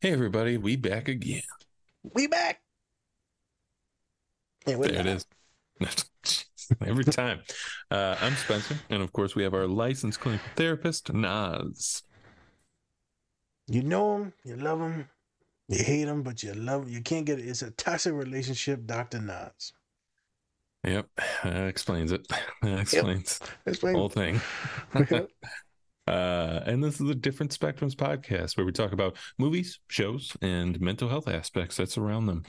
Hey 0.00 0.12
everybody, 0.12 0.56
we 0.58 0.76
back 0.76 1.08
again. 1.08 1.42
We 2.14 2.28
back. 2.28 2.60
Hey, 4.64 4.76
there 4.76 4.92
it 4.92 5.06
is. 5.06 5.26
Every 6.86 7.02
time. 7.02 7.40
Uh, 7.90 8.14
I'm 8.20 8.34
Spencer, 8.34 8.76
and 8.90 9.02
of 9.02 9.12
course 9.12 9.34
we 9.34 9.42
have 9.42 9.54
our 9.54 9.66
licensed 9.66 10.20
clinical 10.20 10.46
therapist, 10.54 11.12
Nas. 11.12 12.04
You 13.66 13.82
know 13.82 14.18
him, 14.18 14.32
you 14.44 14.54
love 14.54 14.78
him, 14.78 15.08
you 15.66 15.82
hate 15.82 16.06
him, 16.06 16.22
but 16.22 16.44
you 16.44 16.54
love 16.54 16.84
him. 16.84 16.90
You 16.90 17.00
can't 17.00 17.26
get 17.26 17.40
it. 17.40 17.48
It's 17.48 17.62
a 17.62 17.72
toxic 17.72 18.14
relationship, 18.14 18.86
Dr. 18.86 19.20
Nas. 19.20 19.72
Yep, 20.84 21.08
that 21.42 21.66
explains 21.66 22.12
it. 22.12 22.24
That 22.62 22.80
explains 22.80 23.40
yep. 23.66 23.80
the 23.80 23.92
whole 23.92 24.08
thing. 24.08 24.40
Uh, 26.08 26.62
and 26.64 26.82
this 26.82 27.02
is 27.02 27.10
a 27.10 27.14
different 27.14 27.52
spectrums 27.52 27.94
podcast 27.94 28.56
where 28.56 28.64
we 28.64 28.72
talk 28.72 28.92
about 28.92 29.18
movies, 29.38 29.78
shows, 29.88 30.34
and 30.40 30.80
mental 30.80 31.06
health 31.06 31.28
aspects 31.28 31.76
that 31.76 31.90
surround 31.90 32.26
them. 32.26 32.42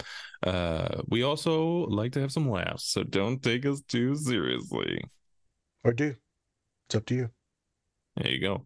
Uh, 0.48 1.02
we 1.09 1.23
also 1.23 1.85
like 1.88 2.13
to 2.13 2.22
have 2.22 2.32
some 2.32 2.49
laughs, 2.49 2.85
so 2.85 3.04
don't 3.04 3.44
take 3.44 3.66
us 3.66 3.82
too 3.82 4.16
seriously. 4.16 5.04
Or 5.84 5.91
do. 5.91 6.16
It's 6.88 6.95
up 6.95 7.05
to 7.08 7.16
you. 7.16 7.30
There 8.16 8.32
you 8.32 8.40
go. 8.40 8.66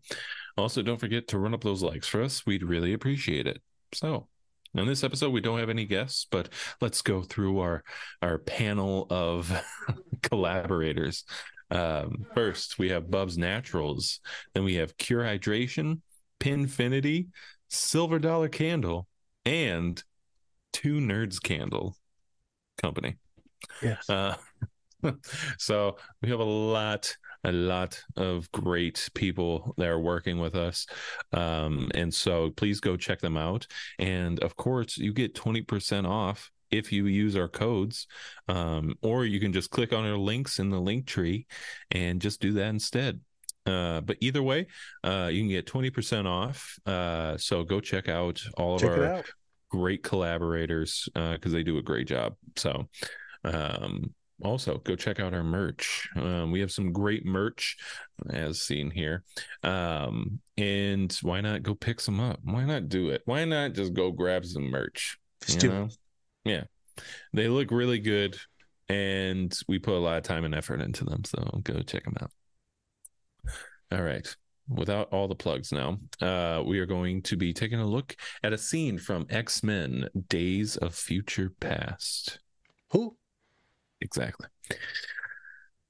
Also, 0.58 0.84
don't 0.84 1.00
forget 1.00 1.28
to 1.30 1.40
run 1.40 1.56
up 1.56 1.64
those 1.64 1.82
likes 1.82 2.08
for 2.08 2.22
us. 2.22 2.46
We'd 2.46 2.64
really 2.64 2.94
appreciate 2.94 3.48
it. 3.48 3.64
So, 3.96 4.28
in 4.76 4.86
this 4.86 5.04
episode, 5.04 5.32
we 5.32 5.42
don't 5.42 5.60
have 5.60 5.72
any 5.72 5.86
guests, 5.86 6.28
but 6.30 6.50
let's 6.82 7.02
go 7.02 7.24
through 7.24 7.60
our 7.60 7.84
our 8.22 8.38
panel 8.38 9.08
of 9.10 9.52
collaborators. 10.22 11.26
Um, 11.74 12.26
first, 12.36 12.78
we 12.78 12.90
have 12.90 13.10
Bubs 13.10 13.38
Naturals. 13.38 14.20
Then 14.54 14.64
we 14.64 14.76
have 14.76 14.96
Cure 14.98 15.24
Hydration, 15.24 16.02
Pinfinity, 16.40 17.28
Silver 17.70 18.20
Dollar 18.20 18.48
Candle, 18.48 19.08
and 19.44 20.02
Two 20.72 21.00
Nerds 21.00 21.42
Candle 21.42 21.96
Company. 22.82 23.16
Yes. 23.82 24.08
Uh, 24.08 24.36
so 25.58 25.98
we 26.22 26.30
have 26.30 26.40
a 26.40 26.44
lot 26.44 27.16
a 27.46 27.52
lot 27.52 28.02
of 28.16 28.50
great 28.54 29.10
people 29.16 29.74
that 29.78 29.90
are 29.90 30.00
working 30.00 30.40
with 30.40 30.56
us 30.56 30.88
um, 31.34 31.92
and 31.94 32.14
so 32.14 32.52
please 32.52 32.80
go 32.80 32.96
check 32.96 33.20
them 33.20 33.36
out 33.36 33.68
and 34.00 34.40
of 34.40 34.56
course 34.56 34.98
you 34.98 35.12
get 35.12 35.36
20% 35.36 36.08
off 36.08 36.52
if 36.74 36.92
you 36.92 37.06
use 37.06 37.36
our 37.36 37.48
codes, 37.48 38.08
um, 38.48 38.96
or 39.02 39.26
you 39.26 39.40
can 39.40 39.54
just 39.54 39.70
click 39.70 39.94
on 39.94 40.06
our 40.06 40.18
links 40.18 40.60
in 40.60 40.70
the 40.70 40.80
link 40.80 41.06
tree 41.06 41.46
and 41.92 42.22
just 42.22 42.42
do 42.42 42.54
that 42.54 42.68
instead. 42.68 43.20
Uh, 43.66 44.02
but 44.02 44.18
either 44.20 44.44
way, 44.44 44.68
uh, 45.04 45.30
you 45.32 45.42
can 45.42 45.50
get 45.50 45.68
20% 45.68 46.26
off. 46.26 46.78
Uh, 46.86 47.38
so 47.38 47.64
go 47.64 47.80
check 47.80 48.10
out 48.10 48.42
all 48.58 48.76
of 48.76 48.82
check 48.82 48.92
our 48.92 49.24
great 49.70 50.04
collaborators 50.04 51.08
because 51.14 51.54
uh, 51.54 51.56
they 51.56 51.64
do 51.64 51.78
a 51.78 51.84
great 51.84 52.08
job. 52.08 52.36
So, 52.58 52.90
um, 53.46 54.14
also 54.44 54.78
go 54.80 54.96
check 54.96 55.22
out 55.22 55.34
our 55.34 55.44
merch 55.44 56.10
um, 56.18 56.52
we 56.52 56.60
have 56.60 56.72
some 56.72 56.92
great 56.92 57.26
merch 57.26 57.78
as 58.32 58.60
seen 58.60 58.92
here 58.92 59.24
um, 59.64 60.40
and 60.58 61.18
why 61.22 61.40
not 61.40 61.64
go 61.64 61.74
pick 61.74 62.02
some 62.02 62.20
up 62.20 62.40
why 62.44 62.66
not 62.66 62.90
do 62.90 63.10
it 63.10 63.22
why 63.24 63.46
not 63.46 63.72
just 63.72 63.94
go 63.94 64.12
grab 64.12 64.44
some 64.44 64.70
merch 64.70 65.18
just 65.46 65.60
do 65.60 65.70
know? 65.70 65.84
it 65.86 65.98
yeah. 66.46 66.64
They 67.34 67.48
look 67.48 67.72
really 67.72 68.00
good 68.00 68.38
and 68.90 69.54
we 69.68 69.80
put 69.80 69.96
a 69.96 70.00
lot 70.00 70.18
of 70.18 70.24
time 70.24 70.46
and 70.46 70.54
effort 70.54 70.82
into 70.82 71.04
them. 71.06 71.24
So 71.24 71.62
go 71.64 71.82
check 71.82 72.04
them 72.04 72.16
out. 72.22 72.32
All 73.92 74.04
right. 74.04 74.28
Without 74.70 75.10
all 75.12 75.28
the 75.28 75.36
plugs 75.36 75.72
now, 75.72 76.00
uh, 76.22 76.64
we 76.66 76.80
are 76.80 76.86
going 76.86 77.22
to 77.24 77.36
be 77.36 77.54
taking 77.54 77.80
a 77.80 77.86
look 77.86 78.16
at 78.44 78.54
a 78.54 78.58
scene 78.58 78.98
from 78.98 79.28
X 79.30 79.62
Men 79.62 80.08
Days 80.30 80.78
of 80.78 80.96
Future 80.96 81.52
Past. 81.60 82.40
Who? 82.92 83.18
Exactly. 84.00 84.48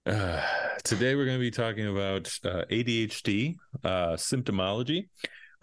Uh, 0.05 0.41
today 0.83 1.15
we're 1.15 1.25
going 1.25 1.37
to 1.37 1.41
be 1.41 1.51
talking 1.51 1.87
about 1.87 2.27
uh, 2.43 2.63
ADHD 2.71 3.55
uh, 3.83 4.13
symptomology 4.13 5.07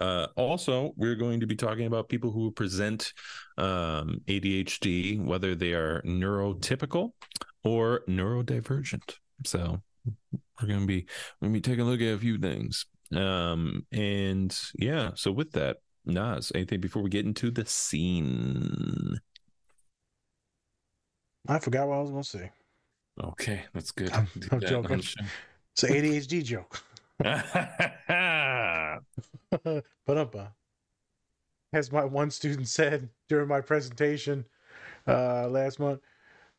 uh, 0.01 0.27
also, 0.35 0.93
we're 0.97 1.15
going 1.15 1.39
to 1.39 1.45
be 1.45 1.55
talking 1.55 1.85
about 1.85 2.09
people 2.09 2.31
who 2.31 2.49
present 2.51 3.13
um, 3.59 4.19
ADHD, 4.27 5.23
whether 5.23 5.53
they 5.53 5.73
are 5.73 6.01
neurotypical 6.01 7.11
or 7.63 8.01
neurodivergent. 8.09 9.17
So 9.45 9.79
we're 10.59 10.67
going 10.67 10.81
to 10.81 10.87
be 10.87 11.05
we're 11.39 11.49
going 11.49 11.53
to 11.53 11.59
be 11.59 11.61
taking 11.61 11.85
a 11.85 11.87
look 11.87 12.01
at 12.01 12.15
a 12.15 12.17
few 12.17 12.39
things. 12.39 12.87
Um, 13.15 13.85
and 13.91 14.57
yeah, 14.75 15.11
so 15.13 15.31
with 15.31 15.51
that, 15.51 15.77
Nas, 16.05 16.51
anything 16.55 16.81
before 16.81 17.03
we 17.03 17.11
get 17.11 17.27
into 17.27 17.51
the 17.51 17.65
scene? 17.67 19.19
I 21.47 21.59
forgot 21.59 21.87
what 21.87 21.97
I 21.97 22.01
was 22.01 22.09
going 22.09 22.23
to 22.23 22.29
say. 22.29 22.51
Okay, 23.23 23.61
that's 23.73 23.91
good. 23.91 24.11
I'm, 24.13 24.27
I'm 24.51 24.61
joking. 24.61 24.99
It's 24.99 25.83
an 25.83 25.93
ADHD 25.93 26.43
joke. 26.43 26.83
As 31.73 31.91
my 31.91 32.03
one 32.03 32.31
student 32.31 32.67
said 32.67 33.09
during 33.29 33.47
my 33.47 33.61
presentation 33.61 34.45
uh, 35.07 35.47
last 35.47 35.79
month, 35.79 36.01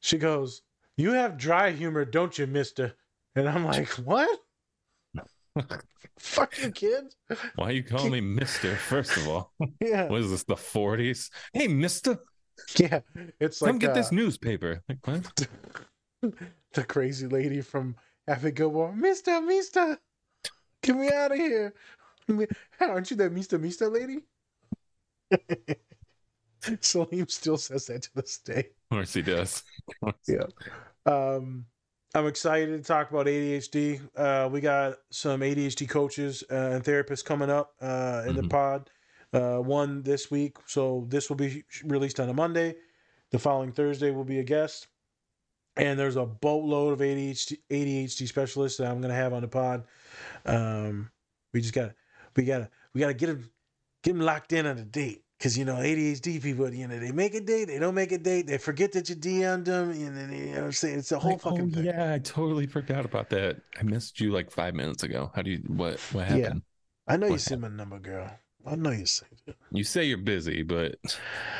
she 0.01 0.19
goes, 0.19 0.63
"You 0.97 1.13
have 1.13 1.37
dry 1.37 1.71
humor, 1.71 2.05
don't 2.05 2.37
you, 2.39 2.47
Mister?" 2.47 2.95
And 3.35 3.49
I'm 3.49 3.65
like, 3.65 3.89
"What?" 3.91 4.41
Fucking 6.19 6.73
kid. 6.73 7.15
Why 7.57 7.71
you 7.71 7.83
calling 7.83 8.13
me 8.13 8.21
Mister? 8.21 8.77
First 8.77 9.17
of 9.17 9.29
all, 9.29 9.53
yeah. 9.81 10.09
What 10.09 10.21
is 10.21 10.31
this? 10.31 10.45
The 10.45 10.55
40s? 10.55 11.31
Hey, 11.53 11.69
Mister. 11.69 12.19
Yeah, 12.79 13.01
it's 13.41 13.59
Come 13.59 13.73
like 13.73 13.81
get 13.81 13.91
uh, 13.91 13.95
this 13.95 14.13
newspaper. 14.13 14.83
Like 14.89 15.07
what? 15.07 15.49
the 16.73 16.85
crazy 16.85 17.27
lady 17.27 17.61
from 17.61 17.97
Happy 18.29 18.53
Gilmore, 18.53 18.95
Mister, 18.95 19.41
Mister, 19.41 19.99
get 20.83 20.97
me 20.97 21.11
out 21.11 21.33
of 21.33 21.39
here. 21.39 21.75
Aren't 22.81 23.11
you 23.11 23.17
that 23.17 23.33
Mista 23.33 23.59
Mista 23.59 23.89
lady? 23.89 24.21
Salim 26.81 27.29
still 27.29 27.57
says 27.57 27.87
that 27.87 28.03
to 28.03 28.15
this 28.15 28.39
day. 28.39 28.69
Of 28.91 28.97
course 28.97 29.15
he 29.15 29.23
does. 29.23 29.63
yeah. 30.29 30.45
Um, 31.07 31.67
I'm 32.15 32.27
excited 32.27 32.77
to 32.77 32.87
talk 32.87 33.11
about 33.11 33.27
ADHD. 33.27 34.01
Uh, 34.17 34.49
we 34.51 34.61
got 34.61 34.97
some 35.11 35.41
ADHD 35.41 35.89
coaches 35.89 36.45
uh, 36.51 36.55
and 36.55 36.85
therapists 36.85 37.25
coming 37.25 37.51
up 37.51 37.73
uh, 37.81 38.23
in 38.27 38.35
mm-hmm. 38.35 38.43
the 38.43 38.49
pod. 38.49 38.91
Uh, 39.33 39.57
one 39.57 40.03
this 40.03 40.31
week, 40.31 40.59
so 40.67 41.07
this 41.09 41.31
will 41.31 41.39
be 41.39 41.65
released 41.85 42.21
on 42.21 42.29
a 42.29 42.35
Monday. 42.35 42.75
The 43.31 43.39
following 43.39 43.73
Thursday 43.73 44.11
will 44.11 44.25
be 44.25 44.41
a 44.41 44.45
guest, 44.45 44.89
and 45.77 45.99
there's 45.99 46.17
a 46.17 46.27
boatload 46.27 46.93
of 46.93 47.01
ADHD 47.01 47.59
ADHD 47.71 48.29
specialists 48.29 48.79
that 48.79 48.89
I'm 48.89 49.01
going 49.01 49.11
to 49.11 49.17
have 49.17 49.33
on 49.33 49.43
the 49.43 49.49
pod. 49.49 49.85
Um, 50.45 51.11
we 51.53 51.61
just 51.61 51.75
gotta, 51.75 51.95
we 52.37 52.45
gotta 52.45 52.69
we 52.95 53.01
gotta 53.01 53.15
get 53.15 53.27
them 53.27 53.51
get 54.03 54.13
them 54.13 54.21
locked 54.21 54.53
in 54.53 54.67
on 54.67 54.79
a 54.79 54.85
date. 54.85 55.25
Cause 55.41 55.59
you 55.59 55.65
know 55.65 55.75
ADHD 55.75 56.41
people, 56.41 56.73
you 56.73 56.87
know 56.87 57.01
they 57.01 57.11
make 57.11 57.35
a 57.35 57.41
date, 57.41 57.65
they 57.65 57.81
don't 57.81 57.97
make 57.97 58.13
a 58.13 58.19
date, 58.19 58.47
they 58.47 58.59
forget 58.59 58.93
that 58.93 59.09
you 59.09 59.17
DM'd 59.17 59.65
them, 59.65 59.91
and 59.91 60.17
then 60.17 60.33
you 60.33 60.47
know 60.47 60.61
what 60.61 60.65
I'm 60.67 60.73
saying 60.73 61.01
it's 61.01 61.11
a 61.11 61.19
whole 61.19 61.33
like, 61.33 61.41
fucking 61.41 61.73
oh, 61.73 61.75
thing. 61.75 61.85
Yeah, 61.85 62.15
I 62.15 62.21
totally 62.21 62.69
forgot 62.69 63.05
about 63.05 63.29
that. 63.31 63.61
I 63.77 63.83
missed 63.83 64.21
you 64.21 64.31
like 64.31 64.53
five 64.53 64.73
minutes 64.75 65.03
ago. 65.03 65.33
How 65.35 65.43
do 65.43 65.51
you 65.51 65.59
what 65.67 65.99
what 66.13 66.27
happened? 66.27 66.63
Yeah. 67.09 67.13
I 67.13 67.17
know 67.17 67.27
what 67.27 67.33
you 67.33 67.39
sent 67.39 67.61
my 67.61 67.69
number, 67.69 67.99
girl. 67.99 68.31
I 68.65 68.77
know 68.77 68.91
you 68.93 69.05
say 69.05 69.27
it. 69.49 69.57
You 69.73 69.83
say 69.83 70.05
you're 70.05 70.19
busy, 70.19 70.63
but 70.63 70.95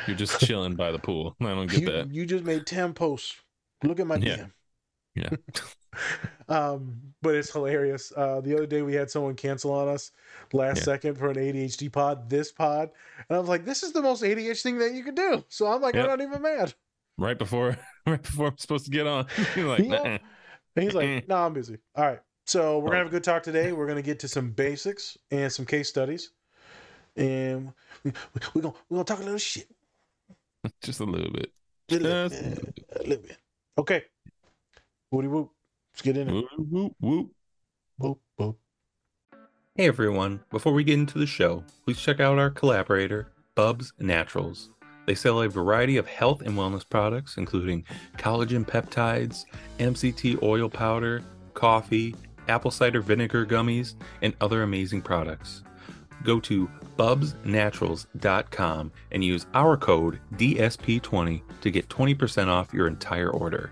you're 0.07 0.15
just 0.15 0.39
chilling 0.45 0.75
by 0.75 0.93
the 0.93 0.99
pool. 0.99 1.35
I 1.41 1.47
don't 1.47 1.69
get 1.69 1.81
you, 1.81 1.91
that. 1.91 2.13
You 2.13 2.25
just 2.25 2.45
made 2.45 2.65
ten 2.65 2.93
posts. 2.93 3.35
Look 3.83 3.99
at 3.99 4.07
my 4.07 4.15
yeah. 4.15 4.37
DM. 4.37 4.51
Yeah. 5.15 5.29
um, 6.49 6.99
but 7.21 7.35
it's 7.35 7.51
hilarious. 7.51 8.11
Uh, 8.15 8.41
the 8.41 8.55
other 8.55 8.65
day 8.65 8.81
we 8.81 8.93
had 8.93 9.09
someone 9.09 9.35
cancel 9.35 9.71
on 9.73 9.87
us 9.87 10.11
last 10.51 10.77
yeah. 10.79 10.83
second 10.83 11.17
for 11.17 11.29
an 11.29 11.37
ADHD 11.37 11.91
pod, 11.91 12.29
this 12.29 12.51
pod, 12.51 12.89
and 13.29 13.35
I 13.35 13.39
was 13.39 13.49
like, 13.49 13.65
"This 13.65 13.83
is 13.83 13.91
the 13.91 14.01
most 14.01 14.23
ADHD 14.23 14.61
thing 14.61 14.79
that 14.79 14.93
you 14.93 15.03
could 15.03 15.15
do." 15.15 15.43
So 15.49 15.67
I'm 15.67 15.81
like, 15.81 15.95
yep. 15.95 16.05
I'm 16.05 16.09
not 16.09 16.21
even 16.21 16.41
mad. 16.41 16.73
Right 17.17 17.37
before, 17.37 17.77
right 18.07 18.21
before 18.21 18.47
I'm 18.47 18.57
supposed 18.57 18.85
to 18.85 18.91
get 18.91 19.07
on, 19.07 19.27
you're 19.55 19.67
like, 19.67 19.85
yeah. 19.85 20.17
and 20.75 20.83
he's 20.83 20.93
like, 20.93 21.27
"No, 21.27 21.37
nah, 21.37 21.45
I'm 21.45 21.53
busy." 21.53 21.77
All 21.95 22.05
right, 22.05 22.19
so 22.45 22.79
we're 22.79 22.87
gonna 22.87 22.99
have 22.99 23.07
a 23.07 23.11
good 23.11 23.23
talk 23.23 23.43
today. 23.43 23.71
We're 23.71 23.87
gonna 23.87 24.01
get 24.01 24.19
to 24.19 24.27
some 24.27 24.51
basics 24.51 25.17
and 25.31 25.51
some 25.51 25.65
case 25.65 25.89
studies, 25.89 26.31
and 27.15 27.71
we, 28.03 28.11
we, 28.33 28.59
are 28.59 28.61
gonna 28.61 28.73
we're 28.89 28.95
gonna 28.97 29.05
talk 29.05 29.19
a 29.19 29.23
little 29.23 29.37
shit, 29.37 29.69
just 30.81 30.99
a 30.99 31.05
little 31.05 31.31
bit, 31.31 31.51
just 31.87 32.01
a 32.01 32.03
little, 32.03 32.29
bit. 32.29 32.85
A 32.95 33.03
little 33.03 33.23
bit. 33.23 33.37
Okay. 33.77 34.03
Woody 35.09 35.27
whoop. 35.27 35.49
Let's 35.93 36.01
get 36.03 36.17
in 36.17 36.29
it. 36.29 36.33
Whoop, 36.33 36.45
whoop, 36.69 36.95
whoop. 36.99 37.31
Whoop, 37.97 38.19
whoop. 38.37 38.59
Hey 39.75 39.87
everyone, 39.87 40.41
before 40.51 40.73
we 40.73 40.83
get 40.83 40.99
into 40.99 41.17
the 41.17 41.25
show, 41.25 41.63
please 41.83 41.99
check 41.99 42.19
out 42.19 42.37
our 42.37 42.51
collaborator, 42.51 43.31
Bubs 43.55 43.91
Naturals. 43.97 44.69
They 45.07 45.15
sell 45.15 45.41
a 45.41 45.49
variety 45.49 45.97
of 45.97 46.07
health 46.07 46.41
and 46.43 46.55
wellness 46.55 46.87
products, 46.87 47.37
including 47.37 47.83
collagen 48.17 48.65
peptides, 48.65 49.45
MCT 49.79 50.43
oil 50.43 50.69
powder, 50.69 51.23
coffee, 51.55 52.15
apple 52.47 52.69
cider 52.69 53.01
vinegar 53.01 53.45
gummies, 53.45 53.95
and 54.21 54.35
other 54.39 54.61
amazing 54.61 55.01
products. 55.01 55.63
go 56.23 56.39
to 56.39 56.69
bubsnaturals.com 56.97 58.91
and 59.11 59.23
use 59.23 59.45
our 59.53 59.77
code 59.77 60.19
DSP20 60.35 61.41
to 61.61 61.71
get 61.71 61.89
20% 61.89 62.47
off 62.47 62.73
your 62.73 62.87
entire 62.87 63.29
order. 63.29 63.71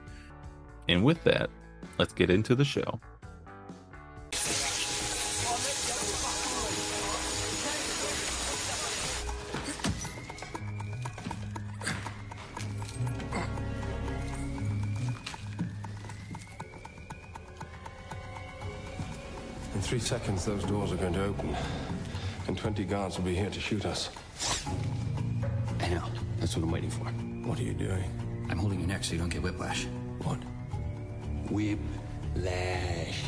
And 0.88 1.03
with 1.03 1.23
that, 1.23 1.50
let's 1.97 2.13
get 2.13 2.29
into 2.29 2.56
the 2.56 2.65
show. 2.65 3.00
In 19.74 19.81
three 19.81 20.00
seconds, 20.00 20.45
those 20.45 20.63
doors 20.65 20.91
are 20.91 20.97
going 20.97 21.13
to 21.13 21.24
open, 21.24 21.56
and 22.47 22.57
20 22.57 22.83
guards 22.85 23.17
will 23.17 23.25
be 23.25 23.35
here 23.35 23.49
to 23.49 23.59
shoot 23.59 23.85
us. 23.85 24.09
I 25.79 25.89
know. 25.89 26.03
That's 26.39 26.55
what 26.55 26.63
I'm 26.63 26.71
waiting 26.71 26.89
for. 26.89 27.05
What 27.47 27.59
are 27.59 27.63
you 27.63 27.73
doing? 27.73 28.03
I'm 28.49 28.57
holding 28.57 28.79
your 28.79 28.88
neck 28.88 29.03
so 29.03 29.13
you 29.13 29.19
don't 29.19 29.29
get 29.29 29.41
whiplash. 29.41 29.85
What? 30.23 30.39
Whiplash. 31.49 33.23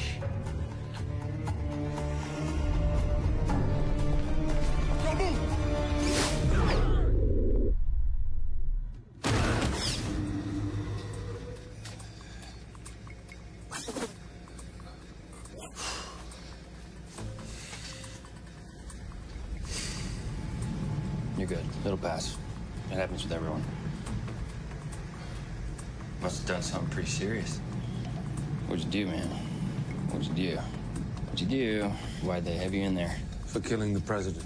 Why'd 32.44 32.58
they 32.58 32.62
have 32.62 32.74
you 32.74 32.84
in 32.84 32.94
there? 32.94 33.16
For 33.46 33.62
killing 33.62 33.94
the 33.94 34.02
president. 34.02 34.44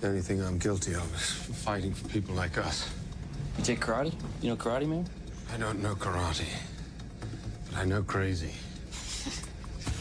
The 0.00 0.08
only 0.08 0.22
thing 0.22 0.40
I'm 0.40 0.56
guilty 0.56 0.94
of 0.94 1.14
is 1.14 1.30
fighting 1.62 1.92
for 1.92 2.08
people 2.08 2.34
like 2.34 2.56
us. 2.56 2.88
You 3.58 3.64
take 3.64 3.80
karate? 3.80 4.14
You 4.40 4.48
know 4.48 4.56
karate, 4.56 4.88
man? 4.88 5.06
I 5.52 5.58
don't 5.58 5.82
know 5.82 5.94
karate, 5.94 6.48
but 7.70 7.78
I 7.78 7.84
know 7.84 8.02
crazy. 8.02 8.52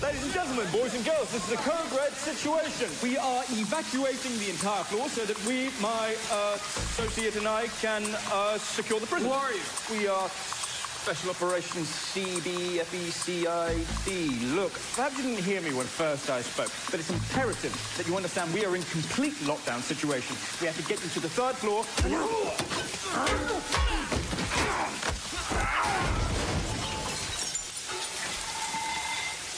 Ladies 0.02 0.24
and 0.24 0.34
gentlemen, 0.34 0.66
boys 0.72 0.96
and 0.96 1.04
girls, 1.04 1.34
this 1.34 1.46
is 1.48 1.54
a 1.54 1.58
code 1.58 1.92
red 2.00 2.14
situation. 2.14 2.88
We 3.04 3.18
are 3.18 3.44
evacuating 3.50 4.40
the 4.40 4.50
entire 4.52 4.84
floor 4.86 5.10
so 5.10 5.26
that 5.26 5.38
we, 5.46 5.70
my 5.82 6.16
uh, 6.32 6.56
associate 6.56 7.36
and 7.36 7.48
I, 7.48 7.68
can 7.82 8.04
uh, 8.32 8.58
secure 8.58 9.02
the 9.02 9.06
prison. 9.06 9.28
Who 9.28 9.34
are 9.34 9.52
you? 9.52 9.60
We 9.92 10.08
are 10.08 10.30
Special 11.02 11.32
Operations 11.32 11.88
CBFECID. 12.14 13.42
Look, 14.56 14.72
perhaps 14.94 15.18
you 15.18 15.24
didn't 15.24 15.44
hear 15.44 15.60
me 15.60 15.74
when 15.74 15.88
first 15.88 16.30
I 16.30 16.42
spoke, 16.42 16.70
but 16.92 17.00
it's 17.00 17.10
imperative 17.10 17.74
that 17.98 18.08
you 18.08 18.16
understand 18.16 18.54
we 18.54 18.64
are 18.66 18.76
in 18.76 18.84
complete 18.84 19.34
lockdown 19.50 19.82
situation. 19.82 20.38
We 20.62 20.68
have 20.68 20.78
to 20.78 20.84
get 20.84 21.04
you 21.04 21.10
to 21.10 21.20
the 21.20 21.28
third 21.28 21.56
floor. 21.56 21.84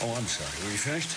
Oh, 0.01 0.15
I'm 0.15 0.25
sorry. 0.27 0.63
Were 0.63 0.71
you 0.71 0.77
finished? 0.77 1.11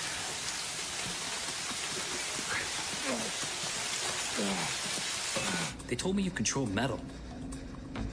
They 5.87 5.95
told 5.95 6.17
me 6.17 6.25
you 6.25 6.33
control 6.33 6.67
metal. 6.67 6.99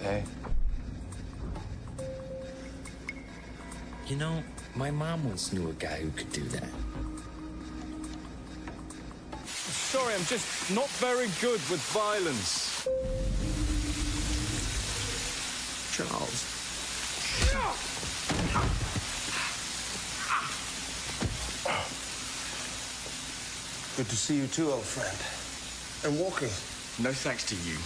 Hey? 0.03 0.23
You 4.07 4.17
know, 4.17 4.43
my 4.75 4.91
mom 4.91 5.23
once 5.23 5.53
knew 5.53 5.69
a 5.69 5.73
guy 5.73 6.01
who 6.01 6.11
could 6.11 6.31
do 6.33 6.43
that. 6.43 6.67
Sorry, 9.47 10.13
I'm 10.13 10.25
just 10.25 10.75
not 10.75 10.89
very 10.99 11.29
good 11.39 11.61
with 11.71 11.79
violence. 11.93 12.85
Charles. 15.95 16.49
Good 23.95 24.09
to 24.09 24.15
see 24.17 24.35
you 24.35 24.47
too, 24.47 24.71
old 24.71 24.83
friend. 24.83 25.17
And 26.03 26.19
walking. 26.19 26.49
No 26.99 27.13
thanks 27.13 27.45
to 27.45 27.55
you. 27.55 27.77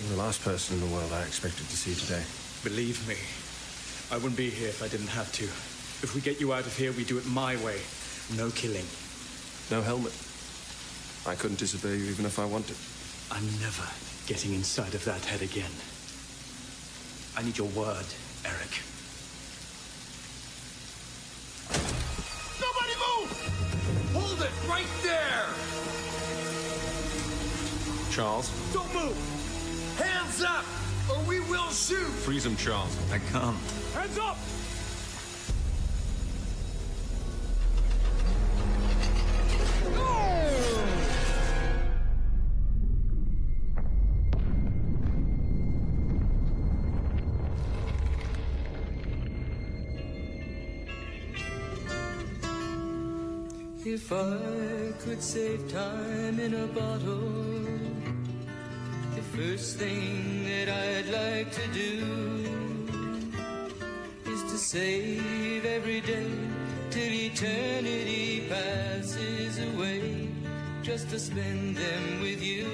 You're 0.00 0.16
the 0.16 0.22
last 0.22 0.42
person 0.42 0.76
in 0.76 0.88
the 0.88 0.94
world 0.94 1.12
I 1.12 1.22
expected 1.22 1.68
to 1.68 1.76
see 1.76 1.94
today. 1.94 2.22
Believe 2.62 3.06
me, 3.06 3.16
I 4.14 4.16
wouldn't 4.16 4.36
be 4.36 4.48
here 4.48 4.68
if 4.68 4.80
I 4.80 4.86
didn't 4.86 5.08
have 5.08 5.32
to. 5.32 5.42
If 5.42 6.14
we 6.14 6.20
get 6.20 6.38
you 6.38 6.52
out 6.52 6.66
of 6.66 6.76
here, 6.76 6.92
we 6.92 7.02
do 7.02 7.18
it 7.18 7.26
my 7.26 7.56
way. 7.66 7.80
No 8.36 8.48
killing. 8.50 8.86
No 9.72 9.82
helmet. 9.82 10.14
I 11.26 11.34
couldn't 11.34 11.58
disobey 11.58 11.96
you 11.96 12.04
even 12.12 12.24
if 12.24 12.38
I 12.38 12.44
wanted. 12.44 12.76
I'm 13.32 13.44
never 13.60 13.82
getting 14.28 14.54
inside 14.54 14.94
of 14.94 15.04
that 15.04 15.24
head 15.24 15.42
again. 15.42 15.72
I 17.36 17.42
need 17.42 17.58
your 17.58 17.66
word, 17.74 18.06
Erik. 18.46 18.74
Nobody 22.62 22.94
move! 23.02 23.34
Hold 24.14 24.40
it 24.46 24.54
right 24.70 24.92
there! 25.02 25.46
Charles? 28.12 28.48
Don't 28.72 28.94
move! 28.94 29.18
Hands 29.98 30.44
up, 30.44 30.64
or 31.10 31.22
we 31.28 31.40
will 31.40 31.70
shoot! 31.70 32.12
Freeze 32.24 32.46
him, 32.46 32.56
Charles. 32.56 32.96
I 33.12 33.18
come. 33.30 33.58
Hands 33.94 34.18
up! 34.18 34.36
If 53.86 54.10
I 54.10 54.92
could 54.98 55.22
save 55.22 55.70
time 55.70 56.40
in 56.40 56.54
a 56.54 56.66
bottle, 56.68 57.30
the 57.83 57.83
first 59.36 59.78
thing 59.78 60.44
that 60.44 60.68
I'd 60.68 61.08
like 61.08 61.50
to 61.50 61.66
do 61.72 61.90
is 64.26 64.42
to 64.44 64.56
save 64.56 65.64
every 65.64 66.00
day 66.00 66.30
till 66.90 67.12
eternity 67.12 68.46
passes 68.48 69.58
away, 69.58 70.28
just 70.82 71.10
to 71.10 71.18
spend 71.18 71.76
them 71.76 72.20
with 72.20 72.40
you. 72.40 72.68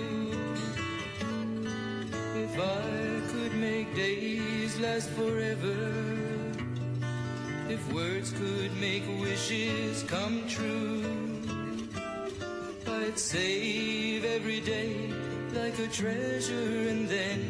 If 2.44 2.60
I 2.60 3.22
could 3.32 3.54
make 3.54 3.94
days 3.94 4.78
last 4.80 5.08
forever. 5.10 5.78
If 7.70 7.80
words 7.92 8.32
could 8.32 8.72
make 8.80 9.04
wishes 9.18 10.02
come 10.08 10.46
true, 10.46 11.04
I'd 12.86 13.18
save 13.18 14.24
every 14.24 14.60
day 14.60 15.19
like 15.70 15.88
a 15.88 15.92
treasure, 15.92 16.88
and 16.88 17.08
then 17.08 17.40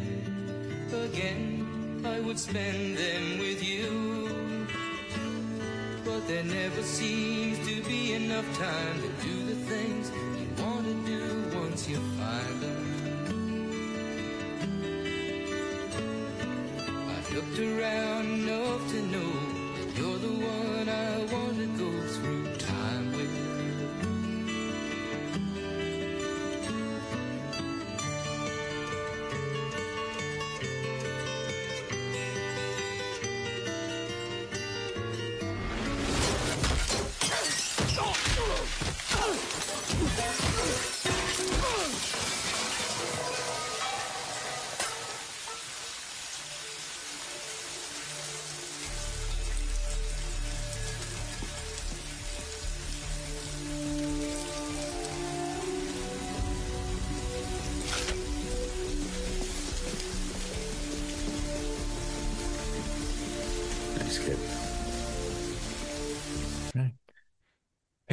again 0.92 2.02
I 2.04 2.20
would 2.20 2.38
spend 2.38 2.98
them 2.98 3.38
with 3.38 3.62
you. 3.62 4.66
But 6.04 6.26
there 6.28 6.44
never 6.44 6.82
seems 6.82 7.58
to 7.66 7.82
be 7.88 8.12
enough 8.12 8.44
time 8.58 9.00
to 9.00 9.08
do 9.26 9.46
the 9.46 9.54
things 9.54 10.10
you 10.38 10.48
want 10.62 10.84
to 10.84 10.94
do 11.06 11.58
once 11.60 11.88
you 11.88 11.96
find 12.18 12.60
them. 12.60 12.84
I've 17.08 17.34
looked 17.34 17.58
around 17.58 18.19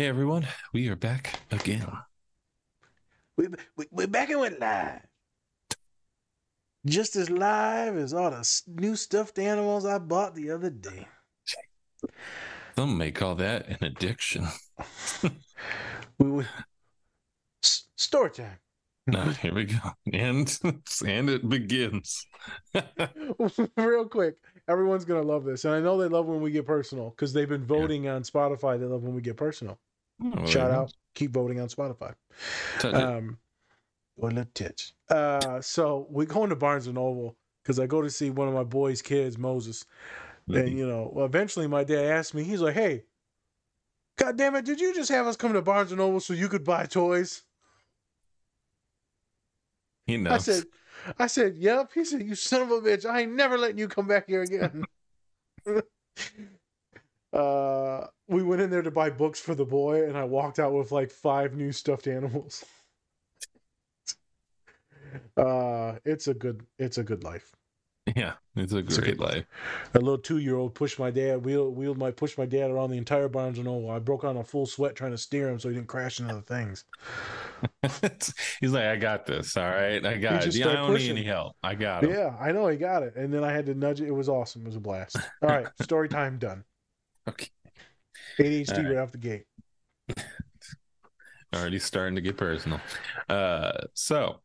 Hey 0.08 0.12
everyone, 0.12 0.48
we 0.72 0.88
are 0.88 0.96
back 0.96 1.42
again. 1.52 1.86
We, 3.36 3.50
we, 3.76 3.88
we're 3.92 4.08
back 4.08 4.30
and 4.30 4.40
went 4.40 4.58
live. 4.58 5.02
Just 6.86 7.18
as 7.18 7.30
live 7.30 7.98
as 7.98 8.14
all 8.14 8.32
the 8.32 8.62
new 8.68 8.96
stuffed 8.96 9.38
animals 9.38 9.86
I 9.86 9.98
bought 9.98 10.34
the 10.34 10.52
other 10.52 10.70
day. 10.70 11.10
Some 12.78 12.98
may 12.98 13.12
call 13.12 13.36
that 13.36 13.68
an 13.68 13.80
addiction. 13.82 14.48
We, 16.20 16.32
we, 16.32 16.46
s- 17.62 17.90
story 17.98 18.32
time. 18.32 18.60
No, 19.08 19.24
here 19.26 19.54
we 19.54 19.66
go. 19.66 19.78
And 20.14 20.58
and 21.06 21.30
it 21.30 21.50
begins. 21.50 22.26
Real 23.78 24.06
quick, 24.06 24.36
everyone's 24.70 25.04
gonna 25.04 25.22
love 25.28 25.44
this, 25.44 25.66
and 25.66 25.74
I 25.74 25.82
know 25.82 25.98
they 25.98 26.08
love 26.08 26.28
when 26.28 26.40
we 26.40 26.52
get 26.52 26.66
personal 26.66 27.10
because 27.10 27.34
they've 27.34 27.50
been 27.50 27.66
voting 27.66 28.08
on 28.08 28.24
Spotify. 28.24 28.80
They 28.80 28.86
love 28.86 29.04
when 29.04 29.14
we 29.14 29.22
get 29.22 29.36
personal. 29.36 29.78
Oh, 30.24 30.46
Shout 30.46 30.72
out, 30.72 30.94
keep 31.14 31.32
voting 31.32 31.60
on 31.60 31.68
Spotify. 31.68 32.16
Touch. 32.80 32.94
Um, 32.94 33.38
or 34.18 34.30
little 34.30 34.50
titch. 34.54 34.94
Uh, 35.10 35.62
so 35.62 36.08
we're 36.10 36.26
going 36.26 36.50
to 36.50 36.56
Barnes 36.56 36.88
and 36.88 36.96
Noble 36.96 37.36
because 37.62 37.80
I 37.80 37.86
go 37.86 38.02
to 38.02 38.10
see 38.10 38.30
one 38.30 38.48
of 38.48 38.54
my 38.54 38.64
boys' 38.64 39.02
kids, 39.02 39.38
Moses, 39.38 39.86
Mm-hmm. 40.50 40.60
and 40.60 40.78
you 40.78 40.88
know, 40.88 41.12
eventually 41.18 41.68
my 41.68 41.84
dad 41.84 42.06
asked 42.06 42.34
me, 42.34 42.42
he's 42.44 42.62
like, 42.62 42.74
"Hey, 42.74 43.04
God 44.16 44.38
damn 44.38 44.56
it, 44.56 44.64
did 44.64 44.80
you 44.80 44.96
just 44.96 45.10
have 45.10 45.28
us 45.28 45.36
come 45.36 45.52
to 45.52 45.62
Barnes 45.62 45.92
and 45.92 46.00
Noble 46.00 46.22
so 46.22 46.34
you 46.34 46.48
could 46.48 46.64
buy 46.64 46.86
toys?" 46.86 47.44
he 50.06 50.16
knows. 50.16 50.34
I 50.34 50.38
said, 50.38 50.64
I 51.20 51.28
said, 51.28 51.56
yep. 51.58 51.92
He 51.94 52.06
said, 52.06 52.24
you 52.24 52.34
son 52.36 52.62
of 52.62 52.72
a 52.72 52.80
bitch. 52.80 53.06
I 53.06 53.22
ain't 53.22 53.34
never 53.34 53.58
letting 53.58 53.78
you 53.78 53.88
come 53.90 54.08
back 54.08 54.28
here 54.28 54.42
again. 54.42 54.86
uh, 57.34 58.08
we 58.28 58.44
went 58.44 58.62
in 58.62 58.70
there 58.70 58.82
to 58.82 58.92
buy 58.92 59.10
books 59.10 59.40
for 59.40 59.56
the 59.56 59.66
boy, 59.66 60.08
and 60.08 60.18
I 60.18 60.24
walked 60.24 60.60
out 60.60 60.74
with 60.74 60.92
like 60.92 61.12
five 61.12 61.56
new 61.56 61.72
stuffed 61.72 62.08
animals. 62.08 62.64
Uh, 65.36 65.96
it's 66.06 66.28
a 66.28 66.34
good, 66.34 66.62
it's 66.78 66.98
a 66.98 67.04
good 67.04 67.24
life. 67.24 67.56
yeah, 68.16 68.34
it's 68.56 68.74
a 68.74 68.78
a 68.78 68.82
great 68.82 69.18
good- 69.18 69.20
life. 69.20 69.46
A 69.94 70.00
little 70.00 70.18
two-year-old 70.18 70.76
pushed 70.76 71.00
my 71.00 71.12
dad, 71.12 71.46
wheeled, 71.46 71.76
wheeled 71.76 71.98
my, 71.98 72.12
pushed 72.12 72.38
my 72.38 72.46
dad 72.46 72.72
around 72.72 72.92
the 72.92 72.98
entire 72.98 73.28
Barnes 73.30 73.58
and 73.58 73.66
Noble. 73.66 73.90
I 73.90 74.00
broke 74.00 74.24
out 74.26 74.32
in 74.32 74.38
a 74.38 74.44
full 74.44 74.66
sweat 74.66 74.96
trying 74.96 75.12
to 75.12 75.18
steer 75.18 75.50
him 75.50 75.60
so 75.60 75.70
he 75.70 75.76
didn't 75.76 75.88
crash 75.88 76.20
into 76.20 76.36
the 76.36 76.42
things. 76.42 76.84
He's 78.60 78.72
like, 78.72 78.84
I 78.86 78.96
got 78.98 79.26
this. 79.26 79.56
All 79.56 79.64
right, 79.70 80.06
I 80.06 80.18
got 80.18 80.46
it. 80.46 80.56
Yeah, 80.56 80.70
I 80.70 80.74
don't 80.74 80.94
need 80.94 81.10
any 81.10 81.24
help. 81.24 81.56
I 81.64 81.74
got 81.76 82.04
it. 82.04 82.10
Yeah, 82.12 82.36
I 82.40 82.52
know 82.52 82.68
he 82.68 82.78
got 82.78 83.04
it, 83.04 83.16
and 83.16 83.34
then 83.34 83.44
I 83.44 83.52
had 83.52 83.66
to 83.68 83.74
nudge 83.76 84.02
it. 84.02 84.08
It 84.08 84.12
was 84.16 84.30
awesome. 84.30 84.64
It 84.64 84.68
was 84.68 84.76
a 84.76 84.82
blast. 84.82 85.18
All 85.42 85.50
right, 85.50 85.68
story 85.82 86.10
time 86.10 86.38
done. 86.38 86.64
Okay. 87.28 87.50
ADHD 88.40 88.70
All 88.70 88.84
right. 88.84 88.96
right. 88.96 88.98
off 89.02 89.12
the 89.12 89.18
gate. 89.18 89.46
already 91.56 91.80
starting 91.80 92.16
to 92.16 92.22
get 92.22 92.38
personal. 92.38 92.80
Uh, 93.30 93.72
so 93.94 94.42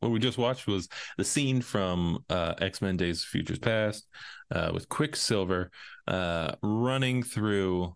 what 0.00 0.10
we 0.10 0.18
just 0.18 0.38
watched 0.38 0.66
was 0.66 0.88
the 1.16 1.24
scene 1.24 1.60
from 1.62 2.24
uh, 2.28 2.54
X 2.60 2.82
Men: 2.82 2.96
Days 2.96 3.22
of 3.22 3.28
Futures 3.28 3.58
Past 3.58 4.06
uh, 4.50 4.70
with 4.74 4.88
Quicksilver 4.88 5.70
uh, 6.08 6.52
running 6.62 7.22
through. 7.22 7.94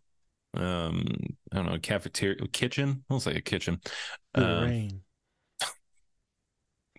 Um, 0.56 1.04
I 1.52 1.56
don't 1.56 1.66
know, 1.66 1.78
cafeteria, 1.78 2.36
kitchen. 2.48 3.04
Looks 3.10 3.26
like 3.26 3.36
a 3.36 3.42
kitchen. 3.42 3.80
Um, 4.34 4.64
rain. 4.64 5.00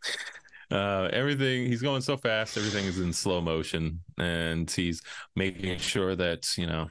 uh 0.72 1.10
everything 1.14 1.66
he's 1.66 1.82
going 1.82 2.02
so 2.02 2.18
fast 2.18 2.58
everything 2.58 2.86
is 2.86 3.00
in 3.00 3.14
slow 3.14 3.40
motion 3.40 4.02
and 4.18 4.70
he's 4.70 5.02
making 5.34 5.78
sure 5.78 6.14
that 6.14 6.46
you 6.58 6.68
know 6.68 6.88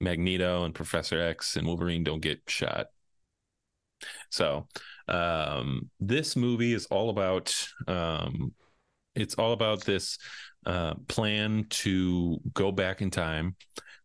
magneto 0.00 0.64
and 0.64 0.74
professor 0.74 1.20
x 1.20 1.56
and 1.56 1.66
wolverine 1.66 2.04
don't 2.04 2.20
get 2.20 2.40
shot 2.46 2.86
so 4.30 4.66
um 5.08 5.90
this 6.00 6.36
movie 6.36 6.72
is 6.72 6.86
all 6.86 7.10
about 7.10 7.54
um 7.88 8.52
it's 9.14 9.34
all 9.34 9.52
about 9.52 9.84
this 9.84 10.18
uh 10.66 10.94
plan 11.08 11.64
to 11.70 12.38
go 12.52 12.70
back 12.70 13.00
in 13.00 13.10
time 13.10 13.56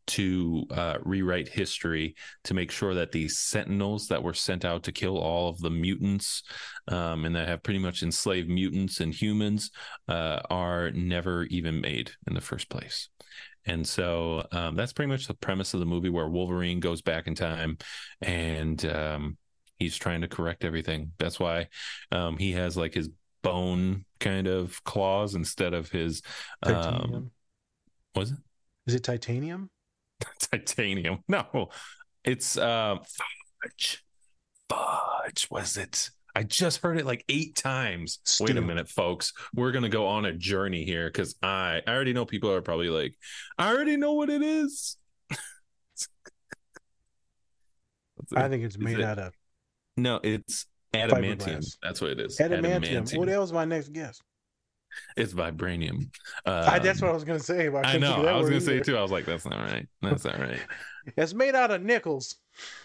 to 0.07 0.65
uh, 0.71 0.97
rewrite 1.03 1.47
history 1.47 2.15
to 2.43 2.53
make 2.53 2.71
sure 2.71 2.93
that 2.93 3.11
the 3.11 3.27
sentinels 3.29 4.07
that 4.07 4.21
were 4.21 4.33
sent 4.33 4.65
out 4.65 4.83
to 4.83 4.91
kill 4.91 5.17
all 5.17 5.47
of 5.47 5.59
the 5.59 5.69
mutants 5.69 6.43
um, 6.87 7.25
and 7.25 7.35
that 7.35 7.47
have 7.47 7.63
pretty 7.63 7.79
much 7.79 8.03
enslaved 8.03 8.49
mutants 8.49 8.99
and 8.99 9.13
humans 9.13 9.71
uh, 10.09 10.39
are 10.49 10.91
never 10.91 11.43
even 11.45 11.79
made 11.79 12.11
in 12.27 12.33
the 12.33 12.41
first 12.41 12.69
place. 12.69 13.09
And 13.65 13.87
so 13.87 14.45
um, 14.51 14.75
that's 14.75 14.93
pretty 14.93 15.11
much 15.11 15.27
the 15.27 15.33
premise 15.33 15.73
of 15.73 15.79
the 15.79 15.85
movie 15.85 16.09
where 16.09 16.27
Wolverine 16.27 16.79
goes 16.79 17.01
back 17.01 17.27
in 17.27 17.35
time 17.35 17.77
and 18.21 18.83
um, 18.85 19.37
he's 19.77 19.97
trying 19.97 20.21
to 20.21 20.27
correct 20.27 20.63
everything. 20.63 21.11
That's 21.19 21.39
why 21.39 21.67
um, 22.11 22.37
he 22.37 22.53
has 22.53 22.75
like 22.75 22.93
his 22.93 23.09
bone 23.43 24.05
kind 24.19 24.47
of 24.47 24.83
claws 24.83 25.35
instead 25.35 25.73
of 25.73 25.89
his 25.89 26.21
um, 26.63 26.73
Titanium. 26.73 27.31
was 28.15 28.31
it 28.31 28.37
Is 28.87 28.95
it 28.95 29.03
titanium? 29.03 29.69
titanium? 30.39 31.19
No, 31.27 31.69
it's 32.23 32.57
uh, 32.57 32.97
fudge. 33.61 34.03
Fudge 34.69 35.47
was 35.49 35.77
it? 35.77 36.09
I 36.35 36.43
just 36.43 36.81
heard 36.81 36.97
it 36.97 37.05
like 37.05 37.25
eight 37.29 37.55
times. 37.55 38.19
Wait 38.39 38.55
a 38.57 38.61
minute, 38.61 38.87
folks. 38.89 39.33
We're 39.53 39.71
gonna 39.71 39.89
go 39.89 40.07
on 40.07 40.25
a 40.25 40.33
journey 40.33 40.83
here 40.85 41.07
because 41.07 41.35
I 41.43 41.81
I 41.85 41.91
already 41.91 42.13
know 42.13 42.25
people 42.25 42.51
are 42.51 42.61
probably 42.61 42.89
like, 42.89 43.15
I 43.57 43.71
already 43.73 43.97
know 43.97 44.13
what 44.13 44.29
it 44.29 44.41
is. 44.41 44.97
I 48.35 48.47
think 48.49 48.63
it's 48.63 48.77
made 48.77 48.99
it- 48.99 49.03
out 49.05 49.19
of 49.19 49.33
No, 49.97 50.19
it's 50.23 50.65
adamantium. 50.93 51.37
Fiberglass. 51.37 51.77
That's 51.81 52.01
what 52.01 52.11
it 52.11 52.19
is. 52.19 52.37
adamantium. 52.37 53.17
Well, 53.17 53.27
that 53.27 53.39
was 53.39 53.51
my 53.51 53.65
next 53.65 53.91
guess. 53.93 54.19
It's 55.15 55.33
vibranium. 55.33 56.09
I, 56.45 56.79
that's 56.79 57.01
Um, 57.01 57.07
what 57.07 57.11
I 57.11 57.15
was 57.15 57.23
going 57.23 57.39
to 57.39 57.45
say. 57.45 57.67
I, 57.67 57.81
I 57.81 57.97
know. 57.97 58.25
I 58.25 58.35
was 58.37 58.49
gonna 58.49 58.61
say 58.61 58.79
too. 58.79 58.97
I 58.97 59.01
was 59.01 59.11
like, 59.11 59.25
that's 59.25 59.45
not 59.45 59.59
right. 59.59 59.87
That's 60.01 60.25
not 60.25 60.39
right. 60.39 60.59
It's 61.17 61.33
made 61.33 61.55
out 61.55 61.71
of 61.71 61.81
nickels. 61.81 62.35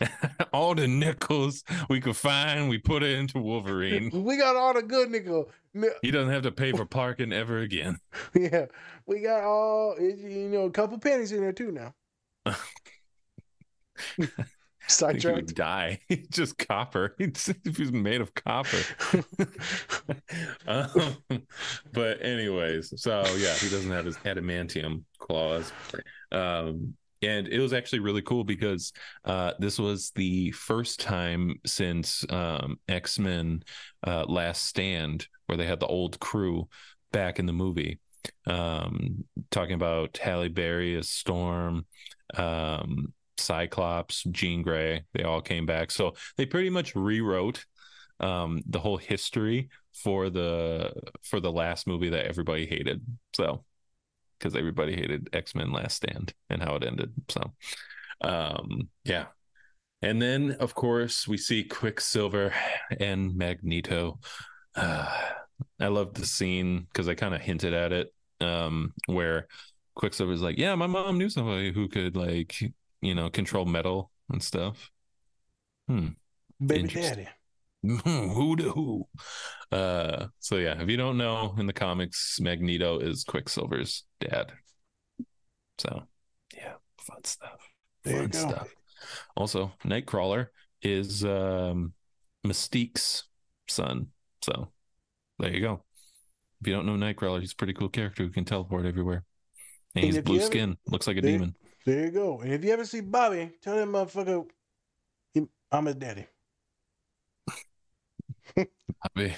all 0.53 0.75
the 0.75 0.89
nickels 0.89 1.63
we 1.91 2.01
could 2.01 2.17
find, 2.17 2.71
we 2.71 2.79
put 2.79 3.03
it 3.03 3.19
into 3.19 3.39
Wolverine. 3.39 4.11
We 4.25 4.39
got 4.39 4.57
all 4.57 4.73
the 4.73 4.83
good 4.83 5.11
nickel. 5.11 5.51
He 6.01 6.11
doesn't 6.11 6.33
have 6.33 6.45
to 6.45 6.51
pay 6.51 6.73
for 6.73 6.87
parking 6.87 7.31
ever 7.35 7.59
again. 7.59 7.99
Yeah, 8.35 8.67
we 9.05 9.21
got 9.21 9.45
all 9.45 9.97
you 10.01 10.49
know, 10.49 10.65
a 10.65 10.71
couple 10.71 10.99
pennies 10.99 11.33
in 11.33 11.43
there 11.43 11.53
too 11.53 11.73
now. 11.73 11.95
I 15.09 15.13
think 15.13 15.25
he 15.25 15.29
Sidetracked. 15.29 15.35
would 15.35 15.55
die. 15.55 16.01
Just 16.31 16.59
copper. 16.59 17.15
He's, 17.19 17.53
he's 17.65 17.93
made 17.93 18.21
of 18.21 18.35
copper. 18.35 18.87
um, 20.67 21.17
but 21.93 22.23
anyways, 22.23 22.93
so 23.01 23.25
yeah, 23.37 23.55
he 23.55 23.69
doesn't 23.69 23.91
have 23.91 24.05
his 24.05 24.19
adamantium 24.19 25.03
claws. 25.19 25.73
Um, 26.33 26.95
and 27.23 27.49
it 27.49 27.61
was 27.61 27.73
actually 27.73 28.01
really 28.01 28.23
cool 28.23 28.45
because 28.45 28.93
uh, 29.25 29.53
this 29.59 29.79
was 29.79 30.11
the 30.11 30.51
first 30.53 31.01
time 31.01 31.57
since 31.65 32.25
um, 32.31 32.79
X 32.89 33.19
Men 33.19 33.63
uh, 34.07 34.25
Last 34.27 34.65
Stand 34.67 35.27
where 35.47 35.57
they 35.57 35.67
had 35.67 35.81
the 35.81 35.87
old 35.87 36.21
crew 36.21 36.69
back 37.13 37.39
in 37.39 37.47
the 37.47 37.53
movie. 37.53 37.99
Um, 38.47 39.25
talking 39.51 39.75
about 39.75 40.19
Halle 40.19 40.49
Berry 40.49 40.97
as 40.97 41.09
Storm, 41.09 41.87
um, 42.35 43.13
Cyclops, 43.39 44.25
Jean 44.31 44.63
Grey, 44.63 45.05
they 45.13 45.23
all 45.23 45.41
came 45.41 45.67
back. 45.67 45.91
So 45.91 46.15
they 46.37 46.47
pretty 46.47 46.71
much 46.71 46.95
rewrote 46.95 47.65
um, 48.21 48.63
the 48.67 48.81
whole 48.81 48.97
history 48.97 49.69
for 49.93 50.29
the 50.31 50.93
for 51.23 51.41
the 51.41 51.53
last 51.53 51.87
movie 51.87 52.11
that 52.11 52.27
everybody 52.27 52.67
hated. 52.67 53.03
So 53.35 53.65
because 54.39 54.55
everybody 54.57 54.95
hated 54.95 55.29
X-Men 55.33 55.73
Last 55.73 55.97
Stand 55.97 56.35
and 56.51 56.63
how 56.63 56.77
it 56.77 56.85
ended. 56.85 57.13
So 57.29 57.53
um 58.21 58.89
yeah. 59.05 59.27
And 60.03 60.21
then 60.21 60.53
of 60.61 60.75
course 60.75 61.27
we 61.27 61.37
see 61.39 61.65
Quicksilver 61.65 62.53
and 63.01 63.35
Magneto. 63.37 64.19
Uh, 64.75 65.09
I 65.81 65.89
love 65.89 66.13
the 66.13 66.27
scene 66.27 66.87
because 66.93 67.09
I 67.09 67.15
kind 67.15 67.35
of 67.35 67.41
hinted 67.41 67.73
at 67.73 67.93
it 67.93 68.13
um 68.41 68.93
where 69.07 69.47
Quicksilver's 69.95 70.43
like, 70.43 70.59
Yeah, 70.59 70.75
my 70.75 70.87
mom 70.87 71.17
knew 71.17 71.31
somebody 71.31 71.73
who 71.73 71.89
could 71.89 72.17
like, 72.17 72.73
you 73.01 73.15
know, 73.15 73.31
control 73.31 73.65
metal 73.65 74.11
and 74.31 74.43
stuff. 74.43 74.91
Hmm. 75.89 76.09
Baby 76.65 76.89
daddy. 76.89 77.29
who 77.83 78.57
to 78.57 78.71
who? 78.71 79.07
Uh, 79.71 80.27
so 80.41 80.57
yeah, 80.57 80.81
if 80.81 80.89
you 80.89 80.97
don't 80.97 81.19
know, 81.19 81.55
in 81.59 81.67
the 81.67 81.73
comics, 81.73 82.39
Magneto 82.41 82.99
is 82.99 83.25
Quicksilver's 83.25 84.05
dad. 84.21 84.53
So 85.79 86.03
yeah, 86.57 86.75
fun 87.01 87.23
stuff. 87.25 87.61
There 88.05 88.23
fun 88.23 88.33
stuff. 88.33 88.69
Also, 89.37 89.73
Nightcrawler 89.85 90.47
is 90.83 91.25
um, 91.25 91.93
Mystique's 92.45 93.25
son. 93.69 94.09
So 94.43 94.73
there 95.39 95.53
you 95.53 95.61
go. 95.61 95.85
If 96.61 96.67
you 96.69 96.73
don't 96.75 96.87
know 96.87 96.95
Nightcrawler, 96.95 97.41
he's 97.41 97.53
a 97.53 97.57
pretty 97.57 97.75
cool 97.75 97.91
character 97.91 98.25
who 98.25 98.31
can 98.31 98.45
teleport 98.45 98.87
everywhere. 98.87 99.25
And 99.95 100.05
he's 100.05 100.19
blue 100.19 100.37
ever- 100.37 100.47
skin. 100.47 100.77
Looks 100.89 101.07
like 101.07 101.19
a 101.19 101.21
There- 101.21 101.33
demon. 101.33 101.55
There 101.87 102.07
you 102.07 102.11
go. 102.11 102.41
And 102.41 102.53
if 102.53 102.65
you 102.65 102.73
ever 102.73 102.85
see 102.85 103.01
Bobby, 103.01 103.53
tell 103.63 103.77
that 103.77 103.87
motherfucker 103.87 104.45
he- 105.33 105.47
I'm 105.71 105.87
his 105.87 105.95
daddy. 105.95 106.27
Bobby, 108.57 109.37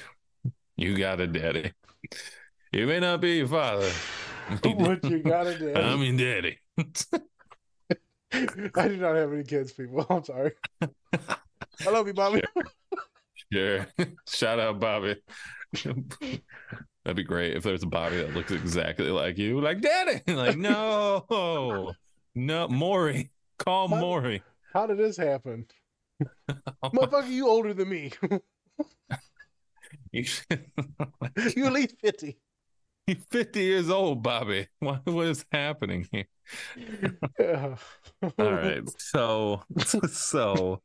you 0.76 0.96
got 0.96 1.20
a 1.20 1.26
daddy. 1.26 1.72
You 2.72 2.86
may 2.86 3.00
not 3.00 3.20
be 3.20 3.36
your 3.38 3.48
father. 3.48 3.90
But 4.62 5.04
you 5.04 5.18
got 5.22 5.46
a 5.46 5.58
daddy. 5.58 5.74
I 5.74 5.94
mean, 5.96 6.16
daddy. 6.16 6.56
I 8.32 8.88
do 8.88 8.96
not 8.96 9.14
have 9.16 9.30
any 9.30 9.44
kids, 9.44 9.72
people. 9.72 10.06
I'm 10.08 10.24
sorry. 10.24 10.52
I 10.80 11.90
love 11.90 12.06
you, 12.06 12.14
Bobby. 12.14 12.42
Sure. 13.52 13.86
Shout 14.26 14.58
out, 14.58 14.80
Bobby. 14.80 15.16
That'd 15.84 17.16
be 17.16 17.24
great 17.24 17.56
if 17.58 17.62
there's 17.62 17.82
a 17.82 17.86
Bobby 17.86 18.16
that 18.16 18.32
looks 18.32 18.50
exactly 18.50 19.10
like 19.10 19.36
you. 19.36 19.60
Like, 19.60 19.82
daddy. 19.82 20.22
Like, 20.32 20.56
no, 20.56 21.92
no, 22.38 22.68
Maury. 22.68 23.30
Call 23.59 23.88
How- 23.88 24.00
Maury. 24.00 24.42
How 24.73 24.87
did 24.87 24.99
this 24.99 25.16
happen? 25.16 25.66
Motherfucker, 26.85 27.28
you 27.28 27.49
older 27.49 27.75
than 27.75 27.88
me. 27.88 28.12
You 30.12 30.25
should- 30.25 30.66
you 31.57 31.66
at 31.66 31.73
least 31.73 31.97
50. 32.00 32.38
You're 33.07 33.16
50 33.30 33.61
years 33.61 33.90
old, 33.90 34.23
Bobby. 34.23 34.68
What, 34.80 35.07
what 35.07 35.26
is 35.26 35.45
happening 35.50 36.07
here? 36.12 36.26
Yeah. 37.38 37.76
All 38.23 38.52
right. 38.52 38.83
So, 38.99 39.62
so, 40.09 40.83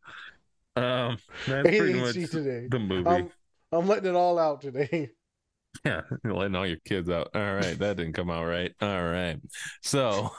um, 0.75 1.17
that's 1.45 1.67
pretty 1.67 1.93
much 1.93 2.13
today. 2.13 2.67
the 2.69 2.79
movie. 2.79 3.09
I'm, 3.09 3.31
I'm 3.71 3.87
letting 3.87 4.09
it 4.09 4.15
all 4.15 4.39
out 4.39 4.61
today. 4.61 5.09
Yeah, 5.83 6.01
you're 6.23 6.35
letting 6.35 6.55
all 6.55 6.67
your 6.67 6.77
kids 6.85 7.09
out. 7.09 7.29
All 7.33 7.55
right, 7.55 7.77
that 7.79 7.97
didn't 7.97 8.13
come 8.13 8.29
out 8.29 8.45
right. 8.45 8.71
All 8.79 9.03
right, 9.03 9.37
so, 9.81 10.31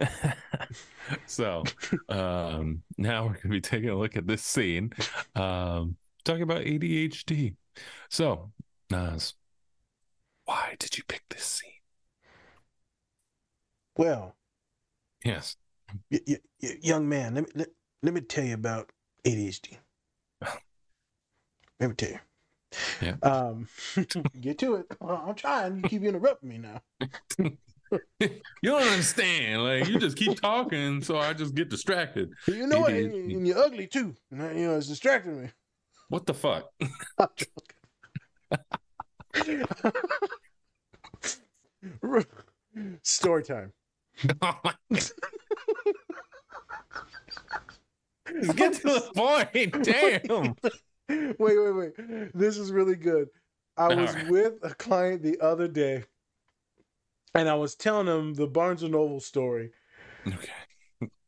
so, 1.26 1.62
um, 2.08 2.82
now 2.98 3.26
we're 3.26 3.34
gonna 3.34 3.48
be 3.50 3.60
taking 3.60 3.90
a 3.90 3.94
look 3.96 4.16
at 4.16 4.26
this 4.26 4.42
scene, 4.42 4.92
um, 5.34 5.96
talking 6.24 6.42
about 6.42 6.62
ADHD. 6.62 7.54
So, 8.08 8.52
Nas, 8.90 9.34
why 10.44 10.74
did 10.78 10.96
you 10.98 11.04
pick 11.06 11.22
this 11.30 11.44
scene? 11.44 11.70
Well, 13.96 14.36
Yes. 15.24 15.56
y- 16.10 16.20
y- 16.26 16.36
y- 16.62 16.78
young 16.80 17.08
man, 17.08 17.34
let 17.34 17.44
me, 17.44 17.50
let, 17.54 17.68
let 18.02 18.14
me 18.14 18.20
tell 18.22 18.44
you 18.44 18.54
about 18.54 18.90
ADHD. 19.24 19.76
Let 21.80 21.88
me 21.88 21.94
tell 21.94 22.10
you. 22.10 22.18
Yeah. 23.00 23.16
Um, 23.22 23.66
get 24.40 24.58
to 24.58 24.74
it. 24.76 24.86
I'm 25.00 25.34
trying. 25.34 25.76
You 25.78 25.82
keep 25.88 26.02
interrupting 26.02 26.48
me 26.50 26.58
now. 26.58 26.82
You 28.62 28.72
don't 28.72 28.82
understand. 28.82 29.64
Like 29.64 29.88
you 29.88 29.98
just 29.98 30.16
keep 30.16 30.40
talking, 30.40 31.02
so 31.02 31.18
I 31.18 31.32
just 31.32 31.54
get 31.54 31.70
distracted. 31.70 32.30
You 32.46 32.66
know 32.66 32.80
what? 32.80 32.92
And, 32.92 33.32
and 33.32 33.46
you're 33.46 33.58
ugly 33.58 33.86
too. 33.86 34.14
You 34.30 34.36
know, 34.36 34.76
it's 34.76 34.86
distracting 34.86 35.40
me. 35.42 35.48
What 36.10 36.26
the 36.26 36.34
fuck? 36.34 36.68
Story 43.02 43.42
time. 43.44 43.72
Oh 44.42 44.60
get 48.54 48.74
to 48.74 48.82
the 48.82 49.10
point. 49.14 49.72
Damn. 49.82 50.54
Wait, 51.08 51.36
wait, 51.38 51.72
wait. 51.72 51.92
This 52.34 52.58
is 52.58 52.70
really 52.70 52.96
good. 52.96 53.28
I 53.76 53.94
was 53.94 54.10
Alright. 54.10 54.28
with 54.28 54.54
a 54.62 54.74
client 54.74 55.22
the 55.22 55.40
other 55.40 55.66
day, 55.66 56.04
and 57.34 57.48
I 57.48 57.54
was 57.54 57.74
telling 57.74 58.06
him 58.06 58.34
the 58.34 58.46
Barnes 58.46 58.82
and 58.82 58.92
Noble 58.92 59.20
story, 59.20 59.70
Okay. 60.26 60.48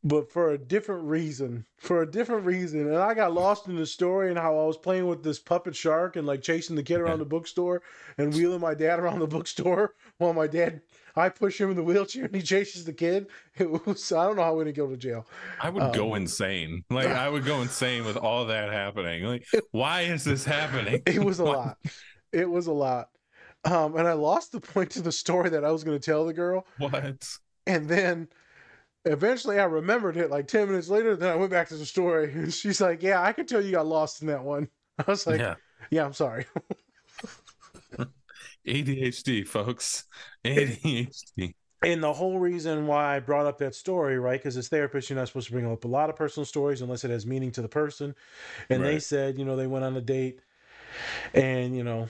but 0.03 0.31
for 0.31 0.51
a 0.51 0.57
different 0.57 1.03
reason. 1.05 1.65
For 1.77 2.01
a 2.01 2.09
different 2.09 2.45
reason, 2.45 2.87
and 2.87 2.97
I 2.97 3.13
got 3.13 3.33
lost 3.33 3.67
in 3.67 3.75
the 3.75 3.85
story 3.85 4.29
and 4.29 4.37
how 4.37 4.57
I 4.59 4.65
was 4.65 4.77
playing 4.77 5.07
with 5.07 5.23
this 5.23 5.39
puppet 5.39 5.75
shark 5.75 6.15
and 6.15 6.27
like 6.27 6.41
chasing 6.41 6.75
the 6.75 6.83
kid 6.83 6.99
around 6.99 7.19
the 7.19 7.25
bookstore 7.25 7.81
and 8.17 8.33
wheeling 8.33 8.61
my 8.61 8.73
dad 8.73 8.99
around 8.99 9.19
the 9.19 9.27
bookstore 9.27 9.93
while 10.17 10.33
my 10.33 10.47
dad. 10.47 10.81
I 11.15 11.29
push 11.29 11.61
him 11.61 11.69
in 11.69 11.75
the 11.75 11.83
wheelchair 11.83 12.25
and 12.25 12.35
he 12.35 12.41
chases 12.41 12.85
the 12.85 12.93
kid. 12.93 13.27
It 13.57 13.69
was 13.85 14.11
I 14.11 14.25
don't 14.25 14.35
know 14.35 14.43
how 14.43 14.55
we 14.55 14.63
didn't 14.65 14.77
go 14.77 14.87
to 14.89 14.97
jail. 14.97 15.27
I 15.61 15.69
would 15.69 15.83
Um, 15.83 15.91
go 15.91 16.15
insane. 16.15 16.83
Like 16.89 17.07
I 17.07 17.29
would 17.29 17.45
go 17.45 17.61
insane 17.61 18.03
with 18.05 18.17
all 18.17 18.45
that 18.45 18.71
happening. 18.71 19.23
Like, 19.23 19.45
why 19.71 20.01
is 20.01 20.23
this 20.23 20.43
happening? 20.43 21.01
It 21.05 21.23
was 21.23 21.39
a 21.39 21.43
lot. 21.45 21.77
It 22.31 22.49
was 22.49 22.65
a 22.67 22.73
lot. 22.73 23.09
Um, 23.65 23.95
and 23.95 24.07
I 24.07 24.13
lost 24.13 24.51
the 24.51 24.59
point 24.59 24.91
to 24.91 25.01
the 25.01 25.11
story 25.11 25.49
that 25.49 25.63
I 25.63 25.71
was 25.71 25.83
going 25.83 25.97
to 25.97 26.05
tell 26.05 26.25
the 26.25 26.33
girl. 26.33 26.65
What? 26.77 27.25
And 27.65 27.87
then 27.87 28.27
eventually 29.05 29.59
I 29.59 29.65
remembered 29.65 30.17
it 30.17 30.29
like 30.29 30.47
10 30.47 30.67
minutes 30.67 30.89
later. 30.89 31.15
Then 31.15 31.31
I 31.31 31.35
went 31.35 31.51
back 31.51 31.69
to 31.69 31.77
the 31.77 31.85
story 31.85 32.31
and 32.33 32.53
she's 32.53 32.81
like, 32.81 33.01
Yeah, 33.01 33.21
I 33.21 33.31
could 33.31 33.47
tell 33.47 33.63
you 33.63 33.71
got 33.71 33.87
lost 33.87 34.21
in 34.21 34.27
that 34.27 34.43
one. 34.43 34.67
I 34.99 35.03
was 35.09 35.25
like, 35.25 35.39
Yeah, 35.39 35.55
yeah. 35.91 36.05
I'm 36.05 36.13
sorry. 36.13 36.45
ADHD, 38.67 39.47
folks. 39.47 40.05
ADHD. 40.45 41.53
And 41.83 42.01
the 42.01 42.13
whole 42.13 42.39
reason 42.39 42.87
why 42.87 43.17
I 43.17 43.19
brought 43.19 43.45
up 43.45 43.57
that 43.57 43.75
story, 43.75 44.17
right? 44.17 44.39
Because 44.39 44.55
as 44.55 44.69
therapists, 44.69 45.09
you're 45.09 45.19
not 45.19 45.27
supposed 45.27 45.47
to 45.47 45.53
bring 45.53 45.69
up 45.69 45.83
a 45.83 45.87
lot 45.87 46.09
of 46.09 46.15
personal 46.15 46.45
stories 46.45 46.81
unless 46.81 47.03
it 47.03 47.11
has 47.11 47.25
meaning 47.25 47.51
to 47.51 47.61
the 47.61 47.67
person. 47.67 48.15
And 48.69 48.85
they 48.85 48.99
said, 48.99 49.37
you 49.37 49.43
know, 49.43 49.57
they 49.57 49.67
went 49.67 49.83
on 49.83 49.97
a 49.97 50.01
date 50.01 50.39
and, 51.33 51.75
you 51.75 51.83
know, 51.83 52.07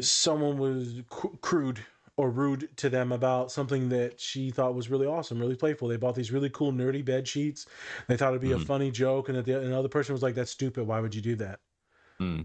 someone 0.00 0.58
was 0.58 1.02
cr- 1.08 1.36
crude 1.40 1.84
or 2.16 2.30
rude 2.30 2.76
to 2.76 2.88
them 2.88 3.10
about 3.10 3.50
something 3.50 3.88
that 3.88 4.20
she 4.20 4.50
thought 4.50 4.74
was 4.74 4.88
really 4.88 5.06
awesome, 5.06 5.38
really 5.38 5.56
playful. 5.56 5.88
They 5.88 5.96
bought 5.96 6.14
these 6.14 6.30
really 6.30 6.50
cool 6.50 6.72
nerdy 6.72 7.04
bed 7.04 7.26
sheets. 7.26 7.66
They 8.08 8.16
thought 8.16 8.28
it'd 8.30 8.40
be 8.40 8.52
a 8.52 8.58
Mhm. 8.58 8.60
funny 8.60 8.90
joke, 8.90 9.28
and 9.28 9.36
that 9.38 9.46
the 9.46 9.60
another 9.60 9.88
person 9.88 10.12
was 10.12 10.22
like, 10.22 10.34
"That's 10.34 10.50
stupid. 10.52 10.86
Why 10.86 11.00
would 11.00 11.14
you 11.14 11.22
do 11.22 11.34
that?" 11.36 11.60
Hmm. 12.18 12.42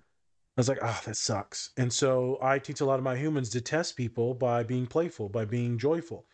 I 0.58 0.60
was 0.62 0.68
like, 0.68 0.80
"Ah, 0.82 1.02
that 1.06 1.16
sucks." 1.16 1.72
And 1.78 1.94
so 1.94 2.38
I 2.42 2.60
teach 2.60 2.82
a 2.82 2.86
lot 2.86 3.00
of 3.00 3.04
my 3.04 3.16
humans 3.16 3.50
to 3.52 3.62
test 3.62 3.96
people 3.96 4.34
by 4.34 4.64
being 4.64 4.88
playful, 4.88 5.30
by 5.30 5.46
being 5.46 5.78
joyful, 5.78 6.28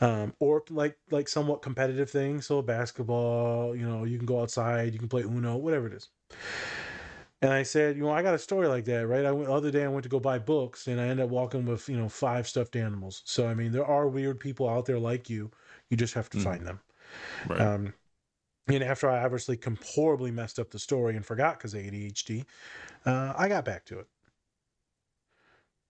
um, 0.00 0.34
or 0.40 0.64
like 0.70 0.98
like 1.10 1.28
somewhat 1.28 1.62
competitive 1.62 2.10
things. 2.10 2.46
So 2.46 2.62
basketball, 2.62 3.76
you 3.76 3.86
know, 3.88 4.04
you 4.04 4.18
can 4.18 4.26
go 4.26 4.42
outside, 4.42 4.92
you 4.94 5.00
can 5.00 5.08
play 5.08 5.22
Uno, 5.22 5.56
whatever 5.58 5.86
it 5.88 5.94
is. 5.94 6.10
And 7.42 7.52
I 7.52 7.64
said, 7.64 7.96
you 7.96 8.04
know, 8.04 8.10
I 8.10 8.22
got 8.22 8.34
a 8.34 8.38
story 8.38 8.68
like 8.68 8.84
that, 8.84 9.06
right? 9.08 9.24
I 9.24 9.32
went 9.32 9.48
the 9.48 9.52
other 9.52 9.70
day 9.72 9.84
I 9.84 9.88
went 9.88 10.04
to 10.04 10.08
go 10.08 10.20
buy 10.20 10.38
books 10.38 10.86
and 10.86 11.00
I 11.00 11.08
ended 11.08 11.24
up 11.24 11.30
walking 11.30 11.66
with, 11.66 11.88
you 11.88 11.96
know, 11.96 12.08
five 12.08 12.46
stuffed 12.46 12.76
animals. 12.76 13.22
So 13.24 13.48
I 13.48 13.54
mean, 13.54 13.72
there 13.72 13.84
are 13.84 14.08
weird 14.08 14.38
people 14.38 14.68
out 14.68 14.86
there 14.86 14.98
like 15.00 15.28
you. 15.28 15.50
You 15.90 15.96
just 15.96 16.14
have 16.14 16.30
to 16.30 16.38
Mhm. 16.38 16.42
find 16.44 16.66
them. 16.66 16.80
Right. 17.48 17.60
Um, 17.60 17.94
and 18.68 18.84
after 18.84 19.10
I 19.10 19.24
obviously 19.24 19.56
com- 19.56 19.78
horribly 19.84 20.30
messed 20.30 20.60
up 20.60 20.70
the 20.70 20.78
story 20.78 21.16
and 21.16 21.26
forgot 21.26 21.58
because 21.58 21.74
ADHD, 21.74 22.46
uh, 23.04 23.34
I 23.36 23.48
got 23.48 23.64
back 23.64 23.84
to 23.86 23.98
it. 23.98 24.06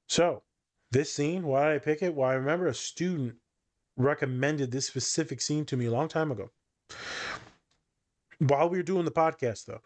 So, 0.08 0.42
this 0.90 1.12
scene, 1.12 1.44
why 1.46 1.68
did 1.68 1.74
I 1.74 1.78
pick 1.84 2.02
it? 2.02 2.14
Well, 2.14 2.30
I 2.30 2.34
remember 2.34 2.66
a 2.66 2.74
student 2.74 3.36
recommended 3.96 4.70
this 4.70 4.86
specific 4.86 5.40
scene 5.42 5.66
to 5.66 5.76
me 5.76 5.86
a 5.86 5.90
long 5.90 6.08
time 6.08 6.30
ago. 6.32 6.50
While 8.38 8.70
we 8.70 8.78
were 8.78 8.82
doing 8.82 9.04
the 9.04 9.12
podcast, 9.12 9.66
though, 9.66 9.82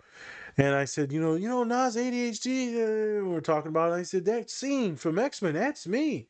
and 0.58 0.74
I 0.74 0.86
said, 0.86 1.12
you 1.12 1.20
know, 1.20 1.34
you 1.34 1.48
know, 1.48 1.64
Nas 1.64 1.96
ADHD. 1.96 2.74
Uh, 2.74 3.24
we 3.24 3.28
we're 3.28 3.40
talking 3.40 3.68
about. 3.68 3.92
It. 3.92 3.96
I 3.96 4.02
said 4.04 4.24
that 4.24 4.50
scene 4.50 4.96
from 4.96 5.18
X 5.18 5.42
Men. 5.42 5.54
That's 5.54 5.86
me. 5.86 6.28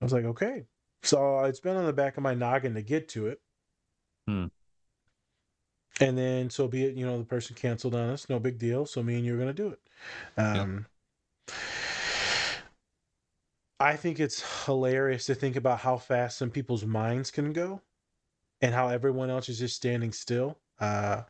I 0.00 0.04
was 0.04 0.12
like, 0.12 0.24
okay. 0.24 0.64
So 1.02 1.40
it's 1.40 1.60
been 1.60 1.76
on 1.76 1.84
the 1.84 1.92
back 1.92 2.16
of 2.16 2.22
my 2.22 2.34
noggin 2.34 2.74
to 2.74 2.82
get 2.82 3.08
to 3.10 3.26
it. 3.26 3.40
Hmm. 4.26 4.46
And 6.00 6.16
then, 6.16 6.50
so 6.50 6.66
be 6.66 6.84
it. 6.84 6.94
You 6.94 7.04
know, 7.04 7.18
the 7.18 7.24
person 7.24 7.54
canceled 7.54 7.94
on 7.94 8.08
us. 8.08 8.28
No 8.28 8.38
big 8.38 8.58
deal. 8.58 8.86
So 8.86 9.02
me 9.02 9.16
and 9.16 9.24
you 9.24 9.34
are 9.34 9.38
going 9.38 9.48
to 9.48 9.52
do 9.54 9.68
it. 9.68 9.80
Um, 10.38 10.86
I 13.78 13.96
think 13.96 14.18
it's 14.18 14.64
hilarious 14.64 15.26
to 15.26 15.34
think 15.34 15.56
about 15.56 15.80
how 15.80 15.98
fast 15.98 16.38
some 16.38 16.50
people's 16.50 16.86
minds 16.86 17.30
can 17.30 17.52
go, 17.52 17.82
and 18.62 18.74
how 18.74 18.88
everyone 18.88 19.28
else 19.28 19.50
is 19.50 19.58
just 19.58 19.76
standing 19.76 20.12
still. 20.12 20.56
Uh, 20.80 21.22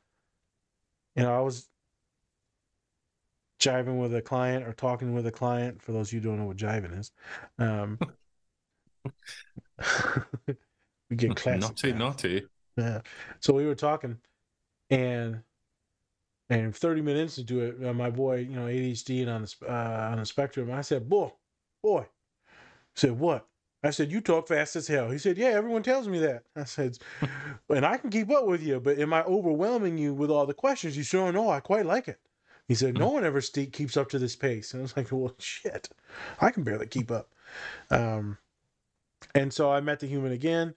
you 1.16 1.22
know, 1.22 1.36
I 1.36 1.40
was 1.40 1.68
jiving 3.60 4.00
with 4.00 4.14
a 4.14 4.22
client 4.22 4.66
or 4.66 4.72
talking 4.72 5.14
with 5.14 5.26
a 5.26 5.32
client. 5.32 5.82
For 5.82 5.92
those 5.92 6.08
of 6.08 6.14
you 6.14 6.20
who 6.20 6.28
don't 6.28 6.38
know 6.38 6.46
what 6.46 6.56
jiving 6.56 6.98
is, 6.98 7.12
um, 7.58 7.98
we 11.10 11.16
get 11.16 11.36
classic. 11.36 11.60
naughty, 11.60 11.92
now. 11.92 11.98
naughty. 11.98 12.46
Yeah. 12.76 13.00
So 13.40 13.54
we 13.54 13.66
were 13.66 13.74
talking, 13.74 14.18
and 14.90 15.42
and 16.50 16.76
30 16.76 17.00
minutes 17.00 17.38
into 17.38 17.60
it, 17.60 17.86
uh, 17.86 17.94
my 17.94 18.10
boy, 18.10 18.38
you 18.38 18.56
know, 18.56 18.66
ADHD 18.66 19.22
and 19.22 19.30
on 19.30 19.42
the 19.42 19.54
uh, 19.68 20.08
on 20.10 20.18
the 20.18 20.26
spectrum. 20.26 20.70
I 20.72 20.82
said, 20.82 21.08
"Boy, 21.08 21.32
boy," 21.82 22.00
I 22.00 22.06
said, 22.94 23.18
"What?" 23.18 23.46
I 23.86 23.90
said, 23.90 24.10
"You 24.12 24.20
talk 24.20 24.48
fast 24.48 24.76
as 24.76 24.88
hell." 24.88 25.10
He 25.10 25.18
said, 25.18 25.38
"Yeah, 25.38 25.48
everyone 25.48 25.82
tells 25.82 26.08
me 26.08 26.18
that." 26.20 26.44
I 26.56 26.64
said, 26.64 26.98
"And 27.68 27.84
I 27.86 27.96
can 27.98 28.10
keep 28.10 28.30
up 28.30 28.46
with 28.46 28.62
you, 28.62 28.80
but 28.80 28.98
am 28.98 29.12
I 29.12 29.22
overwhelming 29.24 29.98
you 29.98 30.14
with 30.14 30.30
all 30.30 30.46
the 30.46 30.54
questions? 30.54 30.96
You 30.96 31.02
sure 31.02 31.32
know 31.32 31.50
I 31.50 31.60
quite 31.60 31.86
like 31.86 32.08
it." 32.08 32.20
He 32.68 32.74
said, 32.74 32.96
"No 32.98 33.10
one 33.10 33.24
ever 33.24 33.40
ste- 33.40 33.72
keeps 33.72 33.96
up 33.96 34.08
to 34.10 34.18
this 34.18 34.36
pace." 34.36 34.72
And 34.72 34.80
I 34.80 34.82
was 34.82 34.96
like, 34.96 35.12
"Well, 35.12 35.34
shit, 35.38 35.88
I 36.40 36.50
can 36.50 36.64
barely 36.64 36.86
keep 36.86 37.10
up." 37.10 37.30
Um, 37.90 38.38
and 39.34 39.52
so 39.52 39.70
I 39.70 39.80
met 39.80 40.00
the 40.00 40.06
human 40.06 40.32
again, 40.32 40.74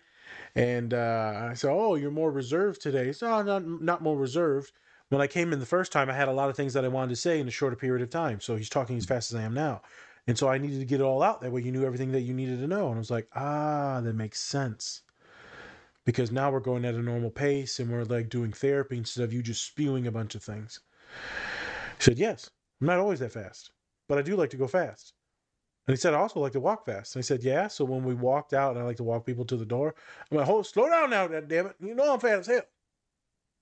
and 0.55 0.93
uh, 0.93 1.49
I 1.51 1.53
said, 1.55 1.71
"Oh, 1.71 1.95
you're 1.95 2.11
more 2.11 2.31
reserved 2.31 2.81
today." 2.81 3.11
So 3.11 3.27
"Oh, 3.27 3.41
not 3.43 3.65
not 3.65 4.01
more 4.01 4.17
reserved. 4.17 4.73
When 5.09 5.21
I 5.21 5.27
came 5.27 5.53
in 5.53 5.59
the 5.59 5.65
first 5.65 5.91
time, 5.91 6.09
I 6.09 6.13
had 6.13 6.27
a 6.27 6.33
lot 6.33 6.49
of 6.49 6.55
things 6.57 6.73
that 6.73 6.83
I 6.85 6.89
wanted 6.89 7.09
to 7.11 7.15
say 7.15 7.39
in 7.39 7.47
a 7.47 7.51
shorter 7.51 7.77
period 7.77 8.01
of 8.03 8.09
time. 8.09 8.41
So 8.41 8.55
he's 8.57 8.69
talking 8.69 8.97
as 8.97 9.05
fast 9.05 9.31
as 9.31 9.35
I 9.39 9.43
am 9.43 9.53
now, 9.53 9.81
and 10.27 10.37
so 10.37 10.49
I 10.49 10.57
needed 10.57 10.79
to 10.79 10.85
get 10.85 10.99
it 10.99 11.03
all 11.03 11.23
out. 11.23 11.41
That 11.41 11.51
way, 11.51 11.61
you 11.61 11.71
knew 11.71 11.85
everything 11.85 12.11
that 12.11 12.21
you 12.21 12.33
needed 12.33 12.59
to 12.59 12.67
know. 12.67 12.87
And 12.87 12.95
I 12.95 12.99
was 12.99 13.11
like, 13.11 13.27
"Ah, 13.33 14.01
that 14.01 14.13
makes 14.13 14.39
sense." 14.39 15.01
Because 16.05 16.31
now 16.31 16.51
we're 16.51 16.61
going 16.61 16.85
at 16.85 16.95
a 16.95 17.01
normal 17.01 17.29
pace 17.29 17.79
and 17.79 17.91
we're 17.91 18.05
like 18.05 18.29
doing 18.29 18.53
therapy 18.53 18.97
instead 18.97 19.25
of 19.25 19.33
you 19.33 19.43
just 19.43 19.65
spewing 19.65 20.07
a 20.07 20.11
bunch 20.11 20.35
of 20.35 20.43
things. 20.43 20.79
He 21.97 22.03
said, 22.03 22.17
Yes, 22.17 22.49
I'm 22.79 22.87
not 22.87 22.99
always 22.99 23.19
that 23.19 23.33
fast, 23.33 23.71
but 24.07 24.17
I 24.17 24.21
do 24.21 24.35
like 24.35 24.49
to 24.51 24.57
go 24.57 24.67
fast. 24.67 25.13
And 25.87 25.95
he 25.95 25.99
said, 25.99 26.13
I 26.13 26.17
also 26.17 26.39
like 26.39 26.51
to 26.53 26.59
walk 26.59 26.85
fast. 26.85 27.15
And 27.15 27.21
I 27.21 27.23
said, 27.23 27.43
Yeah. 27.43 27.67
So 27.67 27.85
when 27.85 28.03
we 28.03 28.13
walked 28.13 28.53
out, 28.53 28.75
and 28.75 28.83
I 28.83 28.85
like 28.85 28.97
to 28.97 29.03
walk 29.03 29.25
people 29.25 29.45
to 29.45 29.57
the 29.57 29.65
door, 29.65 29.95
I'm 30.31 30.37
like, 30.37 30.45
Hold, 30.45 30.65
slow 30.65 30.89
down 30.89 31.09
now, 31.09 31.27
damn 31.27 31.67
it. 31.67 31.75
You 31.79 31.95
know 31.95 32.13
I'm 32.13 32.19
fast 32.19 32.49
as 32.49 32.61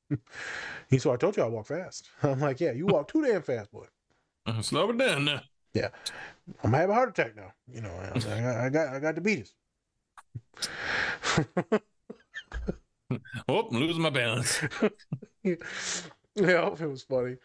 hell. 0.09 0.19
he 0.89 0.99
said, 0.99 1.13
I 1.13 1.17
told 1.17 1.37
you 1.37 1.43
I 1.43 1.47
walk 1.47 1.67
fast. 1.67 2.09
I'm 2.23 2.39
like, 2.39 2.59
Yeah, 2.59 2.71
you 2.73 2.85
walk 2.85 3.07
too 3.07 3.25
damn 3.25 3.41
fast, 3.41 3.71
boy. 3.71 3.85
Uh, 4.45 4.61
Slow 4.61 4.89
it 4.91 4.97
down 4.97 5.25
now. 5.25 5.41
Yeah. 5.75 5.89
I'm 6.63 6.71
gonna 6.71 6.77
have 6.77 6.89
a 6.89 6.93
heart 6.93 7.09
attack 7.09 7.35
now. 7.35 7.51
You 7.71 7.81
know, 7.81 7.91
I, 7.91 8.17
I 8.17 8.19
got, 8.19 8.57
I 8.57 8.69
got, 8.69 8.87
I 8.95 8.99
got 8.99 9.15
diabetes. 9.15 9.53
Oh, 13.47 13.67
I'm 13.67 13.77
losing 13.77 14.01
my 14.01 14.09
balance. 14.09 14.59
yeah, 15.43 15.53
it 16.33 16.89
was 16.89 17.03
funny. 17.03 17.35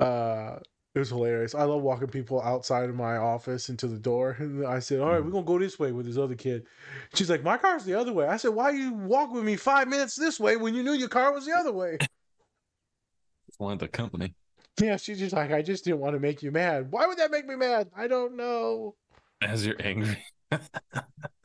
Uh, 0.00 0.56
it 0.94 0.98
was 0.98 1.10
hilarious. 1.10 1.54
I 1.54 1.62
love 1.64 1.82
walking 1.82 2.08
people 2.08 2.42
outside 2.42 2.88
of 2.88 2.96
my 2.96 3.16
office 3.16 3.68
into 3.68 3.86
the 3.86 3.98
door. 3.98 4.36
And 4.38 4.66
I 4.66 4.80
said, 4.80 5.00
All 5.00 5.10
right, 5.10 5.24
we're 5.24 5.30
going 5.30 5.44
to 5.44 5.48
go 5.48 5.58
this 5.58 5.78
way 5.78 5.92
with 5.92 6.06
this 6.06 6.18
other 6.18 6.34
kid. 6.34 6.66
She's 7.14 7.30
like, 7.30 7.44
My 7.44 7.56
car's 7.56 7.84
the 7.84 7.94
other 7.94 8.12
way. 8.12 8.26
I 8.26 8.36
said, 8.36 8.50
Why 8.50 8.70
you 8.70 8.92
walk 8.92 9.32
with 9.32 9.44
me 9.44 9.56
five 9.56 9.86
minutes 9.86 10.16
this 10.16 10.40
way 10.40 10.56
when 10.56 10.74
you 10.74 10.82
knew 10.82 10.94
your 10.94 11.08
car 11.08 11.32
was 11.32 11.46
the 11.46 11.52
other 11.52 11.72
way? 11.72 11.98
Want 13.58 13.80
the 13.80 13.88
company. 13.88 14.34
Yeah, 14.80 14.96
she's 14.96 15.18
just 15.18 15.34
like, 15.34 15.52
I 15.52 15.62
just 15.62 15.84
didn't 15.84 16.00
want 16.00 16.14
to 16.14 16.20
make 16.20 16.42
you 16.42 16.50
mad. 16.50 16.90
Why 16.90 17.06
would 17.06 17.18
that 17.18 17.30
make 17.30 17.46
me 17.46 17.56
mad? 17.56 17.90
I 17.96 18.06
don't 18.06 18.36
know. 18.36 18.94
As 19.42 19.66
you're 19.66 19.80
angry. 19.80 20.22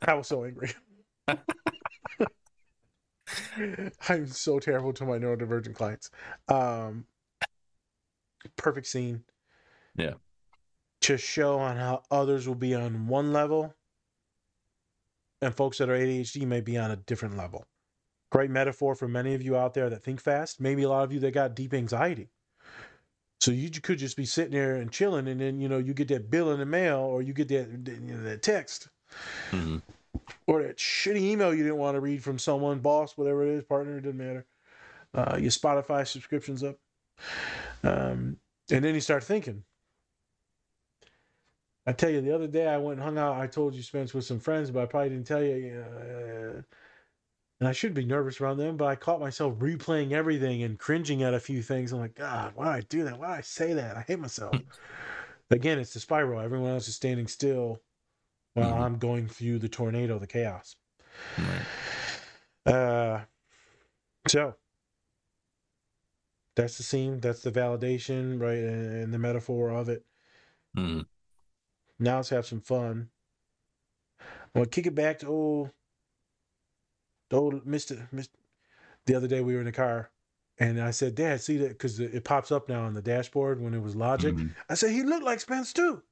I 0.06 0.14
was 0.14 0.28
so 0.28 0.44
angry. 0.44 0.72
I'm 4.08 4.26
so 4.26 4.58
terrible 4.58 4.92
to 4.94 5.04
my 5.04 5.18
neurodivergent 5.18 5.74
clients. 5.74 6.10
Um, 6.48 7.06
perfect 8.56 8.86
scene. 8.86 9.24
Yeah. 9.96 10.14
To 11.02 11.16
show 11.16 11.58
on 11.58 11.76
how 11.76 12.02
others 12.10 12.46
will 12.48 12.54
be 12.54 12.74
on 12.74 13.06
one 13.06 13.32
level 13.32 13.74
and 15.42 15.54
folks 15.54 15.78
that 15.78 15.90
are 15.90 15.98
ADHD 15.98 16.46
may 16.46 16.60
be 16.60 16.78
on 16.78 16.90
a 16.90 16.96
different 16.96 17.36
level. 17.36 17.66
Great 18.30 18.50
metaphor 18.50 18.94
for 18.94 19.06
many 19.06 19.34
of 19.34 19.42
you 19.42 19.56
out 19.56 19.74
there 19.74 19.90
that 19.90 20.02
think 20.02 20.20
fast. 20.20 20.60
Maybe 20.60 20.82
a 20.82 20.88
lot 20.88 21.04
of 21.04 21.12
you 21.12 21.20
that 21.20 21.32
got 21.32 21.54
deep 21.54 21.74
anxiety. 21.74 22.30
So 23.44 23.50
you 23.50 23.68
could 23.68 23.98
just 23.98 24.16
be 24.16 24.24
sitting 24.24 24.52
there 24.52 24.76
and 24.76 24.90
chilling, 24.90 25.28
and 25.28 25.38
then 25.38 25.60
you 25.60 25.68
know 25.68 25.76
you 25.76 25.92
get 25.92 26.08
that 26.08 26.30
bill 26.30 26.52
in 26.52 26.60
the 26.60 26.64
mail, 26.64 27.00
or 27.00 27.20
you 27.20 27.34
get 27.34 27.48
that 27.48 27.68
you 27.68 28.14
know, 28.14 28.22
that 28.22 28.40
text, 28.40 28.88
Mhm. 29.50 29.82
or 30.46 30.62
that 30.62 30.78
shitty 30.78 31.20
email 31.20 31.52
you 31.52 31.62
didn't 31.62 31.76
want 31.76 31.94
to 31.94 32.00
read 32.00 32.24
from 32.24 32.38
someone, 32.38 32.78
boss, 32.78 33.18
whatever 33.18 33.44
it 33.44 33.50
is, 33.50 33.64
partner, 33.64 33.98
it 33.98 34.00
doesn't 34.00 34.16
matter. 34.16 34.46
Uh, 35.12 35.36
your 35.38 35.50
Spotify 35.50 36.06
subscriptions 36.06 36.64
up, 36.64 36.78
um, 37.82 38.38
and 38.70 38.82
then 38.82 38.94
you 38.94 39.02
start 39.02 39.22
thinking. 39.22 39.62
I 41.86 41.92
tell 41.92 42.08
you, 42.08 42.22
the 42.22 42.34
other 42.34 42.46
day 42.48 42.66
I 42.66 42.78
went 42.78 42.98
and 42.98 43.04
hung 43.04 43.18
out. 43.18 43.36
I 43.36 43.46
told 43.46 43.74
you, 43.74 43.82
Spence, 43.82 44.14
with 44.14 44.24
some 44.24 44.40
friends, 44.40 44.70
but 44.70 44.84
I 44.84 44.86
probably 44.86 45.10
didn't 45.10 45.26
tell 45.26 45.42
you. 45.42 45.84
Uh, 45.84 46.62
and 47.60 47.68
I 47.68 47.72
should 47.72 47.94
be 47.94 48.04
nervous 48.04 48.40
around 48.40 48.58
them, 48.58 48.76
but 48.76 48.86
I 48.86 48.96
caught 48.96 49.20
myself 49.20 49.54
replaying 49.58 50.12
everything 50.12 50.62
and 50.62 50.78
cringing 50.78 51.22
at 51.22 51.34
a 51.34 51.40
few 51.40 51.62
things. 51.62 51.92
I'm 51.92 52.00
like, 52.00 52.14
God, 52.14 52.52
why 52.54 52.64
did 52.64 52.72
I 52.72 52.80
do 52.88 53.04
that? 53.04 53.18
Why 53.18 53.28
did 53.28 53.38
I 53.38 53.40
say 53.42 53.72
that? 53.74 53.96
I 53.96 54.02
hate 54.02 54.18
myself. 54.18 54.56
Again, 55.50 55.78
it's 55.78 55.94
the 55.94 56.00
spiral. 56.00 56.40
Everyone 56.40 56.70
else 56.70 56.88
is 56.88 56.96
standing 56.96 57.26
still 57.26 57.80
while 58.54 58.72
Mhm. 58.72 58.80
I'm 58.80 58.98
going 58.98 59.28
through 59.28 59.58
the 59.60 59.68
tornado, 59.68 60.18
the 60.18 60.26
chaos. 60.26 60.76
Right. 61.38 62.72
Uh, 62.72 63.24
so 64.26 64.54
that's 66.56 66.76
the 66.76 66.82
scene. 66.82 67.20
That's 67.20 67.42
the 67.42 67.52
validation, 67.52 68.40
right? 68.40 68.58
And, 68.58 69.12
the 69.12 69.18
metaphor 69.18 69.70
of 69.70 69.88
it. 69.88 70.04
Mhm. 70.76 71.06
Now 71.98 72.16
let's 72.16 72.30
have 72.30 72.46
some 72.46 72.60
fun. 72.60 73.10
I'm 74.20 74.26
gonna 74.54 74.66
kick 74.66 74.86
it 74.86 74.94
back 74.94 75.18
to 75.20 75.26
old, 75.28 75.70
to 77.34 77.62
Mister. 77.64 78.08
Mr. 78.12 78.28
The 79.06 79.14
other 79.14 79.28
day 79.28 79.40
we 79.42 79.54
were 79.54 79.60
in 79.60 79.66
the 79.66 79.72
car, 79.72 80.10
and 80.58 80.80
I 80.80 80.90
said, 80.90 81.14
"Dad, 81.14 81.40
see 81.40 81.58
that?" 81.58 81.70
Because 81.70 82.00
it 82.00 82.24
pops 82.24 82.50
up 82.50 82.68
now 82.68 82.82
on 82.84 82.94
the 82.94 83.02
dashboard 83.02 83.60
when 83.60 83.74
it 83.74 83.82
was 83.82 83.94
Logic. 83.94 84.34
Mhm. 84.34 84.54
I 84.68 84.74
said, 84.74 84.90
"He 84.90 85.02
looked 85.02 85.24
like 85.24 85.40
Spence 85.40 85.72
too." 85.72 86.02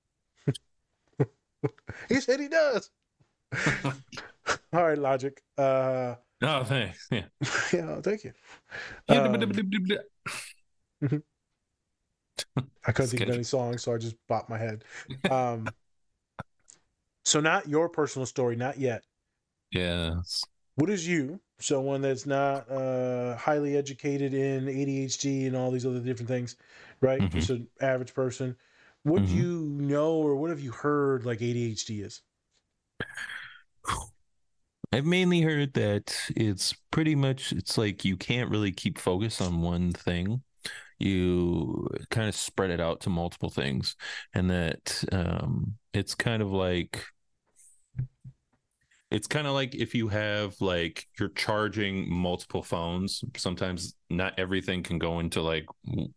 he 2.08 2.20
said 2.20 2.40
he 2.40 2.48
does. 2.48 2.90
All 3.84 4.84
right, 4.84 4.98
Logic. 4.98 5.42
Uh, 5.56 6.16
Oh, 6.44 6.64
thanks. 6.64 7.06
Yeah. 7.10 7.26
yeah, 7.72 8.00
thank 8.00 8.24
you. 8.24 8.32
Um, 9.08 9.32
blah. 9.38 9.98
I 12.84 12.92
couldn't 12.92 13.10
think 13.10 13.22
of 13.22 13.34
any 13.34 13.44
songs, 13.44 13.82
so 13.82 13.94
I 13.94 13.98
just 13.98 14.16
bopped 14.28 14.48
my 14.48 14.58
head. 14.58 14.84
Um, 15.30 15.68
so 17.24 17.38
not 17.38 17.68
your 17.68 17.88
personal 17.88 18.26
story, 18.26 18.56
not 18.56 18.78
yet. 18.78 19.04
Yes. 19.70 20.44
What 20.74 20.90
is 20.90 21.06
you, 21.06 21.40
someone 21.58 22.00
that's 22.02 22.26
not 22.26 22.70
uh, 22.70 23.36
highly 23.36 23.76
educated 23.76 24.34
in 24.34 24.68
ADHD 24.68 25.46
and 25.46 25.56
all 25.56 25.70
these 25.70 25.86
other 25.86 26.00
different 26.00 26.28
things, 26.28 26.56
right? 27.00 27.22
Mhm. 27.22 27.30
Just 27.30 27.50
an 27.50 27.68
average 27.80 28.14
person. 28.14 28.56
What 29.02 29.24
do 29.24 29.28
Mhm. 29.28 29.36
you 29.36 29.64
know, 29.80 30.12
or 30.14 30.36
what 30.36 30.50
have 30.50 30.60
you 30.60 30.72
heard 30.72 31.24
like 31.24 31.40
ADHD 31.42 32.02
is? 32.02 32.22
I've 34.92 35.06
mainly 35.06 35.40
heard 35.40 35.72
that 35.74 36.14
it's 36.36 36.74
pretty 36.90 37.14
much 37.14 37.52
it's 37.52 37.78
like 37.78 38.04
you 38.04 38.16
can't 38.16 38.50
really 38.50 38.72
keep 38.72 38.98
focus 38.98 39.40
on 39.40 39.62
one 39.62 39.92
thing. 39.92 40.42
You 40.98 41.88
kind 42.10 42.28
of 42.28 42.36
spread 42.36 42.70
it 42.70 42.80
out 42.80 43.00
to 43.02 43.10
multiple 43.10 43.50
things, 43.50 43.96
and 44.34 44.50
that 44.50 45.04
um, 45.12 45.78
it's 45.94 46.14
kind 46.14 46.42
of 46.42 46.52
like 46.52 47.04
it's 49.12 49.26
kind 49.26 49.46
of 49.46 49.52
like 49.52 49.74
if 49.74 49.94
you 49.94 50.08
have 50.08 50.58
like 50.60 51.06
you're 51.20 51.28
charging 51.28 52.10
multiple 52.10 52.62
phones. 52.62 53.22
Sometimes 53.36 53.94
not 54.08 54.32
everything 54.38 54.82
can 54.82 54.98
go 54.98 55.20
into 55.20 55.42
like 55.42 55.66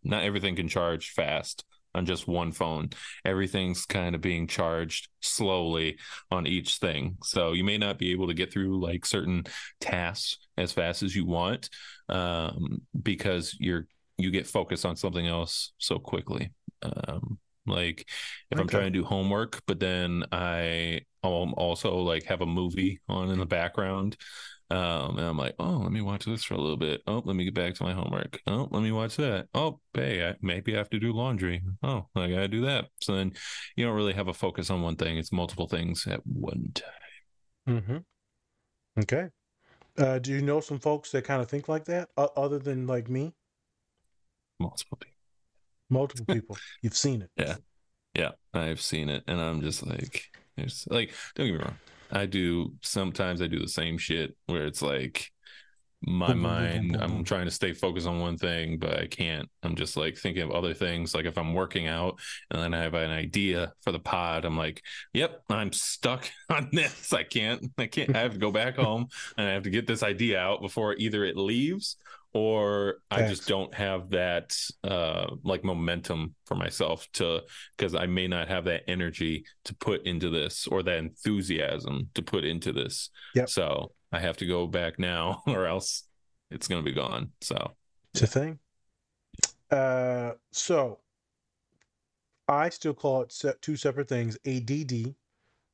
not 0.02 0.24
everything 0.24 0.56
can 0.56 0.66
charge 0.66 1.10
fast 1.10 1.64
on 1.94 2.06
just 2.06 2.26
one 2.26 2.52
phone. 2.52 2.88
Everything's 3.24 3.84
kind 3.84 4.14
of 4.14 4.22
being 4.22 4.46
charged 4.46 5.08
slowly 5.20 5.98
on 6.30 6.46
each 6.46 6.78
thing. 6.78 7.18
So 7.22 7.52
you 7.52 7.64
may 7.64 7.76
not 7.76 7.98
be 7.98 8.12
able 8.12 8.28
to 8.28 8.34
get 8.34 8.50
through 8.50 8.80
like 8.80 9.04
certain 9.04 9.44
tasks 9.78 10.38
as 10.56 10.72
fast 10.72 11.02
as 11.02 11.14
you 11.14 11.26
want 11.26 11.68
um, 12.08 12.80
because 13.02 13.54
you're 13.60 13.86
you 14.16 14.30
get 14.30 14.46
focused 14.46 14.86
on 14.86 14.96
something 14.96 15.26
else 15.26 15.72
so 15.76 15.98
quickly. 15.98 16.50
Um, 16.82 17.38
like 17.66 18.08
if 18.50 18.58
I'm 18.58 18.68
trying 18.68 18.92
to 18.92 18.98
do 18.98 19.04
homework, 19.04 19.60
but 19.66 19.80
then 19.80 20.24
I 20.32 21.02
um, 21.34 21.54
also 21.56 21.96
like 21.98 22.24
have 22.24 22.40
a 22.40 22.46
movie 22.46 23.00
on 23.08 23.30
in 23.30 23.38
the 23.38 23.46
background. 23.46 24.16
Um, 24.68 25.16
and 25.16 25.26
I'm 25.26 25.38
like, 25.38 25.54
oh, 25.60 25.78
let 25.78 25.92
me 25.92 26.00
watch 26.00 26.24
this 26.24 26.42
for 26.42 26.54
a 26.54 26.60
little 26.60 26.76
bit. 26.76 27.00
Oh, 27.06 27.22
let 27.24 27.36
me 27.36 27.44
get 27.44 27.54
back 27.54 27.74
to 27.74 27.84
my 27.84 27.92
homework. 27.92 28.40
Oh, 28.48 28.66
let 28.72 28.82
me 28.82 28.90
watch 28.90 29.16
that. 29.16 29.46
Oh, 29.54 29.78
hey, 29.94 30.28
I, 30.28 30.34
maybe 30.42 30.74
I 30.74 30.78
have 30.78 30.90
to 30.90 30.98
do 30.98 31.12
laundry. 31.12 31.62
Oh, 31.84 32.08
I 32.16 32.28
gotta 32.28 32.48
do 32.48 32.62
that. 32.62 32.86
So 33.00 33.14
then 33.14 33.32
you 33.76 33.86
don't 33.86 33.94
really 33.94 34.14
have 34.14 34.26
a 34.28 34.34
focus 34.34 34.68
on 34.70 34.82
one 34.82 34.96
thing. 34.96 35.18
It's 35.18 35.30
multiple 35.30 35.68
things 35.68 36.06
at 36.08 36.20
one 36.26 36.72
time. 36.74 37.78
Mm-hmm. 37.80 39.00
Okay. 39.02 39.28
Uh, 39.98 40.18
do 40.18 40.32
you 40.32 40.42
know 40.42 40.60
some 40.60 40.78
folks 40.78 41.10
that 41.12 41.22
kind 41.22 41.40
of 41.40 41.48
think 41.48 41.68
like 41.68 41.84
that, 41.84 42.08
o- 42.16 42.32
other 42.36 42.58
than 42.58 42.86
like 42.86 43.08
me? 43.08 43.32
Multiple 44.58 44.98
people. 44.98 45.16
Multiple 45.90 46.34
people. 46.34 46.58
You've 46.82 46.96
seen 46.96 47.22
it. 47.22 47.30
Yeah. 47.36 47.56
Yeah, 48.14 48.30
I've 48.54 48.80
seen 48.80 49.10
it, 49.10 49.24
and 49.28 49.38
I'm 49.40 49.60
just 49.60 49.86
like, 49.86 50.24
it's 50.56 50.86
like, 50.88 51.14
don't 51.34 51.46
get 51.46 51.52
me 51.54 51.58
wrong. 51.58 51.76
I 52.10 52.26
do 52.26 52.72
sometimes 52.82 53.42
I 53.42 53.46
do 53.46 53.58
the 53.58 53.68
same 53.68 53.98
shit 53.98 54.36
where 54.46 54.66
it's 54.66 54.82
like 54.82 55.30
my 56.02 56.28
Boom, 56.28 56.42
boom, 56.42 56.42
boom, 56.42 56.52
boom, 56.52 56.52
mind 56.52 56.96
i'm 57.00 57.24
trying 57.24 57.46
to 57.46 57.50
stay 57.50 57.72
focused 57.72 58.06
on 58.06 58.20
one 58.20 58.36
thing 58.36 58.78
but 58.78 58.98
i 58.98 59.06
can't. 59.06 59.48
I'm 59.62 59.74
just 59.74 59.96
like 59.96 60.16
thinking 60.16 60.42
of 60.42 60.50
other 60.52 60.74
things. 60.74 61.14
Like 61.14 61.24
if 61.24 61.38
i'm 61.38 61.54
working 61.54 61.88
out 61.88 62.20
and 62.50 62.62
then 62.62 62.74
i 62.74 62.82
have 62.82 62.94
an 62.94 63.10
idea 63.10 63.72
for 63.82 63.92
the 63.92 63.98
pod 63.98 64.44
i'm 64.44 64.56
like 64.56 64.82
yep 65.14 65.42
i'm 65.48 65.72
stuck 65.72 66.30
on 66.50 66.68
this. 66.72 67.12
I 67.12 67.24
can't 67.24 67.72
i 67.78 67.86
can't 67.86 68.14
i 68.14 68.20
have 68.20 68.34
to 68.34 68.38
go 68.38 68.52
back 68.52 68.76
home 68.76 69.08
and 69.38 69.48
i 69.48 69.52
have 69.52 69.62
to 69.64 69.70
get 69.70 69.86
this 69.86 70.02
idea 70.02 70.38
out 70.38 70.60
before 70.60 70.94
either 70.94 71.24
it 71.24 71.36
leaves 71.36 71.96
or 72.36 72.96
i 73.10 73.26
just 73.26 73.48
don't 73.48 73.72
have 73.74 74.10
that 74.10 74.54
uh 74.84 75.26
like 75.42 75.64
momentum 75.64 76.34
for 76.44 76.54
myself 76.54 77.08
to 77.14 77.40
because 77.76 77.94
i 77.94 78.04
may 78.04 78.28
not 78.28 78.46
have 78.48 78.64
that 78.64 78.82
energy 78.88 79.44
to 79.64 79.74
put 79.76 80.04
into 80.06 80.28
this 80.28 80.66
or 80.66 80.82
that 80.82 80.98
enthusiasm 80.98 82.10
to 82.14 82.22
put 82.22 82.44
into 82.44 82.72
this 82.72 83.10
Yep. 83.34 83.48
so 83.48 83.92
I 84.12 84.20
have 84.20 84.36
to 84.36 84.46
go 84.46 84.66
back 84.68 84.98
now, 85.00 85.42
or 85.46 85.66
else 85.66 86.04
it's 86.50 86.68
gonna 86.68 86.82
be 86.84 86.92
gone. 86.92 87.32
So 87.40 87.72
It's 88.14 88.22
a 88.22 88.26
thing. 88.28 88.58
Uh, 89.70 90.32
so 90.52 91.00
I 92.48 92.68
still 92.68 92.94
call 92.94 93.22
it 93.22 93.34
two 93.60 93.76
separate 93.76 94.08
things: 94.08 94.38
ADD 94.46 95.14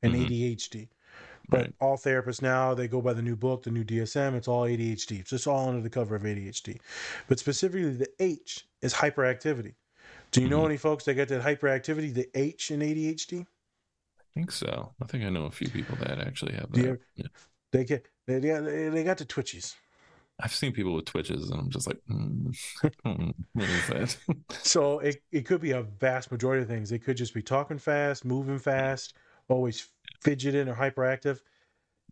and 0.03 0.15
Mhm. 0.15 0.27
ADHD. 0.27 0.89
But 1.49 1.61
Right. 1.61 1.75
all 1.81 1.97
therapists 1.97 2.41
now 2.43 2.75
they 2.75 2.89
go 2.89 3.01
by 3.03 3.13
the 3.13 3.23
new 3.23 3.37
book, 3.37 3.63
the 3.65 3.71
new 3.71 3.85
DSM. 3.85 4.35
It's 4.35 4.49
all 4.49 4.65
ADHD. 4.67 5.17
So 5.17 5.21
it's 5.21 5.31
just 5.31 5.47
all 5.47 5.69
under 5.69 5.81
the 5.81 5.91
cover 5.91 6.15
of 6.17 6.23
ADHD. 6.25 6.79
But 7.29 7.39
specifically, 7.39 7.93
the 7.95 8.09
H 8.21 8.67
is 8.81 8.95
hyperactivity. 8.95 9.75
Do 10.31 10.41
you 10.41 10.49
know 10.49 10.63
Mhm. 10.63 10.67
any 10.67 10.77
folks 10.79 11.05
that 11.05 11.15
get 11.15 11.29
that 11.29 11.43
hyperactivity, 11.43 12.13
the 12.15 12.29
H 12.35 12.71
in 12.71 12.81
ADHD? 12.81 13.41
I 14.19 14.25
think 14.35 14.51
so. 14.51 14.95
I 15.01 15.05
think 15.07 15.25
I 15.25 15.29
know 15.29 15.45
a 15.45 15.51
few 15.51 15.69
people 15.69 15.97
that 15.97 16.19
actually 16.19 16.55
have 16.55 16.73
that. 16.73 16.81
you- 16.83 16.99
Yeah. 17.17 17.27
They 17.73 17.85
get 17.85 18.07
they, 18.27 18.39
they, 18.39 18.49
got- 18.49 19.05
got 19.05 19.19
the 19.19 19.25
twitchies. 19.25 19.75
I've 20.41 20.55
seen 20.55 20.73
people 20.73 20.95
with 20.95 21.05
twitches, 21.05 21.51
and 21.51 21.61
I'm 21.61 21.71
just 21.71 21.87
like, 21.87 21.99
mm, 22.09 22.55
what 23.53 23.69
is 23.69 23.87
that? 23.89 24.17
So 24.63 25.01
it, 25.01 25.23
it 25.33 25.43
could 25.45 25.61
be 25.61 25.73
a 25.73 25.83
vast 25.83 26.31
majority 26.33 26.63
of 26.63 26.69
things. 26.69 26.89
They 26.91 26.99
could 26.99 27.17
just 27.17 27.35
be 27.35 27.43
talking 27.43 27.79
fast, 27.79 28.25
moving 28.25 28.59
fast, 28.59 29.15
always 29.49 29.89
fidgeting 30.21 30.69
or 30.69 30.75
hyperactive, 30.75 31.41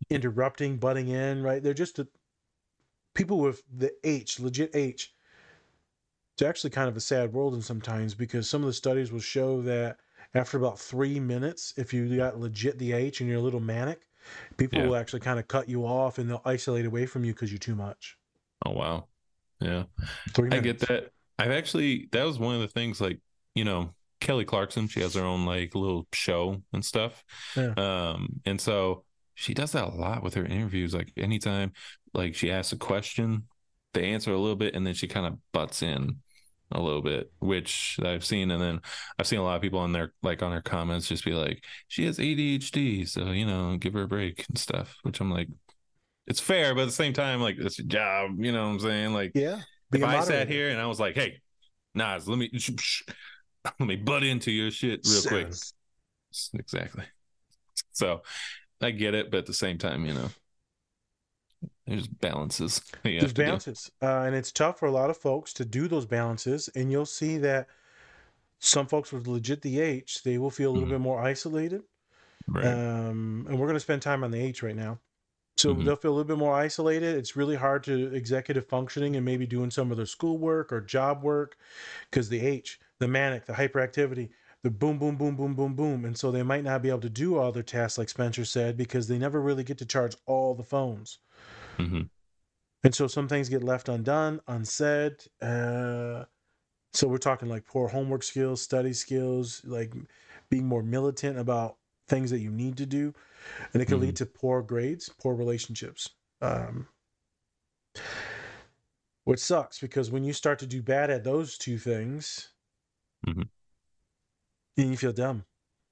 interrupting, 0.09 0.77
butting 0.79 1.09
in, 1.09 1.43
right? 1.43 1.63
They're 1.63 1.75
just 1.75 1.97
the 1.97 2.09
people 3.15 3.39
with 3.39 3.63
the 3.75 3.93
H, 4.05 4.41
legit 4.41 4.75
H. 4.75 5.15
It's 6.35 6.43
actually 6.43 6.71
kind 6.71 6.89
of 6.89 6.97
a 6.97 7.01
sad 7.01 7.33
world 7.33 7.55
in 7.55 7.63
sometimes 7.63 8.15
because 8.15 8.49
some 8.49 8.63
of 8.63 8.67
the 8.67 8.73
studies 8.73 9.13
will 9.13 9.21
show 9.21 9.61
that 9.63 9.99
after 10.35 10.57
about 10.57 10.79
three 10.79 11.21
minutes, 11.21 11.75
if 11.77 11.93
you 11.93 12.17
got 12.17 12.39
legit 12.39 12.79
the 12.79 12.93
H 12.93 13.21
and 13.21 13.29
you're 13.29 13.39
a 13.39 13.43
little 13.43 13.61
manic, 13.61 14.03
people 14.57 14.79
Yeah. 14.79 14.87
will 14.89 14.97
actually 14.97 15.21
kind 15.21 15.39
of 15.39 15.49
cut 15.49 15.69
you 15.69 15.85
off 15.85 16.19
and 16.19 16.31
they'll 16.31 16.43
isolate 16.45 16.87
away 16.87 17.05
from 17.07 17.25
you 17.25 17.33
because 17.33 17.51
you're 17.53 17.59
too 17.59 17.75
much. 17.75 18.17
oh 18.65 18.73
wow, 18.73 19.09
yeah, 19.61 19.85
Three 20.31 20.51
I 20.51 20.61
get 20.61 20.79
that. 20.81 21.11
I've 21.39 21.51
actually 21.51 22.09
that 22.13 22.25
was 22.25 22.39
one 22.39 22.55
of 22.55 22.61
the 22.61 22.69
things 22.69 23.01
like 23.01 23.19
you 23.55 23.65
know 23.65 23.95
Kelly 24.21 24.45
Clarkson. 24.45 24.89
She 24.89 25.01
has 25.01 25.15
her 25.15 25.25
own 25.25 25.47
like 25.47 25.75
little 25.75 26.07
show 26.13 26.63
and 26.73 26.85
stuff. 26.85 27.25
Yeah. 27.57 27.73
Um, 27.77 28.41
and 28.45 28.61
so 28.61 29.05
she 29.35 29.55
does 29.55 29.73
that 29.73 29.85
a 29.85 29.91
lot 29.95 30.23
with 30.23 30.35
her 30.35 30.45
interviews. 30.45 30.95
Like 30.95 31.13
anytime, 31.17 31.73
like 32.13 32.35
she 32.35 32.51
asks 32.51 32.73
a 32.73 32.77
question, 32.77 33.45
they 33.95 34.05
answer 34.11 34.33
a 34.33 34.39
little 34.39 34.57
bit, 34.57 34.75
and 34.75 34.87
then 34.87 34.95
she 34.95 35.09
kind 35.09 35.27
of 35.27 35.39
butts 35.53 35.83
in 35.83 36.17
a 36.73 36.81
little 36.81 37.03
bit, 37.03 37.33
which 37.41 37.99
I've 38.05 38.25
seen. 38.25 38.51
And 38.51 38.63
then 38.63 38.81
I've 39.19 39.27
seen 39.27 39.41
a 39.41 39.43
lot 39.43 39.57
of 39.57 39.63
people 39.63 39.81
on 39.81 39.93
their 39.93 40.13
like 40.23 40.43
on 40.43 40.53
her 40.53 40.61
comments 40.63 41.09
just 41.09 41.25
be 41.25 41.33
like, 41.33 41.65
"She 41.89 42.05
has 42.07 42.19
ADHD, 42.19 43.09
so 43.09 43.33
you 43.33 43.47
know, 43.47 43.77
give 43.79 43.95
her 43.95 44.03
a 44.03 44.09
break 44.09 44.45
and 44.49 44.59
stuff." 44.59 44.97
Which 45.03 45.21
I'm 45.21 45.31
like, 45.31 45.49
it's 46.27 46.41
fair, 46.41 46.75
but 46.75 46.83
at 46.83 46.87
the 46.87 46.93
same 46.93 47.13
time, 47.13 47.41
like 47.41 47.57
it's 47.59 47.79
a 47.79 47.83
job. 47.85 48.33
You 48.39 48.53
know 48.53 48.65
what 48.67 48.75
I'm 48.75 48.81
saying? 48.81 49.13
Like, 49.15 49.33
Yeah. 49.35 49.61
if 49.93 50.05
I 50.05 50.23
sat 50.23 50.49
here 50.49 50.69
and 50.71 50.81
I 50.81 50.87
was 50.87 51.01
like, 51.01 51.17
"Hey, 51.17 51.41
Nas, 51.95 52.29
let 52.29 52.39
me 52.39 52.51
let 53.79 53.87
me 53.87 53.97
butt 53.97 54.23
into 54.25 54.51
your 54.51 54.71
shit 54.71 55.01
real 55.05 55.23
quick," 55.23 55.49
exactly. 56.55 57.05
So 57.93 58.23
I 58.81 58.91
get 58.91 59.15
it, 59.15 59.31
but 59.31 59.39
at 59.39 59.47
the 59.47 59.55
same 59.55 59.79
time, 59.79 60.05
you 60.07 60.15
know, 60.15 60.31
there's 61.87 62.07
balances. 62.07 62.83
There's 63.03 63.23
have 63.23 63.35
to 63.35 63.35
do. 63.35 63.43
balances, 63.43 63.91
uh, 64.01 64.23
and 64.23 64.35
it's 64.35 64.53
tough 64.53 64.79
for 64.79 64.87
a 64.87 64.91
lot 64.93 65.11
of 65.11 65.17
folks 65.17 65.53
to 65.55 65.65
do 65.65 65.89
those 65.89 66.07
balances. 66.07 66.69
And 66.75 66.91
you'll 66.91 67.07
see 67.07 67.37
that 67.39 67.69
some 68.61 68.87
folks 68.87 69.13
with 69.13 69.27
legit 69.27 69.63
the 69.63 69.81
H, 69.81 70.23
they 70.23 70.39
will 70.39 70.51
feel 70.51 70.71
a 70.71 70.73
little 70.73 70.87
Mhm. 70.87 70.93
bit 70.93 71.01
more 71.01 71.21
isolated. 71.23 71.83
Right. 72.49 72.65
Um, 72.67 73.47
and 73.49 73.59
we're 73.59 73.67
going 73.67 73.75
to 73.77 73.81
spend 73.81 74.03
time 74.03 74.25
on 74.25 74.31
the 74.31 74.41
H 74.41 74.63
right 74.63 74.77
now. 74.77 74.99
So 75.57 75.75
Mhm. 75.75 75.85
they'll 75.85 75.97
feel 75.97 76.13
a 76.13 76.17
little 76.17 76.29
bit 76.29 76.39
more 76.39 76.55
isolated. 76.55 77.17
It's 77.17 77.37
really 77.37 77.57
hard 77.57 77.85
to 77.85 78.15
executive 78.15 78.67
functioning 78.67 79.17
and 79.17 79.25
maybe 79.25 79.47
doing 79.47 79.71
some 79.71 79.91
of 79.91 79.97
their 79.99 80.07
schoolwork 80.07 80.73
or 80.73 80.81
job 80.81 81.23
work 81.23 81.57
because 82.11 82.29
the 82.29 82.41
H, 82.47 82.81
the 83.01 83.09
manic, 83.09 83.47
the 83.47 83.55
hyperactivity, 83.55 84.31
the 84.63 84.71
boom, 84.71 84.99
boom, 84.99 85.17
boom, 85.17 85.37
boom, 85.37 85.55
boom, 85.55 85.75
boom. 85.75 86.05
And 86.05 86.17
so 86.17 86.31
they 86.31 86.43
might 86.45 86.65
not 86.65 86.83
be 86.83 86.91
able 86.91 87.01
to 87.01 87.11
do 87.11 87.39
all 87.39 87.53
their 87.53 87.63
tasks, 87.65 87.99
like 87.99 88.09
Spencer 88.11 88.45
said, 88.45 88.77
because 88.77 89.09
they 89.09 89.19
never 89.19 89.41
really 89.41 89.65
get 89.65 89.79
to 89.79 89.87
charge 89.87 90.17
all 90.27 90.55
the 90.55 90.65
phones. 90.65 91.19
hmm 91.79 92.03
And 92.85 92.95
so 92.95 93.07
some 93.09 93.29
things 93.29 93.49
get 93.49 93.65
left 93.65 93.89
undone, 93.89 94.41
unsaid. 94.49 95.25
Uh, 95.41 96.25
so 96.93 97.09
we're 97.09 97.19
talking 97.19 97.49
like 97.49 97.67
poor 97.67 97.89
homework 97.89 98.23
skills, 98.23 98.63
study 98.63 98.93
skills, 98.93 99.63
like 99.65 99.95
being 100.51 100.67
more 100.67 100.83
militant 100.83 101.39
about 101.39 101.79
things 102.09 102.31
that 102.31 102.41
you 102.41 102.51
need 102.51 102.77
to 102.79 102.87
do. 102.87 103.15
And 103.73 103.83
it 103.83 103.87
can 103.87 104.01
lead 104.01 104.17
to 104.17 104.27
poor 104.27 104.63
grades, 104.63 105.09
poor 105.09 105.35
relationships. 105.35 106.11
Um, 106.43 106.89
which 109.25 109.41
sucks 109.41 109.79
because 109.79 110.11
when 110.11 110.25
you 110.25 110.33
start 110.33 110.59
to 110.59 110.67
do 110.67 110.83
bad 110.83 111.11
at 111.11 111.25
those 111.25 111.59
two 111.59 111.79
things, 111.79 112.53
Mhm. 113.27 113.51
then 114.77 114.91
you 114.91 114.97
feel 114.97 115.13
dumb. 115.13 115.45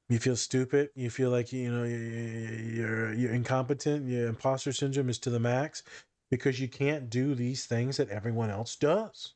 You 0.08 0.18
feel 0.18 0.36
stupid. 0.36 0.90
You 0.94 1.10
feel 1.10 1.30
like 1.30 1.52
you 1.52 1.70
know 1.72 1.84
you- 1.84 1.96
you're 1.96 3.14
you're 3.14 3.32
incompetent. 3.34 4.08
Your 4.08 4.28
imposter 4.28 4.72
syndrome 4.72 5.10
is 5.10 5.18
to 5.20 5.30
the 5.30 5.40
max 5.40 5.82
because 6.30 6.60
you 6.60 6.68
can't 6.68 7.10
do 7.10 7.34
these 7.34 7.66
things 7.66 7.98
that 7.98 8.10
everyone 8.10 8.50
else 8.50 8.76
does. 8.76 9.34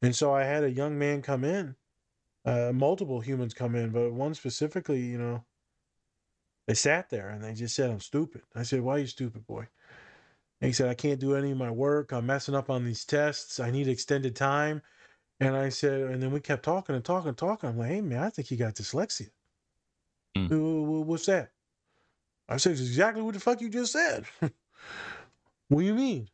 And 0.00 0.16
so 0.16 0.32
I 0.32 0.44
had 0.44 0.64
a 0.64 0.70
young 0.70 0.98
man 0.98 1.20
come 1.20 1.44
in, 1.44 1.76
uh, 2.44 2.72
multiple 2.74 3.20
humans 3.20 3.54
come 3.54 3.74
in, 3.76 3.90
but 3.90 4.12
one 4.12 4.34
specifically, 4.34 5.00
you 5.00 5.18
know, 5.18 5.44
they 6.66 6.74
sat 6.74 7.10
there 7.10 7.28
and 7.28 7.42
they 7.42 7.54
just 7.54 7.74
said, 7.74 7.90
I'm 7.90 8.00
stupid. 8.00 8.42
I 8.54 8.62
said, 8.62 8.80
Why 8.80 8.96
are 8.96 8.98
you 9.00 9.06
stupid, 9.06 9.46
boy? 9.46 9.68
And 10.60 10.68
he 10.68 10.72
said, 10.72 10.88
I 10.88 10.94
can't 10.94 11.20
do 11.20 11.34
any 11.36 11.52
of 11.52 11.58
my 11.58 11.70
work. 11.70 12.12
I'm 12.12 12.26
messing 12.26 12.54
up 12.54 12.70
on 12.70 12.84
these 12.84 13.04
tests. 13.04 13.60
I 13.60 13.70
need 13.70 13.88
extended 13.88 14.36
time. 14.36 14.82
And 15.40 15.54
I 15.56 15.68
said, 15.68 16.00
and 16.10 16.22
then 16.22 16.30
we 16.32 16.40
kept 16.40 16.64
talking 16.64 16.94
and 16.94 17.04
talking 17.04 17.28
and 17.28 17.36
talking. 17.38 17.68
I'm 17.68 17.78
like, 17.78 17.90
hey, 17.90 18.00
man, 18.00 18.22
I 18.22 18.30
think 18.30 18.50
you 18.50 18.56
got 18.56 18.74
dyslexia. 18.74 19.30
Mm. 20.36 20.48
"Wh- 20.48 21.04
wh- 21.04 21.08
What's 21.08 21.26
that? 21.26 21.52
I 22.48 22.56
said, 22.58 22.72
"It's 22.72 22.80
exactly 22.80 23.22
what 23.22 23.34
the 23.34 23.40
fuck 23.40 23.60
you 23.60 23.68
just 23.68 23.92
said. 23.92 24.24
what 25.68 25.80
do 25.80 25.84
you 25.86 25.94
mean? 25.94 26.28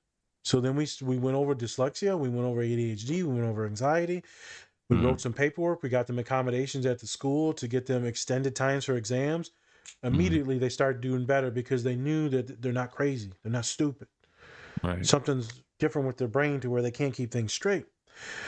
So 0.44 0.60
then 0.60 0.76
we 0.76 0.88
we 1.02 1.18
went 1.18 1.36
over 1.36 1.54
dyslexia, 1.54 2.18
we 2.18 2.28
went 2.28 2.46
over 2.46 2.60
ADHD, 2.62 3.22
we 3.22 3.24
went 3.24 3.44
over 3.44 3.66
anxiety. 3.66 4.22
We 4.88 4.96
Mhm. 4.96 5.04
wrote 5.04 5.20
some 5.20 5.32
paperwork. 5.32 5.82
We 5.82 5.88
got 5.88 6.06
them 6.06 6.18
accommodations 6.18 6.86
at 6.86 6.98
the 7.00 7.06
school 7.06 7.52
to 7.54 7.68
get 7.68 7.86
them 7.86 8.04
extended 8.04 8.56
times 8.56 8.84
for 8.84 8.96
exams. 8.96 9.52
Immediately, 10.02 10.58
they 10.58 10.68
started 10.68 11.00
doing 11.00 11.24
better 11.26 11.50
because 11.50 11.84
they 11.84 11.96
knew 11.96 12.28
that 12.30 12.60
they're 12.62 12.72
not 12.72 12.90
crazy, 12.92 13.32
they're 13.42 13.52
not 13.52 13.64
stupid 13.64 14.08
Right. 14.82 15.06
something's 15.06 15.62
different 15.78 16.06
with 16.08 16.16
their 16.18 16.28
brain 16.28 16.60
to 16.60 16.70
where 16.70 16.82
they 16.82 16.90
can't 16.90 17.14
keep 17.14 17.30
things 17.30 17.52
straight. 17.52 17.86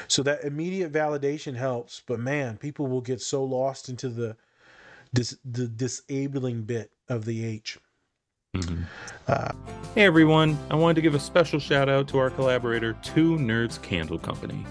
So 0.08 0.22
that 0.22 0.44
immediate 0.44 0.92
validation 0.92 1.54
helps, 1.54 2.02
but 2.06 2.20
man, 2.20 2.56
people 2.56 2.86
will 2.86 3.00
get 3.00 3.20
so 3.20 3.44
lost 3.44 3.88
into 3.88 4.08
the 4.08 4.36
dis, 5.12 5.36
the 5.44 5.66
disabling 5.66 6.62
bit 6.62 6.90
of 7.08 7.24
the 7.24 7.44
H. 7.44 7.78
Mhm. 8.56 8.84
Hey 9.94 10.04
everyone, 10.04 10.58
I 10.70 10.76
wanted 10.76 10.94
to 10.94 11.02
give 11.02 11.14
a 11.14 11.20
special 11.20 11.58
shout 11.58 11.88
out 11.88 12.08
to 12.08 12.18
our 12.18 12.30
collaborator, 12.30 12.94
Two 13.02 13.36
Nerds 13.36 13.80
Candle 13.82 14.18
Company. 14.18 14.64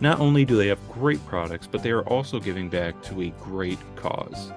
Not 0.00 0.20
only 0.20 0.44
do 0.44 0.56
they 0.56 0.68
have 0.68 0.78
great 0.88 1.24
products, 1.26 1.66
but 1.66 1.82
they 1.82 1.90
are 1.90 2.02
also 2.02 2.40
giving 2.40 2.68
back 2.68 3.00
to 3.04 3.22
a 3.22 3.30
great 3.40 3.78
cause. 3.96 4.52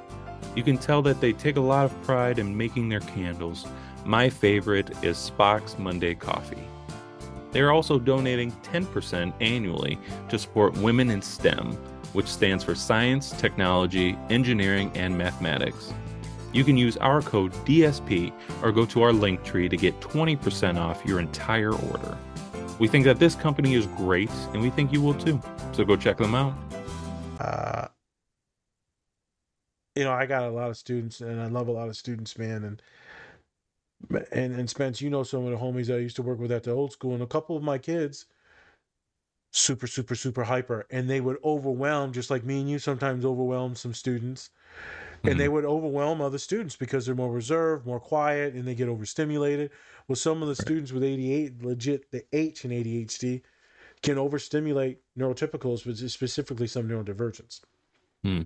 You 0.55 0.63
can 0.63 0.77
tell 0.77 1.01
that 1.03 1.21
they 1.21 1.33
take 1.33 1.57
a 1.57 1.61
lot 1.61 1.85
of 1.85 2.03
pride 2.03 2.37
in 2.37 2.55
making 2.55 2.89
their 2.89 2.99
candles. 2.99 3.65
My 4.05 4.29
favorite 4.29 4.89
is 5.03 5.17
Spock's 5.17 5.77
Monday 5.79 6.13
Coffee. 6.15 6.63
They 7.51 7.61
are 7.61 7.71
also 7.71 7.99
donating 7.99 8.51
10% 8.63 9.33
annually 9.41 9.97
to 10.29 10.39
support 10.39 10.77
Women 10.77 11.09
in 11.09 11.21
STEM, 11.21 11.73
which 12.13 12.27
stands 12.27 12.63
for 12.63 12.75
Science, 12.75 13.31
Technology, 13.31 14.17
Engineering, 14.29 14.91
and 14.95 15.17
Mathematics. 15.17 15.93
You 16.53 16.63
can 16.63 16.75
use 16.75 16.97
our 16.97 17.21
code 17.21 17.53
DSP 17.65 18.33
or 18.61 18.71
go 18.71 18.85
to 18.87 19.01
our 19.01 19.13
link 19.13 19.43
tree 19.43 19.69
to 19.69 19.77
get 19.77 19.99
20% 20.01 20.77
off 20.77 21.01
your 21.05 21.19
entire 21.19 21.73
order. 21.73 22.17
We 22.79 22.87
think 22.87 23.05
that 23.05 23.19
this 23.19 23.35
company 23.35 23.75
is 23.75 23.87
great 23.87 24.31
and 24.53 24.61
we 24.61 24.69
think 24.69 24.91
you 24.91 25.01
will 25.01 25.13
too. 25.13 25.41
So 25.71 25.85
go 25.85 25.95
check 25.95 26.17
them 26.17 26.35
out. 26.35 26.53
Uh, 27.39 27.87
you 29.95 30.03
know, 30.03 30.11
I 30.11 30.25
got 30.25 30.43
a 30.43 30.49
lot 30.49 30.69
of 30.69 30.77
students, 30.77 31.21
and 31.21 31.41
I 31.41 31.47
love 31.47 31.67
a 31.67 31.71
lot 31.71 31.89
of 31.89 31.97
students, 31.97 32.37
man. 32.37 32.63
And 32.63 32.81
and 34.09 34.53
and 34.53 34.69
Spence, 34.69 35.01
you 35.01 35.09
know 35.09 35.23
some 35.23 35.45
of 35.45 35.51
the 35.51 35.57
homies 35.57 35.93
I 35.93 35.99
used 35.99 36.15
to 36.17 36.21
work 36.21 36.39
with 36.39 36.51
at 36.51 36.63
the 36.63 36.71
old 36.71 36.91
school, 36.91 37.13
and 37.13 37.23
a 37.23 37.27
couple 37.27 37.55
of 37.57 37.63
my 37.63 37.77
kids, 37.77 38.25
super, 39.51 39.87
super, 39.87 40.15
super 40.15 40.43
hyper, 40.43 40.85
and 40.89 41.09
they 41.09 41.21
would 41.21 41.37
overwhelm, 41.43 42.13
just 42.13 42.29
like 42.29 42.43
me 42.43 42.61
and 42.61 42.69
you 42.69 42.79
sometimes 42.79 43.25
overwhelm 43.25 43.75
some 43.75 43.93
students, 43.93 44.49
and 45.23 45.39
they 45.39 45.49
would 45.49 45.65
overwhelm 45.65 46.21
other 46.21 46.37
students 46.37 46.75
because 46.75 47.05
they're 47.05 47.15
more 47.15 47.31
reserved, 47.31 47.85
more 47.85 47.99
quiet, 47.99 48.53
and 48.53 48.67
they 48.67 48.75
get 48.75 48.89
overstimulated. 48.89 49.71
Well, 50.07 50.15
some 50.15 50.41
of 50.41 50.47
the 50.47 50.55
students 50.55 50.91
with 50.91 51.03
ADHD, 51.03 51.63
legit 51.63 52.11
the 52.11 52.23
H 52.33 52.65
in 52.65 52.71
ADHD, 52.71 53.41
can 54.01 54.17
overstimulate 54.17 54.99
neurotypicals, 55.17 55.85
but 55.85 55.97
specifically 56.09 56.67
some 56.67 56.87
neurodivergence. 56.87 57.61
Hmm. 58.23 58.41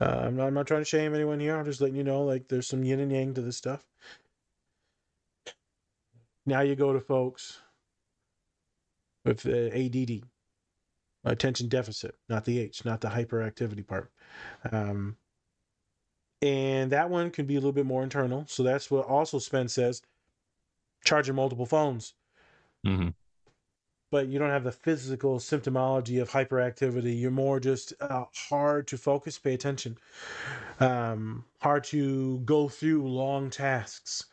Uh, 0.00 0.24
I'm, 0.24 0.36
not, 0.36 0.46
I'm 0.48 0.54
not 0.54 0.66
trying 0.66 0.80
to 0.80 0.84
shame 0.84 1.14
anyone 1.14 1.40
here. 1.40 1.56
I'm 1.56 1.64
just 1.64 1.80
letting 1.80 1.96
you 1.96 2.04
know, 2.04 2.24
like, 2.24 2.48
there's 2.48 2.66
some 2.66 2.84
yin 2.84 3.00
and 3.00 3.12
yang 3.12 3.34
to 3.34 3.40
this 3.40 3.56
stuff. 3.56 3.84
Now 6.46 6.60
you 6.60 6.74
go 6.74 6.92
to 6.92 7.00
folks 7.00 7.60
with 9.24 9.46
uh, 9.46 9.74
ADD, 9.74 10.24
attention 11.24 11.68
deficit, 11.68 12.16
not 12.28 12.44
the 12.44 12.58
H, 12.58 12.84
not 12.84 13.00
the 13.00 13.08
hyperactivity 13.08 13.86
part. 13.86 14.10
Um, 14.70 15.16
and 16.42 16.92
that 16.92 17.08
one 17.08 17.30
can 17.30 17.46
be 17.46 17.54
a 17.54 17.58
little 17.58 17.72
bit 17.72 17.86
more 17.86 18.02
internal. 18.02 18.44
So 18.46 18.62
that's 18.62 18.90
what 18.90 19.06
also 19.06 19.38
Spence 19.38 19.72
says 19.72 20.02
charging 21.04 21.34
multiple 21.34 21.66
phones. 21.66 22.14
Mm-hmm. 22.86 23.08
But 24.14 24.28
you 24.28 24.38
don't 24.38 24.50
have 24.50 24.62
the 24.62 24.70
physical 24.70 25.40
symptomology 25.40 26.22
of 26.22 26.30
hyperactivity. 26.30 27.20
You're 27.20 27.32
more 27.32 27.58
just 27.58 27.94
uh, 28.00 28.26
hard 28.48 28.86
to 28.86 28.96
focus, 28.96 29.40
pay 29.40 29.54
attention, 29.54 29.98
um, 30.78 31.44
hard 31.60 31.82
to 31.86 32.38
go 32.44 32.68
through 32.68 33.08
long 33.08 33.50
tasks. 33.50 34.26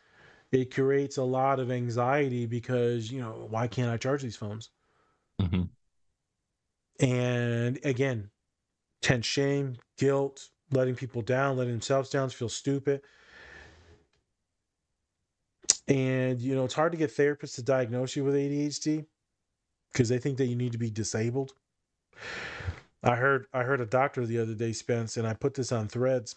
It 0.52 0.72
creates 0.72 1.16
a 1.16 1.24
lot 1.24 1.58
of 1.58 1.72
anxiety 1.72 2.46
because, 2.46 3.10
you 3.10 3.20
know, 3.20 3.48
why 3.50 3.66
can't 3.66 3.90
I 3.90 3.96
charge 3.96 4.22
these 4.22 4.36
phones? 4.36 4.70
Mm-hmm. 5.40 5.62
And 7.04 7.80
again, 7.82 8.30
tense 9.00 9.26
shame, 9.26 9.78
guilt, 9.98 10.48
letting 10.70 10.94
people 10.94 11.22
down, 11.22 11.56
letting 11.56 11.72
themselves 11.72 12.08
down, 12.08 12.30
feel 12.30 12.48
stupid. 12.48 13.00
And 15.88 16.40
you 16.40 16.54
know, 16.54 16.64
it's 16.64 16.74
hard 16.74 16.92
to 16.92 16.98
get 16.98 17.10
therapists 17.10 17.56
to 17.56 17.64
diagnose 17.64 18.14
you 18.14 18.22
with 18.22 18.36
ADHD 18.36 19.06
because 19.92 20.08
they 20.08 20.18
think 20.18 20.38
that 20.38 20.46
you 20.46 20.56
need 20.56 20.72
to 20.72 20.78
be 20.78 20.90
disabled. 20.90 21.52
I 23.02 23.16
heard 23.16 23.46
I 23.52 23.62
heard 23.64 23.80
a 23.80 23.86
doctor 23.86 24.24
the 24.26 24.38
other 24.38 24.54
day, 24.54 24.72
Spence, 24.72 25.16
and 25.16 25.26
I 25.26 25.34
put 25.34 25.54
this 25.54 25.72
on 25.72 25.88
threads. 25.88 26.36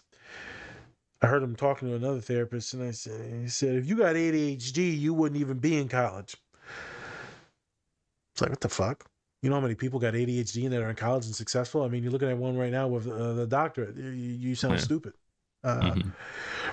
I 1.22 1.28
heard 1.28 1.42
him 1.42 1.56
talking 1.56 1.88
to 1.88 1.94
another 1.94 2.20
therapist, 2.20 2.74
and 2.74 2.82
I 2.82 2.90
said, 2.90 3.42
he 3.42 3.48
said, 3.48 3.76
if 3.76 3.86
you 3.88 3.96
got 3.96 4.16
ADHD, 4.16 4.98
you 4.98 5.14
wouldn't 5.14 5.40
even 5.40 5.58
be 5.58 5.78
in 5.78 5.88
college. 5.88 6.36
It's 8.34 8.42
like, 8.42 8.50
what 8.50 8.60
the 8.60 8.68
fuck? 8.68 9.06
You 9.42 9.48
know 9.48 9.56
how 9.56 9.62
many 9.62 9.74
people 9.74 9.98
got 9.98 10.14
ADHD 10.14 10.64
and 10.64 10.72
that 10.72 10.82
are 10.82 10.90
in 10.90 10.96
college 10.96 11.24
and 11.24 11.34
successful? 11.34 11.82
I 11.82 11.88
mean, 11.88 12.02
you're 12.02 12.12
looking 12.12 12.28
at 12.28 12.36
one 12.36 12.56
right 12.56 12.72
now 12.72 12.86
with 12.88 13.08
uh, 13.08 13.32
the 13.32 13.46
doctorate. 13.46 13.96
You, 13.96 14.10
you 14.10 14.54
sound 14.54 14.74
Yeah. 14.74 14.84
stupid. 14.84 15.14
Uh, 15.64 15.94
Mhm. 15.94 16.12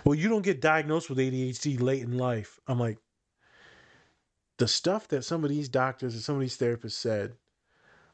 Well, 0.06 0.15
you 0.15 0.28
don't 0.28 0.41
get 0.41 0.60
diagnosed 0.60 1.10
with 1.10 1.19
ADHD 1.19 1.78
late 1.80 2.02
in 2.02 2.17
life. 2.17 2.60
I'm 2.67 2.80
like, 2.80 2.98
the 4.58 4.68
stuff 4.68 5.08
that 5.10 5.24
some 5.24 5.44
of 5.44 5.50
these 5.50 5.70
doctors 5.70 6.13
and 6.13 6.24
some 6.24 6.36
of 6.36 6.42
these 6.42 6.58
therapists 6.58 6.92
said 6.92 7.34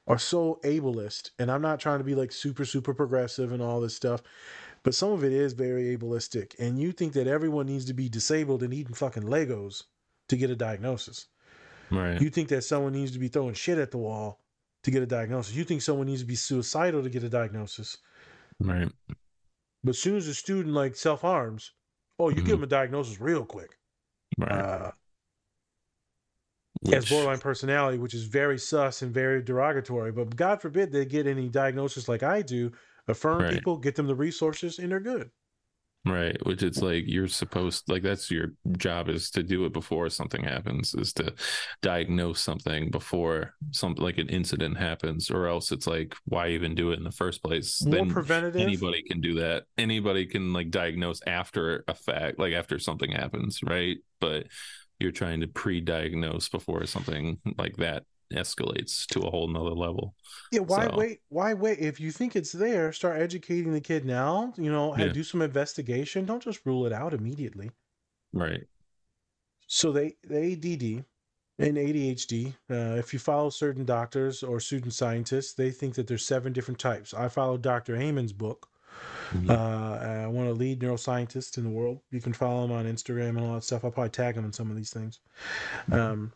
are 0.08 0.18
so 0.18 0.60
ableist. 0.64 1.32
And 1.38 1.52
I'm 1.52 1.62
not 1.62 1.80
trying 1.80 2.00
to 2.00 2.04
be 2.04 2.16
like 2.16 2.32
super, 2.32 2.66
super 2.66 2.94
progressive 2.94 3.52
and 3.52 3.62
all 3.62 3.80
this 3.82 3.96
stuff, 3.96 4.22
but 4.84 4.96
some 4.96 5.12
of 5.12 5.24
it 5.24 5.32
is 5.34 5.54
very 5.54 5.96
ableistic. 5.96 6.58
And 6.60 6.80
you 6.80 6.92
think 6.92 7.14
that 7.14 7.28
everyone 7.28 7.66
needs 7.68 7.86
to 7.86 7.94
be 7.94 8.10
disabled 8.10 8.64
and 8.64 8.74
eating 8.74 8.94
fucking 8.96 9.24
Legos 9.24 9.84
to 10.30 10.38
get 10.38 10.50
a 10.50 10.56
diagnosis. 10.56 11.28
Right. 11.92 12.20
You 12.22 12.30
think 12.30 12.50
that 12.50 12.64
someone 12.64 12.94
needs 12.94 13.12
to 13.12 13.20
be 13.20 13.28
throwing 13.28 13.54
shit 13.54 13.78
at 13.78 13.92
the 13.92 13.98
wall 13.98 14.40
to 14.84 14.92
get 14.92 15.04
a 15.04 15.08
diagnosis. 15.08 15.56
You 15.56 15.64
think 15.64 15.82
someone 15.82 16.08
needs 16.08 16.22
to 16.22 16.28
be 16.28 16.36
suicidal 16.36 17.04
to 17.04 17.10
get 17.10 17.24
a 17.24 17.30
diagnosis. 17.30 17.98
right. 18.60 18.92
But 19.84 19.92
as 19.92 20.00
soon 20.00 20.18
as 20.18 20.28
a 20.28 20.34
student 20.34 20.74
like 20.76 20.96
self 20.96 21.22
harms, 21.22 21.72
oh, 22.20 22.30
you 22.30 22.36
Mhm. 22.38 22.46
give 22.46 22.48
them 22.48 22.64
a 22.64 22.68
diagnosis 22.68 23.20
real 23.22 23.46
quick. 23.46 23.78
Right. 24.38 24.52
Uh, 24.52 24.92
Which- 26.82 26.96
as 26.96 27.10
borderline 27.10 27.40
personality, 27.40 27.98
which 27.98 28.14
is 28.14 28.24
very 28.26 28.58
sus 28.58 29.02
and 29.02 29.14
very 29.14 29.42
derogatory. 29.44 30.12
But 30.12 30.36
God 30.36 30.62
forbid 30.62 30.92
they 30.92 31.06
get 31.06 31.28
any 31.28 31.50
diagnosis 31.50 32.08
like 32.08 32.24
I 32.24 32.42
do. 32.42 32.72
Affirm 33.08 33.42
Right. 33.42 33.54
people, 33.54 33.78
get 33.78 33.96
them 33.96 34.08
the 34.08 34.16
resources, 34.16 34.78
and 34.80 34.92
they're 34.92 35.00
good. 35.00 35.32
Right, 36.06 36.38
which 36.46 36.64
it's 36.64 36.82
like 36.82 37.04
you're 37.08 37.28
supposed 37.28 37.90
like 37.90 38.04
that's 38.04 38.32
your 38.32 38.54
job 38.78 39.10
is 39.10 39.30
to 39.32 39.44
do 39.44 39.66
it 39.66 39.74
before 39.74 40.10
something 40.10 40.44
happens, 40.46 40.96
is 40.96 41.12
to 41.14 41.34
diagnose 41.82 42.40
something 42.40 42.90
before 42.90 43.54
something 43.72 44.02
like 44.02 44.18
an 44.18 44.30
incident 44.30 44.78
happens, 44.78 45.30
or 45.30 45.48
else 45.48 45.74
it's 45.74 45.88
like 45.88 46.16
why 46.24 46.50
even 46.50 46.74
do 46.74 46.92
it 46.92 46.98
in 46.98 47.04
the 47.04 47.12
first 47.12 47.44
place? 47.44 47.84
More 47.84 47.96
Then 47.96 48.10
preventative. 48.12 48.62
anybody 48.62 49.04
can 49.04 49.20
do 49.20 49.34
that. 49.36 49.66
Anybody 49.78 50.26
can 50.26 50.54
like 50.54 50.72
diagnose 50.72 51.20
after 51.28 51.84
a 51.90 51.94
fact, 51.94 52.40
like 52.40 52.54
after 52.54 52.80
something 52.80 53.12
happens, 53.12 53.60
right? 53.62 53.98
But 54.22 54.48
you're 55.00 55.12
trying 55.12 55.42
to 55.42 55.48
pre-diagnose 55.48 56.50
before 56.50 56.86
something 56.86 57.40
like 57.58 57.78
that 57.78 58.04
escalates 58.34 59.08
to 59.08 59.22
a 59.22 59.30
whole 59.32 59.48
nother 59.48 59.72
level. 59.72 60.14
Yeah, 60.52 60.60
why 60.60 60.88
So- 60.88 60.98
wait? 60.98 61.20
Why 61.30 61.54
wait? 61.56 61.80
If 61.80 62.00
you 62.00 62.12
think 62.12 62.36
it's 62.36 62.52
there, 62.52 62.92
start 62.94 63.20
educating 63.20 63.74
the 63.74 63.82
kid 63.82 64.06
now. 64.06 64.54
You 64.58 64.72
know, 64.72 64.96
Yeah. 64.96 65.08
do 65.08 65.24
some 65.24 65.42
investigation. 65.42 66.26
Don't 66.26 66.44
just 66.44 66.64
rule 66.66 66.86
it 66.86 66.94
out 66.94 67.14
immediately. 67.14 67.72
Right. 68.34 68.68
So 69.68 69.92
they 69.92 70.18
the 70.24 70.38
ADD 70.38 71.06
and 71.58 71.78
ADHD. 71.78 72.54
Uh, 72.70 72.98
if 73.00 73.14
you 73.14 73.20
follow 73.20 73.50
certain 73.50 73.84
doctors 73.86 74.44
or 74.44 74.60
student 74.60 74.94
scientists, 74.94 75.54
they 75.54 75.72
think 75.72 75.96
that 75.96 76.06
there's 76.08 76.26
seven 76.26 76.54
different 76.54 76.80
types. 76.80 77.14
I 77.14 77.30
follow 77.30 77.58
Dr. 77.58 77.96
Amen's 77.96 78.34
book. 78.34 78.69
Mhm. 79.32 79.50
Uh, 79.50 79.54
uh, 79.54 80.32
one 80.32 80.48
of 80.48 80.58
the 80.58 80.60
lead 80.60 80.80
neuroscientists 80.80 81.58
in 81.58 81.64
the 81.64 81.70
world. 81.70 82.02
You 82.10 82.20
can 82.20 82.34
follow 82.34 82.66
him 82.66 82.72
on 82.72 82.86
Instagram 82.86 83.30
and 83.30 83.42
all 83.42 83.54
that 83.56 83.64
stuff. 83.64 83.84
I'll 83.86 83.92
probably 83.92 84.10
tag 84.10 84.36
him 84.36 84.46
in 84.46 84.54
some 84.54 84.72
of 84.72 84.76
these 84.76 84.90
things. 84.92 85.20
Um, 85.92 86.34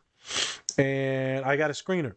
and 0.77 1.43
I 1.43 1.55
got 1.57 1.71
a 1.71 1.73
screener, 1.73 2.15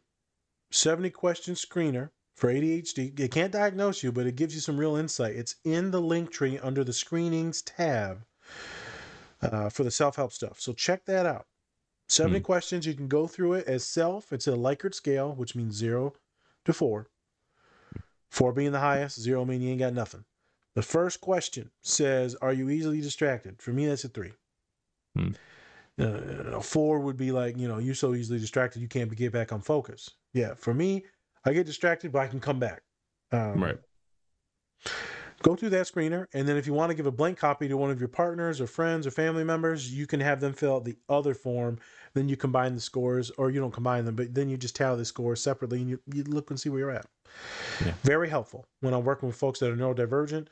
70 0.70 1.10
question 1.10 1.54
screener 1.54 2.10
for 2.34 2.50
ADHD. 2.50 3.18
It 3.18 3.30
can't 3.30 3.52
diagnose 3.52 4.02
you, 4.02 4.12
but 4.12 4.26
it 4.26 4.36
gives 4.36 4.54
you 4.54 4.60
some 4.60 4.78
real 4.78 4.96
insight. 4.96 5.34
It's 5.34 5.56
in 5.64 5.90
the 5.90 6.00
link 6.00 6.30
tree 6.30 6.58
under 6.58 6.84
the 6.84 6.92
screenings 6.92 7.62
tab 7.62 8.24
uh, 9.40 9.70
for 9.70 9.82
the 9.82 9.90
self 9.90 10.16
help 10.16 10.32
stuff. 10.32 10.60
So 10.60 10.72
check 10.72 11.06
that 11.06 11.24
out. 11.26 11.46
70 12.08 12.40
questions. 12.40 12.86
You 12.86 12.94
can 12.94 13.08
go 13.08 13.26
through 13.26 13.54
it 13.54 13.66
as 13.66 13.84
self. 13.84 14.32
It's 14.32 14.46
a 14.46 14.52
Likert 14.52 14.94
scale, 14.94 15.34
which 15.34 15.56
means 15.56 15.74
zero 15.74 16.12
to 16.64 16.72
four. 16.72 17.08
Four 18.30 18.52
being 18.52 18.72
the 18.72 18.80
highest, 18.80 19.20
zero 19.20 19.44
meaning 19.44 19.62
you 19.62 19.70
ain't 19.70 19.80
got 19.80 19.94
nothing. 19.94 20.24
The 20.74 20.82
first 20.82 21.20
question 21.20 21.70
says, 21.82 22.34
Are 22.42 22.52
you 22.52 22.68
easily 22.68 23.00
distracted? 23.00 23.62
For 23.62 23.70
me, 23.70 23.86
that's 23.86 24.04
a 24.04 24.08
three. 24.08 24.32
Hmm. 25.16 25.30
Uh, 25.98 26.60
four 26.60 27.00
would 27.00 27.16
be 27.16 27.32
like, 27.32 27.56
you 27.56 27.66
know, 27.66 27.78
you're 27.78 27.94
so 27.94 28.14
easily 28.14 28.38
distracted, 28.38 28.80
you 28.80 28.88
can't 28.88 29.14
get 29.16 29.32
back 29.32 29.52
on 29.52 29.62
focus. 29.62 30.10
Yeah, 30.34 30.52
for 30.54 30.74
me, 30.74 31.04
I 31.46 31.54
get 31.54 31.64
distracted, 31.64 32.12
but 32.12 32.18
I 32.20 32.26
can 32.26 32.40
come 32.40 32.58
back. 32.58 32.82
Um, 33.32 33.62
Right. 33.62 33.78
Go 35.46 35.54
through 35.54 35.70
that 35.70 35.86
screener, 35.86 36.26
and 36.32 36.48
then 36.48 36.56
if 36.56 36.66
you 36.66 36.72
want 36.72 36.90
to 36.90 36.96
give 36.96 37.06
a 37.06 37.12
blank 37.12 37.38
copy 37.38 37.68
to 37.68 37.76
one 37.76 37.92
of 37.92 38.00
your 38.00 38.08
partners 38.08 38.60
or 38.60 38.66
friends 38.66 39.06
or 39.06 39.12
family 39.12 39.44
members, 39.44 39.94
you 39.94 40.04
can 40.04 40.18
have 40.18 40.40
them 40.40 40.52
fill 40.52 40.74
out 40.74 40.84
the 40.84 40.96
other 41.08 41.34
form. 41.34 41.78
Then 42.14 42.28
you 42.28 42.36
combine 42.36 42.74
the 42.74 42.80
scores, 42.80 43.30
or 43.38 43.50
you 43.50 43.60
don't 43.60 43.70
combine 43.70 44.04
them, 44.04 44.16
but 44.16 44.34
then 44.34 44.48
you 44.48 44.56
just 44.56 44.74
tally 44.74 44.98
the 44.98 45.04
scores 45.04 45.40
separately 45.40 45.82
and 45.82 45.88
you, 45.88 46.00
you 46.12 46.24
look 46.24 46.50
and 46.50 46.58
see 46.58 46.68
where 46.68 46.80
you're 46.80 46.90
at. 46.90 47.06
Yeah. 47.84 47.92
Very 48.02 48.28
helpful 48.28 48.66
when 48.80 48.92
I'm 48.92 49.04
working 49.04 49.28
with 49.28 49.36
folks 49.36 49.60
that 49.60 49.70
are 49.70 49.76
neurodivergent. 49.76 50.48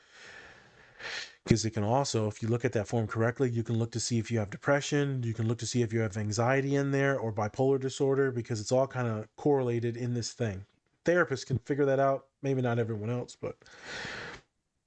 Because 1.42 1.64
it 1.64 1.70
can 1.72 1.82
also, 1.82 2.28
if 2.28 2.40
you 2.40 2.48
look 2.48 2.64
at 2.64 2.72
that 2.74 2.86
form 2.86 3.08
correctly, 3.08 3.50
you 3.50 3.64
can 3.64 3.76
look 3.76 3.90
to 3.90 4.00
see 4.00 4.20
if 4.20 4.30
you 4.30 4.38
have 4.38 4.48
depression, 4.48 5.24
you 5.24 5.34
can 5.34 5.48
look 5.48 5.58
to 5.58 5.66
see 5.66 5.82
if 5.82 5.92
you 5.92 5.98
have 6.02 6.16
anxiety 6.16 6.76
in 6.76 6.92
there 6.92 7.18
or 7.18 7.32
bipolar 7.32 7.80
disorder, 7.80 8.30
because 8.30 8.60
it's 8.60 8.70
all 8.70 8.86
kind 8.86 9.08
of 9.08 9.26
correlated 9.34 9.96
in 9.96 10.14
this 10.14 10.32
thing. 10.32 10.64
Therapists 11.04 11.44
can 11.44 11.58
figure 11.58 11.84
that 11.84 11.98
out, 11.98 12.26
maybe 12.42 12.62
not 12.62 12.78
everyone 12.78 13.10
else, 13.10 13.36
but 13.38 13.56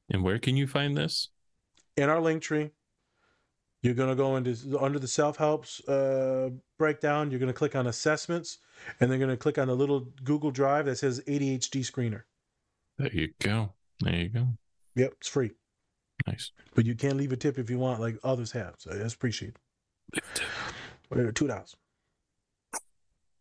And 0.09 0.23
where 0.23 0.39
can 0.39 0.55
you 0.57 0.67
find 0.67 0.95
this? 0.97 1.29
in 1.97 2.09
our 2.09 2.21
link 2.21 2.43
tree, 2.43 2.69
you're 3.81 3.95
going 3.95 4.09
to 4.09 4.15
go 4.15 4.35
into 4.35 4.55
under 4.79 4.99
the 4.99 5.07
self 5.07 5.37
helps 5.37 5.79
uh, 5.89 6.49
breakdown. 6.77 7.31
You're 7.31 7.39
going 7.39 7.51
to 7.51 7.57
click 7.57 7.75
on 7.75 7.87
assessments, 7.87 8.59
and 8.99 9.09
they're 9.09 9.17
going 9.17 9.31
to 9.31 9.37
click 9.37 9.57
on 9.57 9.67
the 9.67 9.75
little 9.75 10.01
Google 10.23 10.51
Drive 10.51 10.85
that 10.85 10.97
says 10.97 11.21
ADHD 11.27 11.81
screener. 11.81 12.23
There 12.99 13.11
you 13.11 13.29
go. 13.41 13.73
There 14.01 14.15
you 14.15 14.29
go. 14.29 14.47
Yep, 14.95 15.13
it's 15.19 15.27
free, 15.27 15.51
Nice. 16.27 16.51
but 16.75 16.85
you 16.85 16.93
can 16.95 17.17
leave 17.17 17.31
a 17.31 17.35
tip 17.37 17.57
if 17.57 17.69
you 17.69 17.79
want, 17.79 17.99
like 17.99 18.17
others 18.23 18.51
have. 18.51 18.75
So 18.77 18.91
that's 18.91 19.13
appreciated. 19.15 19.57
Uh, 20.15 21.31
Two 21.33 21.47
dollars. 21.47 21.75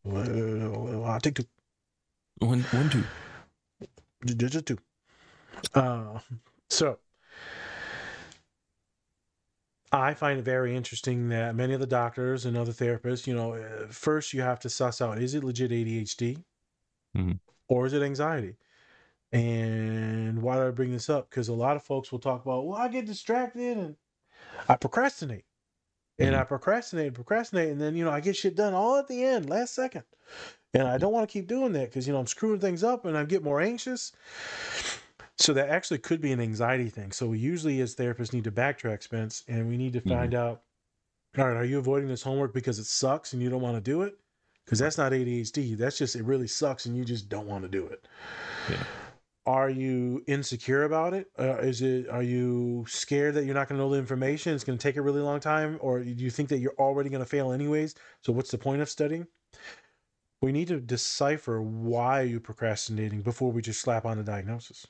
I'll 0.06 1.20
take 1.20 1.34
two. 1.34 1.44
One, 2.38 2.62
one, 2.62 2.90
two. 2.90 3.04
Ju- 4.24 4.34
ju- 4.34 4.48
Just 4.48 4.66
two. 4.66 4.78
Uh, 5.74 6.18
so 6.70 6.98
I 9.92 10.14
find 10.14 10.38
it 10.38 10.44
very 10.44 10.74
interesting 10.76 11.28
that 11.28 11.54
many 11.54 11.72
of 11.72 11.80
the 11.80 11.86
doctors 11.86 12.44
and 12.44 12.56
other 12.56 12.72
therapists, 12.72 13.26
you 13.26 13.34
know, 13.34 13.54
uh, 13.54 13.86
first 13.88 14.32
you 14.32 14.42
have 14.42 14.60
to 14.60 14.68
suss 14.68 15.00
out 15.00 15.18
is 15.18 15.34
it 15.34 15.44
legit 15.44 15.70
ADHD 15.70 16.44
Mhm. 17.16 17.40
or 17.68 17.86
is 17.86 17.92
it 17.92 18.02
anxiety? 18.02 18.56
And 19.32 20.42
why 20.42 20.56
do 20.56 20.66
I 20.66 20.70
bring 20.70 20.92
this 20.92 21.10
up? 21.10 21.30
Because 21.30 21.48
a 21.48 21.54
lot 21.54 21.76
of 21.76 21.82
folks 21.82 22.10
will 22.12 22.18
talk 22.18 22.42
about, 22.44 22.66
well, 22.66 22.78
I 22.78 22.88
get 22.88 23.06
distracted 23.06 23.76
and 23.76 23.96
I 24.68 24.76
procrastinate. 24.76 25.44
And 26.18 26.34
I 26.34 26.44
procrastinate 26.44 27.08
and 27.08 27.14
procrastinate. 27.14 27.68
And 27.68 27.80
then, 27.80 27.94
you 27.94 28.04
know, 28.04 28.10
I 28.10 28.20
get 28.20 28.36
shit 28.36 28.54
done 28.54 28.72
all 28.72 28.96
at 28.96 29.06
the 29.06 29.22
end, 29.22 29.50
last 29.50 29.74
second. 29.74 30.04
And 30.72 30.88
I 30.88 30.96
don't 30.96 31.12
want 31.12 31.28
to 31.28 31.32
keep 31.32 31.46
doing 31.46 31.72
that 31.72 31.90
because, 31.90 32.06
you 32.06 32.12
know, 32.12 32.18
I'm 32.18 32.26
screwing 32.26 32.60
things 32.60 32.82
up 32.82 33.04
and 33.04 33.16
I 33.16 33.24
get 33.24 33.42
more 33.42 33.60
anxious. 33.60 34.12
So 35.38 35.52
that 35.52 35.68
actually 35.68 35.98
could 35.98 36.20
be 36.20 36.32
an 36.32 36.40
anxiety 36.40 36.88
thing. 36.88 37.12
So 37.12 37.26
we 37.26 37.38
usually, 37.38 37.80
as 37.80 37.94
therapists, 37.94 38.32
need 38.32 38.44
to 38.44 38.52
backtrack, 38.52 39.02
Spence, 39.02 39.44
and 39.48 39.68
we 39.68 39.76
need 39.76 39.92
to 39.92 40.00
find 40.00 40.34
out 40.34 40.62
all 41.38 41.46
right, 41.46 41.56
are 41.56 41.64
you 41.64 41.78
avoiding 41.78 42.08
this 42.08 42.22
homework 42.22 42.54
because 42.54 42.78
it 42.78 42.86
sucks 42.86 43.32
and 43.32 43.42
you 43.42 43.50
don't 43.50 43.60
want 43.60 43.76
to 43.76 43.80
do 43.80 44.02
it? 44.02 44.18
Because 44.64 44.78
that's 44.78 44.98
not 44.98 45.12
ADHD. 45.12 45.76
That's 45.76 45.98
just 45.98 46.16
it 46.16 46.24
really 46.24 46.46
sucks 46.46 46.86
and 46.86 46.96
you 46.96 47.04
just 47.04 47.28
don't 47.28 47.46
want 47.46 47.62
to 47.62 47.68
do 47.68 47.86
it. 47.86 48.08
Yeah. 48.70 48.82
Are 49.44 49.70
you 49.70 50.24
insecure 50.26 50.84
about 50.84 51.14
it? 51.14 51.30
Uh, 51.38 51.58
is 51.58 51.82
it? 51.82 52.08
Are 52.08 52.22
you 52.22 52.84
scared 52.88 53.34
that 53.34 53.44
you're 53.44 53.54
not 53.54 53.68
going 53.68 53.78
to 53.78 53.84
know 53.84 53.92
the 53.92 53.98
information? 53.98 54.54
It's 54.54 54.64
going 54.64 54.76
to 54.76 54.82
take 54.82 54.96
a 54.96 55.02
really 55.02 55.20
long 55.20 55.38
time, 55.38 55.78
or 55.80 56.02
do 56.02 56.10
you 56.10 56.30
think 56.30 56.48
that 56.48 56.58
you're 56.58 56.74
already 56.78 57.10
going 57.10 57.22
to 57.22 57.28
fail 57.28 57.52
anyways? 57.52 57.94
So 58.22 58.32
what's 58.32 58.50
the 58.50 58.58
point 58.58 58.82
of 58.82 58.88
studying? 58.88 59.28
We 60.42 60.50
need 60.50 60.68
to 60.68 60.80
decipher 60.80 61.62
why 61.62 62.22
are 62.22 62.24
you 62.24 62.40
procrastinating 62.40 63.22
before 63.22 63.52
we 63.52 63.62
just 63.62 63.80
slap 63.80 64.04
on 64.04 64.18
a 64.18 64.24
diagnosis 64.24 64.86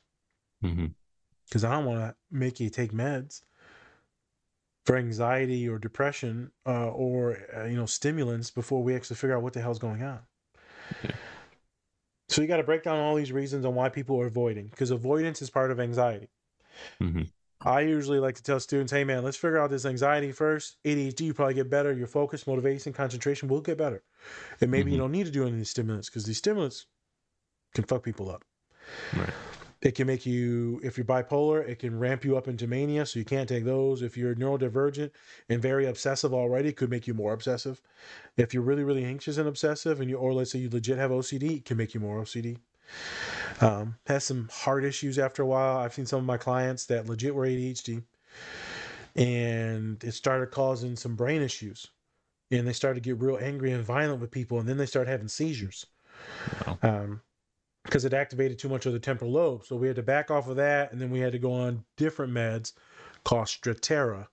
hmm 0.60 0.86
because 1.48 1.62
I 1.62 1.72
don't 1.72 1.84
want 1.84 2.00
to 2.00 2.16
make 2.30 2.58
you 2.58 2.70
take 2.70 2.92
meds 2.92 3.42
for 4.84 4.96
anxiety 4.96 5.68
or 5.68 5.78
depression 5.78 6.50
uh, 6.66 6.88
or 6.88 7.38
uh, 7.56 7.64
you 7.64 7.76
know 7.76 7.86
stimulants 7.86 8.50
before 8.50 8.82
we 8.82 8.94
actually 8.94 9.16
figure 9.16 9.36
out 9.36 9.42
what 9.42 9.52
the 9.52 9.60
hell's 9.60 9.78
going 9.78 10.02
on. 10.02 10.20
Yeah. 11.04 11.14
So 12.28 12.42
you 12.42 12.48
got 12.48 12.56
to 12.56 12.64
break 12.64 12.82
down 12.82 12.98
all 12.98 13.14
these 13.14 13.32
reasons 13.32 13.64
on 13.64 13.74
why 13.74 13.88
people 13.88 14.20
are 14.20 14.26
avoiding 14.26 14.66
because 14.66 14.90
avoidance 14.90 15.40
is 15.42 15.50
part 15.50 15.70
of 15.70 15.78
anxiety. 15.80 16.28
hmm 17.00 17.22
I 17.62 17.80
usually 17.80 18.20
like 18.20 18.34
to 18.34 18.42
tell 18.42 18.60
students, 18.60 18.92
"Hey 18.92 19.02
man, 19.02 19.24
let's 19.24 19.36
figure 19.36 19.58
out 19.58 19.70
this 19.70 19.86
anxiety 19.86 20.30
first. 20.30 20.76
ADHD, 20.84 21.24
you 21.24 21.34
probably 21.34 21.54
get 21.54 21.70
better. 21.70 21.92
Your 21.92 22.06
focus, 22.06 22.46
motivation, 22.46 22.92
concentration 22.92 23.48
will 23.48 23.62
get 23.62 23.78
better, 23.78 24.04
and 24.60 24.70
maybe 24.70 24.90
you 24.90 24.98
Mhm. 24.98 25.00
don't 25.00 25.12
need 25.12 25.24
to 25.26 25.32
do 25.32 25.42
any 25.42 25.52
of 25.52 25.56
these 25.56 25.70
stimulants 25.70 26.08
because 26.08 26.24
these 26.24 26.38
stimulants 26.38 26.86
can 27.74 27.84
fuck 27.84 28.02
people 28.02 28.30
up." 28.30 28.44
Right. 29.16 29.34
It 29.86 29.94
can 29.94 30.08
make 30.08 30.26
you, 30.26 30.80
if 30.82 30.98
you're 30.98 31.04
bipolar, 31.04 31.64
it 31.64 31.78
can 31.78 31.96
ramp 31.96 32.24
you 32.24 32.36
up 32.36 32.48
into 32.48 32.66
mania, 32.66 33.06
so 33.06 33.20
you 33.20 33.24
can't 33.24 33.48
take 33.48 33.64
those. 33.64 34.02
If 34.02 34.16
you're 34.16 34.34
neurodivergent 34.34 35.12
and 35.48 35.62
very 35.62 35.86
obsessive 35.86 36.34
already, 36.34 36.70
it 36.70 36.76
could 36.76 36.90
make 36.90 37.06
you 37.06 37.14
more 37.14 37.32
obsessive. 37.32 37.80
If 38.36 38.52
you're 38.52 38.64
really, 38.64 38.82
really 38.82 39.04
anxious 39.04 39.36
and 39.36 39.46
obsessive, 39.46 40.00
and 40.00 40.10
you, 40.10 40.16
or 40.16 40.32
let's 40.32 40.50
say 40.50 40.58
you 40.58 40.68
legit 40.68 40.98
have 40.98 41.12
OCD, 41.12 41.58
it 41.58 41.64
can 41.64 41.76
make 41.76 41.94
you 41.94 42.00
more 42.00 42.20
OCD. 42.20 42.56
Um, 43.60 43.94
has 44.08 44.24
some 44.24 44.48
heart 44.52 44.84
issues 44.84 45.20
after 45.20 45.42
a 45.42 45.46
while. 45.46 45.76
I've 45.76 45.94
seen 45.94 46.04
some 46.04 46.18
of 46.18 46.26
my 46.26 46.36
clients 46.36 46.86
that 46.86 47.08
legit 47.08 47.32
were 47.32 47.46
ADHD, 47.46 48.02
and 49.14 50.02
it 50.02 50.14
started 50.14 50.50
causing 50.50 50.96
some 50.96 51.14
brain 51.14 51.42
issues, 51.42 51.86
and 52.50 52.66
they 52.66 52.72
started 52.72 53.04
to 53.04 53.08
get 53.08 53.22
real 53.22 53.38
angry 53.40 53.70
and 53.70 53.84
violent 53.84 54.20
with 54.20 54.32
people, 54.32 54.58
and 54.58 54.68
then 54.68 54.78
they 54.78 54.86
started 54.86 55.12
having 55.12 55.28
seizures. 55.28 55.86
Wow. 56.66 56.78
Um, 56.82 57.20
because 57.86 58.04
it 58.04 58.12
activated 58.12 58.58
too 58.58 58.68
much 58.68 58.84
of 58.84 58.92
the 58.92 58.98
temporal 58.98 59.30
lobe. 59.30 59.64
So 59.64 59.76
we 59.76 59.86
had 59.86 59.96
to 59.96 60.02
back 60.02 60.30
off 60.30 60.48
of 60.48 60.56
that, 60.56 60.92
and 60.92 61.00
then 61.00 61.10
we 61.10 61.20
had 61.20 61.32
to 61.32 61.38
go 61.38 61.52
on 61.52 61.84
different 61.96 62.32
meds 62.32 62.72
called 63.24 63.46
Strattera, 63.46 64.26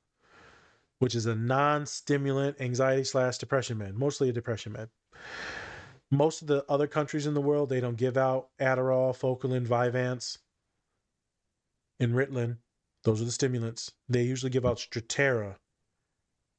which 0.99 1.15
is 1.15 1.25
a 1.27 1.35
non-stimulant 1.35 2.59
anxiety 2.59 3.03
slash 3.03 3.37
depression 3.37 3.77
med, 3.77 3.95
mostly 3.95 4.29
a 4.29 4.33
depression 4.33 4.73
med. 4.73 4.89
Most 6.11 6.41
of 6.41 6.47
the 6.47 6.65
other 6.67 6.87
countries 6.87 7.25
in 7.25 7.33
the 7.33 7.41
world, 7.41 7.69
they 7.69 7.79
don't 7.79 7.97
give 7.97 8.17
out 8.17 8.49
Adderall, 8.59 9.17
Focalin, 9.17 9.67
Vyvanse, 9.67 10.37
and 11.99 12.13
Ritalin. 12.13 12.57
Those 13.03 13.21
are 13.21 13.25
the 13.25 13.31
stimulants. 13.31 13.91
They 14.09 14.23
usually 14.23 14.49
give 14.49 14.65
out 14.65 14.77
Strattera 14.77 15.55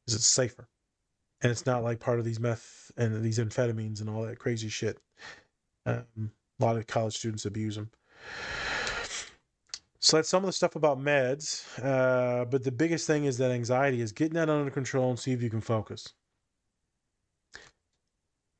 because 0.04 0.16
it's 0.16 0.26
safer. 0.26 0.68
And 1.40 1.50
it's 1.50 1.66
not 1.66 1.82
like 1.82 2.00
part 2.00 2.18
of 2.18 2.24
these 2.24 2.40
meth 2.40 2.90
and 2.96 3.22
these 3.22 3.38
amphetamines 3.38 4.00
and 4.00 4.08
all 4.08 4.22
that 4.22 4.38
crazy 4.38 4.68
shit. 4.68 4.98
Um, 5.86 6.30
lot 6.64 6.76
of 6.76 6.86
college 6.86 7.16
students 7.16 7.44
abuse 7.46 7.76
them. 7.76 7.90
So 10.04 10.18
that's 10.18 10.28
some 10.28 10.42
of 10.44 10.48
the 10.48 10.52
stuff 10.52 10.76
about 10.76 10.98
meds. 10.98 11.64
Uh, 11.82 12.44
but 12.44 12.62
the 12.62 12.70
biggest 12.70 13.06
thing 13.06 13.24
is 13.24 13.38
that 13.38 13.50
anxiety 13.50 14.02
is 14.02 14.12
getting 14.12 14.34
that 14.34 14.50
under 14.50 14.70
control 14.70 15.08
and 15.08 15.18
see 15.18 15.32
if 15.32 15.42
you 15.42 15.48
can 15.48 15.62
focus. 15.62 16.12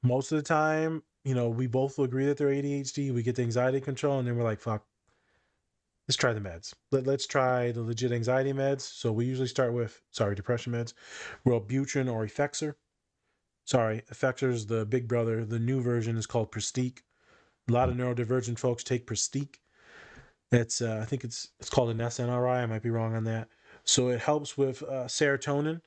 Most 0.03 0.33
of 0.33 0.37
the 0.37 0.43
time, 0.43 1.03
you 1.25 1.35
know, 1.35 1.49
we 1.49 1.67
both 1.67 1.99
agree 1.99 2.27
that 2.27 2.39
they're 2.39 2.49
ADHD. 2.49 3.13
We 3.13 3.23
get 3.23 3.37
the 3.37 3.43
anxiety 3.43 3.81
control, 3.81 4.19
and 4.19 4.27
then 4.27 4.37
we're 4.37 4.45
like, 4.45 4.61
fuck, 4.61 4.87
let's 6.09 6.17
try 6.17 6.33
the 6.33 6.41
meds. 6.41 6.75
Let, 6.91 7.07
let's 7.07 7.27
try 7.27 7.73
the 7.73 7.83
legit 7.83 8.13
anxiety 8.13 8.53
meds. 8.53 8.83
So 8.83 9.13
we 9.13 9.27
usually 9.27 9.49
start 9.49 9.73
with, 9.73 10.01
sorry, 10.11 10.35
depression 10.35 10.73
meds, 10.73 10.95
Wellbutrin 11.47 12.11
or 12.11 12.27
Effexor. 12.27 12.75
Sorry, 13.67 14.03
Effexor 14.11 14.51
is 14.51 14.67
the 14.67 14.85
big 14.85 15.09
brother. 15.09 15.45
The 15.45 15.59
new 15.59 15.83
version 15.83 16.17
is 16.17 16.27
called 16.27 16.53
Pristiq. 16.53 17.01
A 17.69 17.73
lot 17.73 17.89
of 17.89 17.97
neurodivergent 17.97 18.59
folks 18.59 18.85
take 18.85 19.07
Pristiq. 19.07 19.57
It's 20.53 20.83
uh, 20.83 21.01
I 21.03 21.07
think 21.07 21.25
it's 21.25 21.49
it's 21.59 21.71
called 21.71 21.91
an 21.91 21.99
SNRI. 21.99 22.63
I 22.63 22.67
might 22.67 22.83
be 22.83 22.91
wrong 22.91 23.15
on 23.15 23.25
that. 23.25 23.49
So 23.85 24.09
it 24.09 24.21
helps 24.21 24.57
with 24.57 24.83
uh, 24.83 25.07
serotonin 25.07 25.81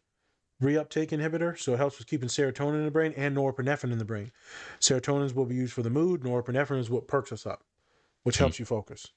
reuptake 0.62 1.10
inhibitor. 1.10 1.58
So 1.58 1.74
it 1.74 1.78
helps 1.78 2.00
with 2.00 2.08
keeping 2.08 2.30
serotonin 2.30 2.76
in 2.76 2.86
the 2.86 2.92
brain 2.92 3.14
and 3.16 3.36
norepinephrine 3.36 3.92
in 3.92 3.98
the 4.00 4.06
brain. 4.06 4.32
Serotonin 4.80 5.26
is 5.26 5.34
what 5.34 5.48
we 5.48 5.56
use 5.56 5.72
for 5.72 5.84
the 5.84 5.90
mood. 5.90 6.22
Norepinephrine 6.22 6.80
is 6.80 6.90
what 6.90 7.08
perks 7.08 7.32
us 7.32 7.46
up, 7.46 7.64
which 8.24 8.38
helps 8.38 8.60
you 8.60 8.66
focus. 8.66 9.08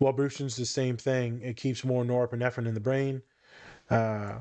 Wellbutrin's 0.00 0.56
the 0.56 0.66
same 0.66 0.96
thing. 0.96 1.40
It 1.42 1.56
keeps 1.56 1.84
more 1.84 2.04
norepinephrine 2.04 2.66
in 2.66 2.74
the 2.74 2.80
brain. 2.80 3.22
Uh, 3.88 4.40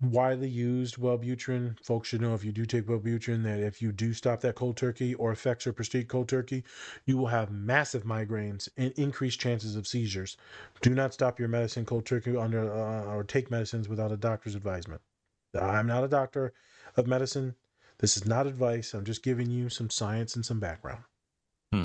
widely 0.00 0.48
used 0.48 0.96
Wellbutrin. 0.96 1.78
Folks 1.82 2.08
should 2.08 2.20
know 2.20 2.34
if 2.34 2.44
you 2.44 2.52
do 2.52 2.66
take 2.66 2.86
Wellbutrin 2.86 3.42
that 3.44 3.60
if 3.60 3.80
you 3.80 3.92
do 3.92 4.12
stop 4.12 4.40
that 4.40 4.54
cold 4.54 4.76
turkey 4.76 5.14
or 5.14 5.32
effects 5.32 5.66
or 5.66 5.72
Pristiq 5.72 6.08
cold 6.08 6.28
turkey, 6.28 6.64
you 7.06 7.16
will 7.16 7.28
have 7.28 7.50
massive 7.50 8.04
migraines 8.04 8.68
and 8.76 8.92
increased 8.92 9.40
chances 9.40 9.76
of 9.76 9.86
seizures. 9.86 10.36
Do 10.82 10.90
not 10.90 11.14
stop 11.14 11.38
your 11.38 11.48
medicine 11.48 11.86
cold 11.86 12.04
turkey 12.04 12.36
under 12.36 12.70
uh, 12.70 13.14
or 13.14 13.24
take 13.24 13.50
medicines 13.50 13.88
without 13.88 14.12
a 14.12 14.16
doctor's 14.16 14.54
advisement. 14.54 15.00
I'm 15.58 15.86
not 15.86 16.04
a 16.04 16.08
doctor 16.08 16.52
of 16.96 17.06
medicine. 17.06 17.54
This 17.98 18.16
is 18.16 18.26
not 18.26 18.46
advice. 18.46 18.92
I'm 18.92 19.04
just 19.04 19.22
giving 19.22 19.50
you 19.50 19.70
some 19.70 19.88
science 19.88 20.36
and 20.36 20.44
some 20.44 20.60
background. 20.60 21.04
Hmm. 21.72 21.84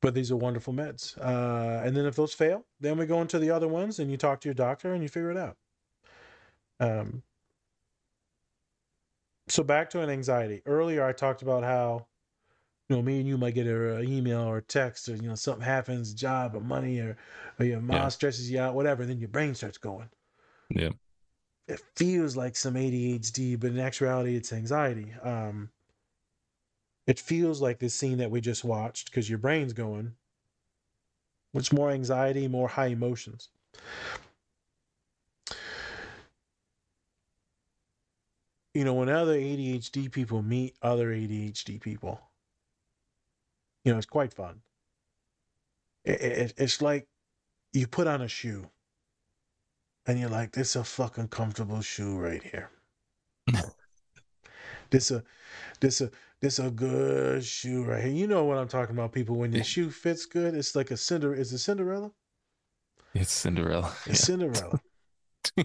But 0.00 0.14
these 0.14 0.30
are 0.30 0.36
wonderful 0.36 0.72
meds. 0.72 1.18
Uh, 1.18 1.82
and 1.84 1.94
then 1.96 2.06
if 2.06 2.16
those 2.16 2.32
fail, 2.32 2.64
then 2.80 2.96
we 2.96 3.04
go 3.06 3.20
into 3.20 3.38
the 3.38 3.50
other 3.50 3.68
ones 3.68 3.98
and 3.98 4.10
you 4.10 4.16
talk 4.16 4.40
to 4.40 4.48
your 4.48 4.54
doctor 4.54 4.94
and 4.94 5.02
you 5.02 5.08
figure 5.08 5.30
it 5.30 5.36
out. 5.36 5.56
Um, 6.80 7.22
so 9.48 9.62
back 9.62 9.90
to 9.90 10.00
an 10.00 10.08
anxiety. 10.08 10.62
Earlier, 10.64 11.04
I 11.04 11.12
talked 11.12 11.42
about 11.42 11.64
how, 11.64 12.06
you 12.88 12.96
know, 12.96 13.02
me 13.02 13.18
and 13.18 13.28
you 13.28 13.36
might 13.36 13.54
get 13.54 13.66
an 13.66 14.08
email 14.08 14.40
or 14.40 14.58
a 14.58 14.62
text 14.62 15.08
or, 15.08 15.16
you 15.16 15.28
know, 15.28 15.34
something 15.34 15.64
happens, 15.64 16.14
job 16.14 16.54
or 16.54 16.60
money 16.60 16.98
or, 17.00 17.16
or 17.58 17.66
your 17.66 17.80
mom 17.80 17.96
Yeah. 17.96 18.08
stresses 18.08 18.50
you 18.50 18.58
out, 18.58 18.74
whatever. 18.74 19.04
Then 19.04 19.18
your 19.18 19.28
brain 19.28 19.54
starts 19.54 19.78
going. 19.78 20.08
Yeah. 20.70 20.90
It 21.68 21.80
feels 21.94 22.36
like 22.36 22.56
some 22.56 22.74
ADHD, 22.74 23.60
but 23.60 23.70
in 23.70 23.78
actuality, 23.78 24.34
it's 24.34 24.52
anxiety. 24.52 25.12
Um, 25.22 25.70
it 27.10 27.18
feels 27.18 27.60
like 27.60 27.80
this 27.80 27.92
scene 27.92 28.18
that 28.18 28.30
we 28.30 28.40
just 28.40 28.62
watched 28.62 29.10
because 29.10 29.28
your 29.28 29.40
brain's 29.40 29.72
going. 29.72 30.12
It's 31.52 31.72
more 31.72 31.90
anxiety, 31.90 32.46
more 32.46 32.68
high 32.68 32.86
emotions. 32.86 33.48
You 38.74 38.84
know, 38.84 38.94
when 38.94 39.08
other 39.08 39.34
ADHD 39.34 40.12
people 40.12 40.40
meet 40.42 40.76
other 40.82 41.08
ADHD 41.08 41.80
people, 41.80 42.20
you 43.84 43.90
know, 43.90 43.98
it's 43.98 44.06
quite 44.06 44.32
fun. 44.32 44.60
It, 46.04 46.20
it, 46.20 46.54
it's 46.58 46.80
like 46.80 47.08
you 47.72 47.88
put 47.88 48.06
on 48.06 48.22
a 48.22 48.28
shoe 48.28 48.70
and 50.06 50.20
you're 50.20 50.30
like, 50.30 50.52
this 50.52 50.70
is 50.70 50.76
a 50.76 50.84
fucking 50.84 51.26
comfortable 51.26 51.80
shoe 51.80 52.16
right 52.16 52.44
here. 52.44 52.70
this 54.90 55.10
a 55.10 55.24
this 55.80 56.00
a 56.00 56.12
this 56.40 56.58
a 56.58 56.70
good 56.70 57.44
shoe 57.44 57.84
right 57.84 58.02
here. 58.04 58.12
You 58.12 58.26
know 58.26 58.44
what 58.44 58.58
I'm 58.58 58.68
talking 58.68 58.96
about, 58.96 59.12
people. 59.12 59.36
When 59.36 59.52
your 59.52 59.64
shoe 59.64 59.90
fits 59.90 60.26
good, 60.26 60.54
it's 60.54 60.74
like 60.74 60.90
a 60.90 60.96
cinder. 60.96 61.34
Is 61.34 61.52
it 61.52 61.58
Cinderella? 61.58 62.10
It's 63.14 63.32
Cinderella. 63.32 63.92
It's 64.06 64.20
Cinderella. 64.20 64.80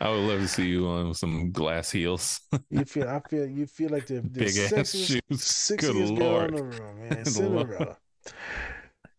I 0.00 0.10
would 0.10 0.20
love 0.20 0.40
to 0.40 0.48
see 0.48 0.66
you 0.66 0.86
on 0.86 1.14
some 1.14 1.50
glass 1.50 1.90
heels. 1.90 2.40
You 2.70 2.84
feel, 2.84 3.08
I 3.08 3.20
feel, 3.28 3.46
you 3.46 3.66
feel 3.66 3.90
like 3.90 4.06
the, 4.06 4.20
the 4.20 4.40
Big 4.40 4.56
ass 4.56 4.92
shoes. 4.92 5.20
sexiest 5.32 5.78
Good 5.78 6.18
girl 6.18 6.30
lord. 6.30 6.50
in 6.50 6.56
the 6.56 6.62
room, 6.62 7.08
man. 7.08 7.24
Cinderella. 7.24 7.96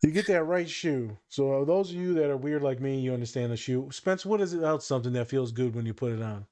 You 0.02 0.10
get 0.12 0.28
that 0.28 0.44
right 0.44 0.68
shoe. 0.68 1.16
So 1.28 1.60
uh, 1.62 1.64
those 1.64 1.90
of 1.90 1.96
you 1.96 2.14
that 2.14 2.30
are 2.30 2.36
weird 2.36 2.62
like 2.62 2.80
me, 2.80 3.00
you 3.00 3.12
understand 3.12 3.50
the 3.50 3.56
shoe. 3.56 3.88
Spence, 3.90 4.24
what 4.24 4.40
is 4.40 4.54
it 4.54 4.62
else 4.62 4.86
something 4.86 5.12
that 5.14 5.28
feels 5.28 5.50
good 5.50 5.74
when 5.74 5.84
you 5.86 5.92
put 5.92 6.12
it 6.12 6.22
on? 6.22 6.46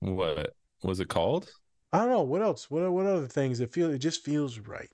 What 0.00 0.54
was 0.82 1.00
it 1.00 1.08
called? 1.08 1.50
I 1.92 1.98
don't 2.00 2.10
know. 2.10 2.22
What 2.22 2.42
else? 2.42 2.70
What 2.70 2.90
what 2.92 3.06
other 3.06 3.26
things 3.28 3.58
that 3.58 3.72
feel 3.72 3.90
it 3.90 3.98
just 3.98 4.24
feels 4.24 4.58
right? 4.58 4.90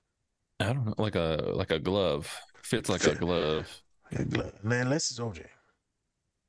I 0.59 0.73
don't 0.73 0.85
know, 0.85 0.95
like 0.97 1.15
a 1.15 1.51
like 1.53 1.71
a 1.71 1.79
glove. 1.79 2.31
Fits 2.63 2.89
like 2.89 3.03
a 3.05 3.15
glove. 3.15 3.67
Man, 4.63 4.81
Unless 4.87 5.11
it's 5.11 5.19
OJ. 5.19 5.45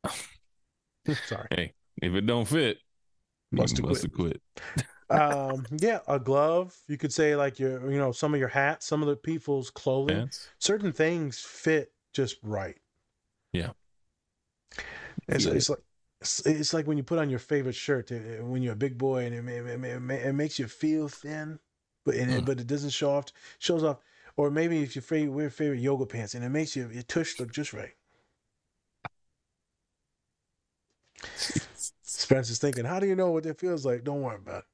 Sorry. 1.27 1.47
Hey, 1.51 1.73
if 2.03 2.13
it 2.15 2.27
don't 2.27 2.47
fit, 2.47 2.79
Must 3.53 3.77
have 3.77 3.87
must 3.87 4.13
quit. 4.13 4.41
um 5.11 5.67
yeah 5.79 5.99
a 6.09 6.19
glove 6.19 6.75
you 6.89 6.97
could 6.97 7.13
say 7.13 7.37
like 7.37 7.59
your 7.59 7.91
you 7.93 7.99
know 7.99 8.11
some 8.11 8.33
of 8.33 8.41
your 8.41 8.49
hats 8.49 8.87
some 8.87 9.03
of 9.03 9.07
the 9.09 9.15
people's 9.15 9.69
clothing 9.69 10.17
Pants. 10.17 10.49
certain 10.59 10.93
things 10.93 11.41
fit 11.41 11.93
just 12.15 12.37
right 12.43 12.77
Yeah. 13.53 13.73
it's, 15.29 15.45
Yeah. 15.45 15.53
it's 15.53 15.69
like 15.69 15.81
it's, 16.47 16.73
like 16.75 16.87
when 16.87 16.97
you 16.97 17.03
put 17.05 17.19
on 17.19 17.31
your 17.31 17.39
favorite 17.39 17.75
shirt 17.75 18.11
when 18.43 18.63
you're 18.63 18.73
a 18.73 18.77
big 18.77 18.99
boy 18.99 19.25
and 19.27 19.35
it, 19.35 19.45
it, 19.69 19.85
it, 19.85 20.11
it 20.27 20.33
makes 20.35 20.59
you 20.59 20.67
feel 20.69 21.09
thin 21.09 21.59
but 22.05 22.15
and 22.17 22.31
it, 22.31 22.45
Mm. 22.45 22.45
but 22.45 22.61
it 22.61 22.67
doesn't 22.67 22.91
show 22.91 23.11
off 23.11 23.27
shows 23.59 23.83
off 23.85 23.99
or 24.37 24.51
maybe 24.51 24.83
if 24.83 24.97
you 24.97 25.03
favorite 25.03 25.33
wear 25.33 25.51
favorite 25.51 25.81
yoga 25.81 26.07
pants 26.07 26.35
and 26.35 26.45
it 26.45 26.49
makes 26.51 26.77
you 26.77 26.89
your 26.91 27.03
tush 27.03 27.39
look 27.41 27.53
just 27.53 27.73
right. 27.73 27.95
Spencer's 32.03 32.59
thinking 32.59 32.85
how 32.85 33.01
do 33.01 33.07
you 33.07 33.15
know 33.17 33.31
what 33.31 33.45
that 33.45 33.59
feels 33.59 33.85
like? 33.85 34.05
Don't 34.05 34.23
worry 34.23 34.37
about 34.37 34.61
it 34.61 34.65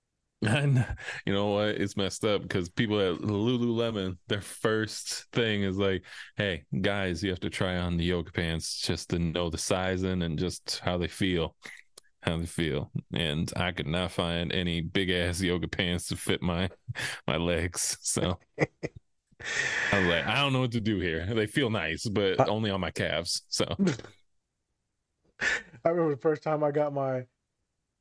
And 0.42 0.86
you 1.26 1.34
know 1.34 1.48
what? 1.48 1.68
It's 1.68 1.96
messed 1.96 2.24
up 2.24 2.42
because 2.42 2.70
people 2.70 2.98
at 2.98 3.20
Lululemon, 3.20 4.16
their 4.28 4.40
first 4.40 5.26
thing 5.32 5.62
is 5.64 5.76
like, 5.76 6.02
"Hey 6.36 6.64
guys, 6.80 7.22
you 7.22 7.28
have 7.30 7.40
to 7.40 7.50
try 7.50 7.76
on 7.76 7.98
the 7.98 8.04
yoga 8.04 8.32
pants 8.32 8.80
just 8.80 9.10
to 9.10 9.18
know 9.18 9.50
the 9.50 9.58
sizing 9.58 10.22
and 10.22 10.38
just 10.38 10.80
how 10.82 10.96
they 10.96 11.08
feel, 11.08 11.56
how 12.22 12.38
they 12.38 12.46
feel." 12.46 12.90
And 13.12 13.52
I 13.56 13.72
could 13.72 13.86
not 13.86 14.12
find 14.12 14.50
any 14.52 14.80
big 14.80 15.10
ass 15.10 15.42
yoga 15.42 15.68
pants 15.68 16.08
to 16.08 16.16
fit 16.16 16.40
my 16.42 16.70
my 17.26 17.36
legs, 17.36 17.98
so 18.00 18.38
I 19.92 19.98
was 19.98 20.06
like, 20.08 20.26
"I 20.26 20.36
don't 20.40 20.52
know 20.52 20.60
what 20.60 20.72
to 20.72 20.80
do 20.80 21.00
here. 21.00 21.26
They 21.34 21.46
feel 21.46 21.70
nice, 21.70 22.06
but 22.08 22.48
only 22.48 22.70
on 22.70 22.80
my 22.80 22.90
calves." 22.90 23.42
So 23.48 23.64
I 25.84 25.88
remember 25.88 26.14
the 26.14 26.20
first 26.20 26.42
time 26.42 26.62
I 26.62 26.70
got 26.70 26.92
my, 26.92 27.24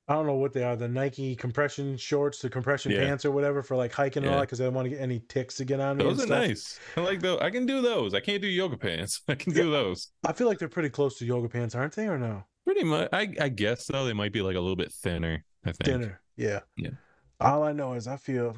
I 0.09 0.13
don't 0.15 0.25
know 0.25 0.33
what 0.33 0.53
they 0.53 0.63
are, 0.63 0.75
the 0.75 0.87
Nike 0.87 1.35
compression 1.35 1.95
shorts, 1.95 2.39
the 2.39 2.49
compression 2.49 2.91
Yeah. 2.91 3.05
pants 3.05 3.25
or 3.25 3.31
whatever 3.31 3.61
for 3.61 3.77
like 3.77 3.91
hiking 3.93 4.23
and 4.23 4.31
all 4.31 4.39
that 4.39 4.47
because 4.47 4.59
I 4.59 4.63
don't 4.65 4.73
want 4.73 4.87
to 4.87 4.89
get 4.89 4.99
any 5.01 5.19
ticks 5.29 5.55
to 5.57 5.65
get 5.65 5.79
on 5.79 5.97
me. 5.97 6.03
those 6.03 6.19
are 6.19 6.25
stuff. 6.25 6.29
nice. 6.47 6.79
I 6.97 7.01
like 7.01 7.19
those. 7.21 7.39
I 7.41 7.51
can 7.51 7.67
do 7.67 7.81
those. 7.81 8.13
I 8.15 8.19
can't 8.19 8.41
do 8.41 8.47
yoga 8.47 8.75
pants. 8.75 9.21
I 9.27 9.35
can 9.35 9.53
do 9.53 9.69
those. 9.71 10.11
I 10.25 10.33
feel 10.33 10.47
like 10.47 10.57
they're 10.57 10.67
pretty 10.67 10.89
close 10.89 11.19
to 11.19 11.25
yoga 11.25 11.47
pants, 11.47 11.75
aren't 11.75 11.93
they, 11.95 12.07
or 12.07 12.17
no? 12.17 12.43
Pretty 12.65 12.83
much. 12.83 13.09
I 13.13 13.29
I 13.39 13.49
guess 13.49 13.85
though 13.85 14.03
they 14.05 14.13
might 14.13 14.33
be 14.33 14.41
like 14.41 14.55
a 14.55 14.59
little 14.59 14.75
bit 14.75 14.91
thinner. 14.91 15.45
I 15.63 15.73
think. 15.73 15.83
Dinner, 15.83 16.21
yeah, 16.37 16.61
Yeah. 16.75 16.91
All 17.39 17.63
I 17.63 17.71
know 17.71 17.93
is 17.93 18.07
I 18.07 18.17
feel 18.17 18.55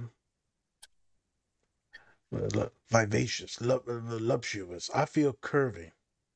vivacious, 2.89 3.59
lu- 3.61 3.83
voluptuous. 3.85 4.89
I 4.93 5.05
feel 5.05 5.33
curvy. 5.33 5.91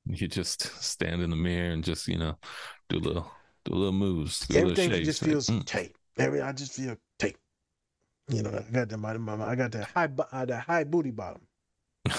You 0.07 0.27
just 0.27 0.61
stand 0.83 1.21
in 1.21 1.29
the 1.29 1.35
mirror 1.35 1.71
and 1.71 1.83
just 1.83 2.07
you 2.07 2.17
know 2.17 2.37
do 2.89 2.97
a 2.97 2.99
little 2.99 3.31
do 3.65 3.73
a 3.73 3.75
little 3.75 3.91
moves. 3.91 4.47
Do 4.47 4.53
a 4.53 4.55
little 4.55 4.71
Everything 4.71 4.91
shakes, 4.91 5.05
just 5.05 5.21
like, 5.21 5.31
feels 5.31 5.47
mm. 5.47 5.65
tight. 5.65 5.95
Every 6.17 6.41
I 6.41 6.51
just 6.53 6.73
feel 6.73 6.95
tight. 7.19 7.35
You 8.29 8.43
know, 8.43 8.49
I 8.49 8.71
got 8.71 8.89
the 8.89 8.97
my, 8.97 9.17
my, 9.17 9.45
I 9.45 9.55
got 9.55 9.71
that 9.73 9.89
high 9.89 10.09
uh, 10.31 10.45
that 10.45 10.61
high 10.61 10.83
booty 10.83 11.11
bottom. 11.11 11.41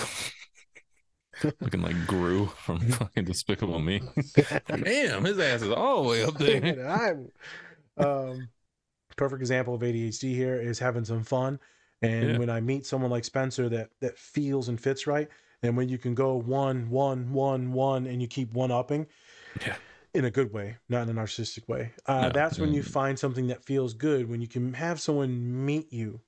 looking 1.60 1.82
like 1.82 2.06
Gru 2.06 2.46
from 2.46 2.80
fucking 2.90 3.24
Despicable 3.24 3.80
Me. 3.80 4.02
Damn, 4.68 5.24
his 5.24 5.38
ass 5.38 5.62
is 5.62 5.70
all 5.70 6.02
the 6.02 6.08
way 6.08 6.24
up 6.24 6.38
there. 6.38 7.30
Um, 7.98 8.48
perfect 9.16 9.40
example 9.40 9.74
of 9.74 9.80
ADHD 9.80 10.34
here 10.34 10.60
is 10.60 10.78
having 10.78 11.04
some 11.04 11.22
fun. 11.22 11.58
And 12.02 12.30
Yeah. 12.30 12.38
when 12.38 12.50
I 12.50 12.60
meet 12.60 12.84
someone 12.84 13.10
like 13.10 13.24
Spencer 13.24 13.68
that 13.70 13.90
that 14.00 14.18
feels 14.18 14.68
and 14.68 14.78
fits 14.78 15.06
right, 15.06 15.28
and 15.62 15.76
when 15.76 15.88
you 15.88 15.96
can 15.98 16.14
go 16.14 16.36
one, 16.36 16.90
one, 16.90 17.32
one, 17.32 17.72
one, 17.72 18.06
and 18.06 18.20
you 18.20 18.28
keep 18.28 18.52
one 18.52 18.70
upping, 18.70 19.06
Yeah. 19.62 19.76
In 20.16 20.24
a 20.24 20.30
good 20.30 20.52
way, 20.52 20.76
not 20.88 21.08
in 21.08 21.16
a 21.16 21.20
narcissistic 21.20 21.68
way. 21.68 21.92
Uh, 22.06 22.22
No, 22.22 22.30
that's 22.30 22.58
when 22.58 22.72
you 22.72 22.82
mm. 22.82 22.86
find 22.86 23.18
something 23.18 23.46
that 23.48 23.64
feels 23.64 23.94
good. 23.94 24.28
When 24.28 24.40
you 24.40 24.48
can 24.48 24.74
have 24.74 25.00
someone 25.00 25.64
meet 25.64 25.92
you 25.92 26.20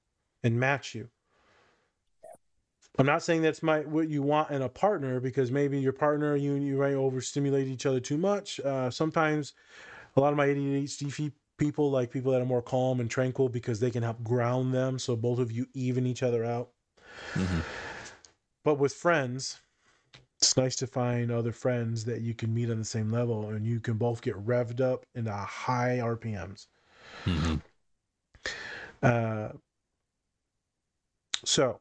and 0.43 0.59
match 0.59 0.95
you. 0.95 1.09
I'm 2.99 3.07
not 3.07 3.23
saying 3.23 3.43
that's 3.43 3.63
my 3.63 3.81
what 3.81 4.09
you 4.09 4.23
want 4.23 4.51
in 4.51 4.63
a 4.63 4.69
partner 4.69 5.21
because 5.21 5.53
maybe 5.53 5.79
your 5.79 5.93
partner 5.93 6.35
you 6.35 6.55
and 6.55 6.67
you 6.67 6.79
might 6.79 6.95
overstimulate 6.95 7.69
each 7.69 7.87
other 7.87 8.01
too 8.01 8.19
much. 8.19 8.59
Uh, 8.61 8.91
sometimes 8.91 9.55
a 10.17 10.21
lot 10.21 10.33
of 10.33 10.37
my 10.37 10.49
ADHD 10.49 11.33
people 11.59 11.91
like 11.91 12.11
people 12.11 12.33
that 12.33 12.41
are 12.41 12.47
more 12.47 12.63
calm 12.63 13.01
and 13.01 13.11
tranquil 13.11 13.49
because 13.49 13.79
they 13.79 13.91
can 13.91 14.03
help 14.03 14.23
ground 14.23 14.75
them, 14.75 14.99
so 14.99 15.15
both 15.15 15.39
of 15.39 15.53
you 15.53 15.67
even 15.75 16.07
each 16.07 16.23
other 16.23 16.45
out. 16.45 16.71
Mhm. 17.35 17.63
But 18.65 18.79
with 18.79 18.95
friends, 18.95 19.59
it's 20.41 20.57
nice 20.57 20.77
to 20.77 20.87
find 20.87 21.33
other 21.33 21.53
friends 21.53 22.05
that 22.05 22.21
you 22.21 22.33
can 22.33 22.55
meet 22.55 22.71
on 22.71 22.79
the 22.79 22.85
same 22.85 23.11
level 23.11 23.49
and 23.49 23.67
you 23.67 23.81
can 23.81 23.95
both 23.95 24.23
get 24.23 24.37
revved 24.47 24.81
up 24.81 25.05
into 25.15 25.33
high 25.33 25.99
RPMs. 25.99 26.69
Mhm. 27.25 27.61
Uh, 29.03 29.53
so, 31.45 31.81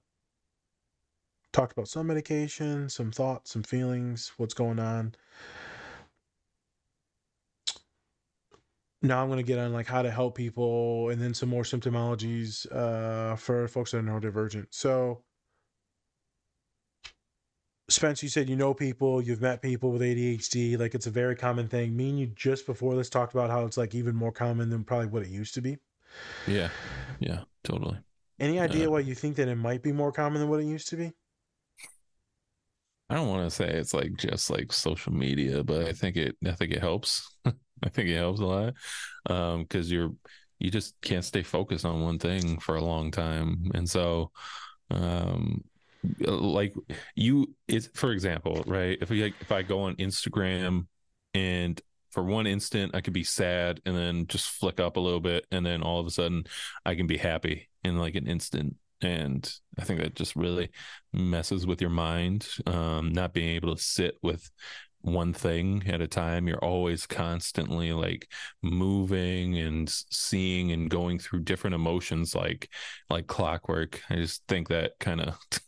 talked 1.53 1.73
about 1.73 1.87
some 1.87 2.07
medication, 2.07 2.89
some 2.89 3.11
thoughts, 3.11 3.51
some 3.51 3.63
feelings, 3.63 4.31
what's 4.37 4.53
going 4.55 4.79
on. 4.79 5.13
Now 9.03 9.21
I'm 9.21 9.27
going 9.27 9.37
to 9.37 9.43
get 9.43 9.59
on 9.59 9.73
like 9.73 9.85
how 9.87 10.01
to 10.01 10.09
help 10.09 10.35
people 10.35 11.09
and 11.09 11.21
then 11.21 11.33
some 11.35 11.49
more 11.49 11.61
symptomologies 11.63 12.65
uh, 12.71 13.35
for 13.35 13.67
folks 13.67 13.91
that 13.91 13.99
are 13.99 14.01
neurodivergent. 14.01 14.67
So, 14.71 15.23
Spence, 17.89 18.23
you 18.23 18.29
said 18.29 18.47
you 18.47 18.55
know 18.55 18.73
people, 18.73 19.21
you've 19.21 19.41
met 19.41 19.61
people 19.61 19.91
with 19.91 20.01
ADHD. 20.01 20.77
Like 20.77 20.95
it's 20.95 21.05
a 21.07 21.11
very 21.11 21.35
common 21.35 21.67
thing. 21.67 21.97
Me 21.97 22.09
and 22.09 22.17
you 22.19 22.27
just 22.27 22.65
before 22.65 22.95
this 22.95 23.09
talked 23.09 23.33
about 23.33 23.49
how 23.49 23.65
it's 23.65 23.75
like 23.77 23.93
even 23.93 24.15
more 24.15 24.31
common 24.31 24.69
than 24.69 24.85
probably 24.85 25.07
what 25.07 25.23
it 25.23 25.29
used 25.29 25.53
to 25.55 25.61
be. 25.61 25.77
Yeah, 26.45 26.71
yeah, 27.19 27.43
totally. 27.63 27.99
Any 28.39 28.59
idea 28.59 28.89
Uh, 28.89 28.89
why 28.89 29.01
you 29.01 29.13
think 29.13 29.35
that 29.35 29.47
it 29.47 29.57
might 29.57 29.83
be 29.83 29.91
more 29.91 30.11
common 30.11 30.39
than 30.41 30.49
what 30.49 30.59
it 30.59 30.65
used 30.65 30.87
to 30.87 30.95
be? 30.97 31.13
I 33.09 33.15
don't 33.15 33.29
want 33.29 33.49
to 33.49 33.55
say 33.55 33.69
it's 33.69 33.93
like 33.93 34.17
just 34.17 34.49
like 34.49 34.73
social 34.73 35.13
media, 35.13 35.63
but 35.63 35.85
I 35.85 35.93
think 35.93 36.17
it 36.17 36.35
I 36.45 36.51
think 36.51 36.73
it 36.73 36.79
helps. 36.81 37.35
I 37.83 37.89
think 37.89 38.09
it 38.09 38.15
helps 38.17 38.39
a 38.41 38.45
lot. 38.45 38.73
Um 39.29 39.65
cuz 39.65 39.91
you're 39.91 40.11
you 40.59 40.71
just 40.71 40.99
can't 41.01 41.23
stay 41.25 41.43
focused 41.43 41.85
on 41.85 42.01
one 42.03 42.19
thing 42.19 42.59
for 42.59 42.75
a 42.75 42.83
long 42.83 43.11
time. 43.11 43.71
And 43.73 43.89
so 43.89 44.31
um 44.91 45.63
like 46.19 46.73
you 47.15 47.53
it's 47.67 47.87
for 47.93 48.11
example, 48.11 48.63
right? 48.67 48.97
If 49.01 49.09
we 49.09 49.23
if 49.23 49.51
I 49.51 49.61
go 49.61 49.81
on 49.81 49.95
Instagram 49.95 50.87
and 51.33 51.81
for 52.11 52.23
one 52.23 52.47
instant 52.47 52.95
I 52.95 53.01
could 53.01 53.13
be 53.13 53.23
sad 53.23 53.81
and 53.85 53.95
then 53.95 54.27
just 54.27 54.49
flick 54.49 54.79
up 54.79 54.97
a 54.97 55.01
little 55.01 55.19
bit 55.19 55.45
and 55.51 55.65
then 55.65 55.83
all 55.83 55.99
of 55.99 56.07
a 56.07 56.11
sudden 56.11 56.45
I 56.85 56.95
can 56.95 57.07
be 57.07 57.17
happy 57.17 57.69
in 57.83 57.97
like 57.97 58.15
an 58.15 58.27
instant 58.27 58.75
and 59.01 59.51
I 59.77 59.83
think 59.83 59.99
that 59.99 60.15
just 60.15 60.35
really 60.35 60.69
messes 61.13 61.67
with 61.67 61.81
your 61.81 61.91
mind. 61.91 62.47
Um, 62.65 63.13
not 63.13 63.33
being 63.33 63.49
able 63.49 63.75
to 63.75 63.81
sit 63.81 64.17
with 64.23 64.49
one 65.01 65.33
thing 65.33 65.83
at 65.87 66.01
a 66.01 66.07
time. 66.07 66.47
You're 66.47 66.63
always 66.63 67.05
constantly 67.05 67.93
like 67.93 68.27
moving 68.61 69.57
and 69.57 69.89
seeing 69.89 70.71
and 70.71 70.89
going 70.89 71.19
through 71.19 71.41
different 71.41 71.75
emotions 71.75 72.35
like 72.35 72.69
like 73.09 73.27
clockwork. 73.27 74.01
I 74.09 74.15
just 74.15 74.43
think 74.47 74.69
that 74.69 74.93
kind 74.99 75.21
of 75.21 75.37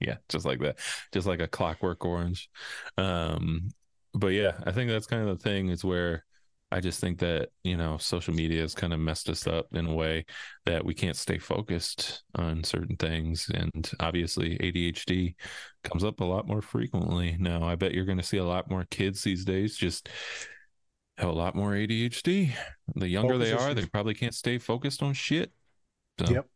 yeah, 0.00 0.16
just 0.28 0.44
like 0.44 0.60
that. 0.60 0.78
Just 1.12 1.26
like 1.26 1.40
a 1.40 1.48
clockwork 1.48 2.04
orange. 2.04 2.48
Um 2.96 3.70
but 4.14 4.28
yeah, 4.28 4.52
I 4.66 4.72
think 4.72 4.90
that's 4.90 5.06
kind 5.06 5.28
of 5.28 5.38
the 5.38 5.42
thing 5.42 5.68
is 5.68 5.84
where 5.84 6.24
I 6.72 6.80
just 6.80 7.00
think 7.00 7.18
that, 7.18 7.48
you 7.64 7.76
know, 7.76 7.96
social 7.98 8.32
media 8.32 8.60
has 8.62 8.74
kind 8.74 8.92
of 8.92 9.00
messed 9.00 9.28
us 9.28 9.46
up 9.46 9.66
in 9.72 9.86
a 9.86 9.94
way 9.94 10.24
that 10.66 10.84
we 10.84 10.94
can't 10.94 11.16
stay 11.16 11.38
focused 11.38 12.22
on 12.36 12.62
certain 12.62 12.96
things. 12.96 13.50
And 13.52 13.90
obviously, 13.98 14.56
ADHD 14.58 15.34
comes 15.82 16.04
up 16.04 16.20
a 16.20 16.24
lot 16.24 16.46
more 16.46 16.62
frequently 16.62 17.36
now. 17.40 17.64
I 17.64 17.74
bet 17.74 17.92
you're 17.92 18.04
going 18.04 18.18
to 18.18 18.24
see 18.24 18.36
a 18.36 18.44
lot 18.44 18.70
more 18.70 18.86
kids 18.88 19.22
these 19.22 19.44
days 19.44 19.76
just 19.76 20.08
have 21.18 21.28
a 21.28 21.32
lot 21.32 21.56
more 21.56 21.72
ADHD. 21.72 22.52
The 22.94 23.08
younger 23.08 23.34
Focus 23.34 23.48
they 23.48 23.54
are, 23.56 23.74
they 23.74 23.86
probably 23.86 24.14
can't 24.14 24.34
stay 24.34 24.58
focused 24.58 25.02
on 25.02 25.12
shit. 25.12 25.52
So, 26.20 26.32
Yep. 26.32 26.46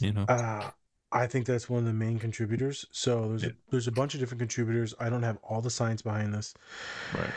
You 0.00 0.12
know, 0.12 0.24
Uh, 0.28 0.70
I 1.16 1.26
think 1.26 1.46
that's 1.46 1.68
one 1.70 1.80
of 1.80 1.86
the 1.86 1.92
main 1.92 2.18
contributors. 2.18 2.86
So 2.92 3.28
there's 3.28 3.42
Yeah. 3.42 3.50
a, 3.50 3.52
there's 3.70 3.88
a 3.88 3.92
bunch 3.92 4.14
of 4.14 4.20
different 4.20 4.40
contributors. 4.40 4.94
I 5.00 5.08
don't 5.10 5.22
have 5.22 5.38
all 5.42 5.60
the 5.60 5.70
science 5.70 6.02
behind 6.02 6.34
this, 6.34 6.54
right. 7.10 7.34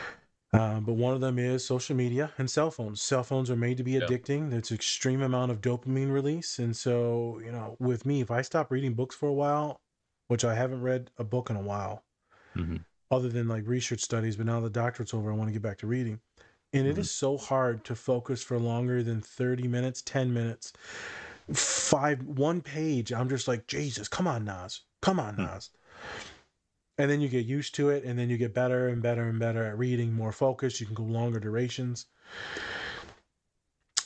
um, 0.52 0.84
but 0.84 0.94
one 0.94 1.14
of 1.14 1.20
them 1.20 1.38
is 1.38 1.64
social 1.64 1.94
media 1.94 2.32
and 2.36 2.50
cell 2.50 2.70
phones. 2.72 3.00
Cell 3.00 3.22
phones 3.22 3.50
are 3.50 3.56
made 3.56 3.76
to 3.76 3.84
be 3.84 3.92
addicting. 3.92 4.50
There's 4.50 4.72
extreme 4.72 5.22
amount 5.22 5.52
of 5.52 5.60
dopamine 5.60 6.12
release, 6.12 6.58
and 6.58 6.76
so 6.76 7.40
you 7.44 7.52
know, 7.52 7.76
with 7.78 8.04
me, 8.04 8.20
if 8.20 8.30
I 8.30 8.42
stop 8.42 8.70
reading 8.70 8.94
books 8.94 9.14
for 9.14 9.28
a 9.28 9.32
while, 9.32 9.80
which 10.28 10.44
I 10.44 10.54
haven't 10.54 10.82
read 10.82 11.10
a 11.18 11.24
book 11.24 11.50
in 11.50 11.56
a 11.56 11.62
while, 11.62 12.02
hmm 12.54 12.84
other 13.10 13.28
than 13.28 13.48
like 13.48 13.66
research 13.66 14.00
studies. 14.00 14.36
But 14.36 14.46
now 14.46 14.60
the 14.60 14.70
doctorate's 14.70 15.14
over, 15.14 15.30
I 15.30 15.34
want 15.34 15.48
to 15.48 15.52
get 15.52 15.62
back 15.62 15.78
to 15.78 15.86
reading. 15.86 16.20
And 16.72 16.86
it 16.86 16.96
Mhm. 16.96 17.00
is 17.00 17.10
so 17.10 17.36
hard 17.36 17.84
to 17.84 17.96
focus 17.96 18.42
for 18.42 18.58
longer 18.58 19.02
than 19.02 19.20
30 19.20 19.66
minutes, 19.66 20.02
10 20.02 20.32
minutes, 20.32 20.72
five, 21.54 22.22
one 22.22 22.60
page. 22.60 23.12
I'm 23.12 23.28
just 23.28 23.48
like, 23.48 23.66
Jesus, 23.66 24.08
come 24.08 24.26
on, 24.26 24.44
Nas. 24.44 24.82
Come 25.02 25.18
on, 25.20 25.34
Hmm. 25.34 25.44
Nas. 25.44 25.70
And 26.98 27.10
then 27.10 27.20
you 27.20 27.28
get 27.28 27.46
used 27.46 27.74
to 27.76 27.88
it, 27.88 28.04
and 28.04 28.18
then 28.18 28.28
you 28.28 28.36
get 28.36 28.52
better 28.52 28.88
and 28.88 29.02
better 29.02 29.22
and 29.22 29.38
better 29.38 29.64
at 29.64 29.78
reading, 29.78 30.12
more 30.12 30.32
focused. 30.32 30.80
You 30.80 30.86
can 30.86 30.94
go 30.94 31.02
longer 31.04 31.40
durations. 31.40 32.06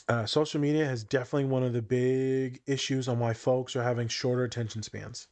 Uh, 0.07 0.25
social 0.25 0.61
media 0.61 0.85
has 0.85 1.03
definitely 1.03 1.45
one 1.45 1.63
of 1.63 1.73
the 1.73 1.81
big 1.81 2.61
issues 2.67 3.07
on 3.07 3.19
why 3.19 3.33
folks 3.33 3.75
are 3.75 3.83
having 3.83 4.07
shorter 4.07 4.43
attention 4.43 4.83
spans 4.83 5.27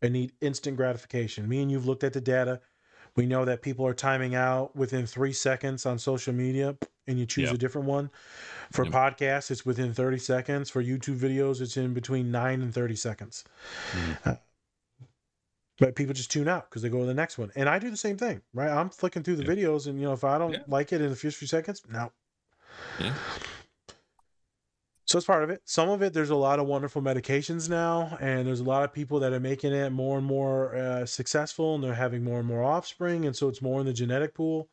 and 0.00 0.12
need 0.12 0.32
instant 0.40 0.76
gratification. 0.76 1.48
Me 1.48 1.60
and 1.60 1.70
you've 1.70 1.86
looked 1.86 2.04
at 2.04 2.12
the 2.12 2.20
data. 2.20 2.60
We 3.16 3.26
know 3.26 3.44
that 3.44 3.62
people 3.62 3.86
are 3.86 3.94
timing 3.94 4.34
out 4.34 4.76
within 4.76 5.06
three 5.06 5.32
seconds 5.32 5.86
on 5.86 5.98
social 5.98 6.32
media, 6.32 6.76
and 7.06 7.18
you 7.18 7.26
choose 7.26 7.46
Yep. 7.46 7.54
a 7.54 7.58
different 7.58 7.86
one. 7.86 8.10
For 8.72 8.84
Yep. 8.84 8.92
podcasts, 8.94 9.50
it's 9.50 9.66
within 9.66 9.92
30 9.94 10.18
seconds. 10.18 10.70
For 10.70 10.82
YouTube 10.82 11.18
videos, 11.18 11.60
it's 11.60 11.76
in 11.76 11.94
between 11.94 12.30
nine 12.30 12.62
and 12.62 12.72
30 12.72 12.96
seconds. 12.96 13.44
Mhm. 13.92 14.18
Uh, 14.26 14.36
but 15.78 15.96
people 15.96 16.14
just 16.14 16.30
tune 16.30 16.48
out 16.48 16.70
because 16.70 16.82
they 16.82 16.88
go 16.88 17.00
to 17.00 17.06
the 17.06 17.14
next 17.14 17.36
one. 17.36 17.50
And 17.56 17.68
I 17.68 17.78
do 17.78 17.90
the 17.90 17.96
same 17.96 18.16
thing, 18.16 18.42
right? 18.52 18.70
I'm 18.70 18.90
flicking 18.90 19.22
through 19.22 19.36
the 19.36 19.42
Yeah. 19.42 19.66
videos, 19.66 19.86
and 19.86 19.98
you 19.98 20.06
know, 20.06 20.12
if 20.12 20.24
I 20.24 20.38
don't 20.38 20.52
Yeah. 20.52 20.62
like 20.66 20.92
it 20.92 21.00
in 21.00 21.10
the 21.10 21.16
first 21.16 21.36
few 21.36 21.48
seconds, 21.48 21.82
no. 21.88 22.12
Yeah. 22.98 23.14
So 25.06 25.18
it's 25.18 25.26
part 25.26 25.44
of 25.44 25.50
it. 25.50 25.60
Some 25.66 25.90
of 25.90 26.02
it, 26.02 26.14
there's 26.14 26.30
a 26.30 26.34
lot 26.34 26.58
of 26.58 26.66
wonderful 26.66 27.02
medications 27.02 27.68
now, 27.68 28.16
and 28.20 28.46
there's 28.46 28.60
a 28.60 28.64
lot 28.64 28.84
of 28.84 28.92
people 28.92 29.20
that 29.20 29.34
are 29.34 29.40
making 29.40 29.72
it 29.72 29.90
more 29.90 30.16
and 30.16 30.26
more 30.26 30.74
uh, 30.74 31.04
successful, 31.04 31.74
and 31.74 31.84
they're 31.84 31.94
having 31.94 32.24
more 32.24 32.38
and 32.38 32.48
more 32.48 32.62
offspring, 32.62 33.26
and 33.26 33.36
so 33.36 33.48
it's 33.48 33.60
more 33.60 33.80
in 33.80 33.86
the 33.86 33.92
genetic 33.92 34.32
pool. 34.34 34.70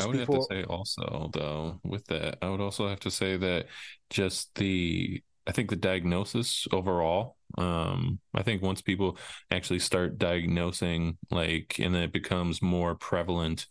I 0.00 0.06
would 0.06 0.16
people, 0.16 0.34
have 0.34 0.48
to 0.48 0.54
say 0.54 0.64
also 0.64 1.30
though 1.32 1.80
with 1.84 2.04
that, 2.06 2.38
I 2.42 2.48
would 2.50 2.60
also 2.60 2.88
have 2.88 3.00
to 3.00 3.10
say 3.10 3.36
that 3.36 3.66
just 4.10 4.54
the 4.54 5.22
I 5.46 5.52
think 5.52 5.68
the 5.68 5.76
diagnosis 5.76 6.66
overall, 6.72 7.36
um, 7.58 8.18
I 8.34 8.42
think 8.42 8.62
once 8.62 8.80
people 8.80 9.18
actually 9.50 9.80
start 9.80 10.16
diagnosing, 10.16 11.18
like, 11.30 11.78
and 11.78 11.94
it 11.94 12.12
becomes 12.12 12.62
more 12.62 12.94
prevalent, 12.94 13.66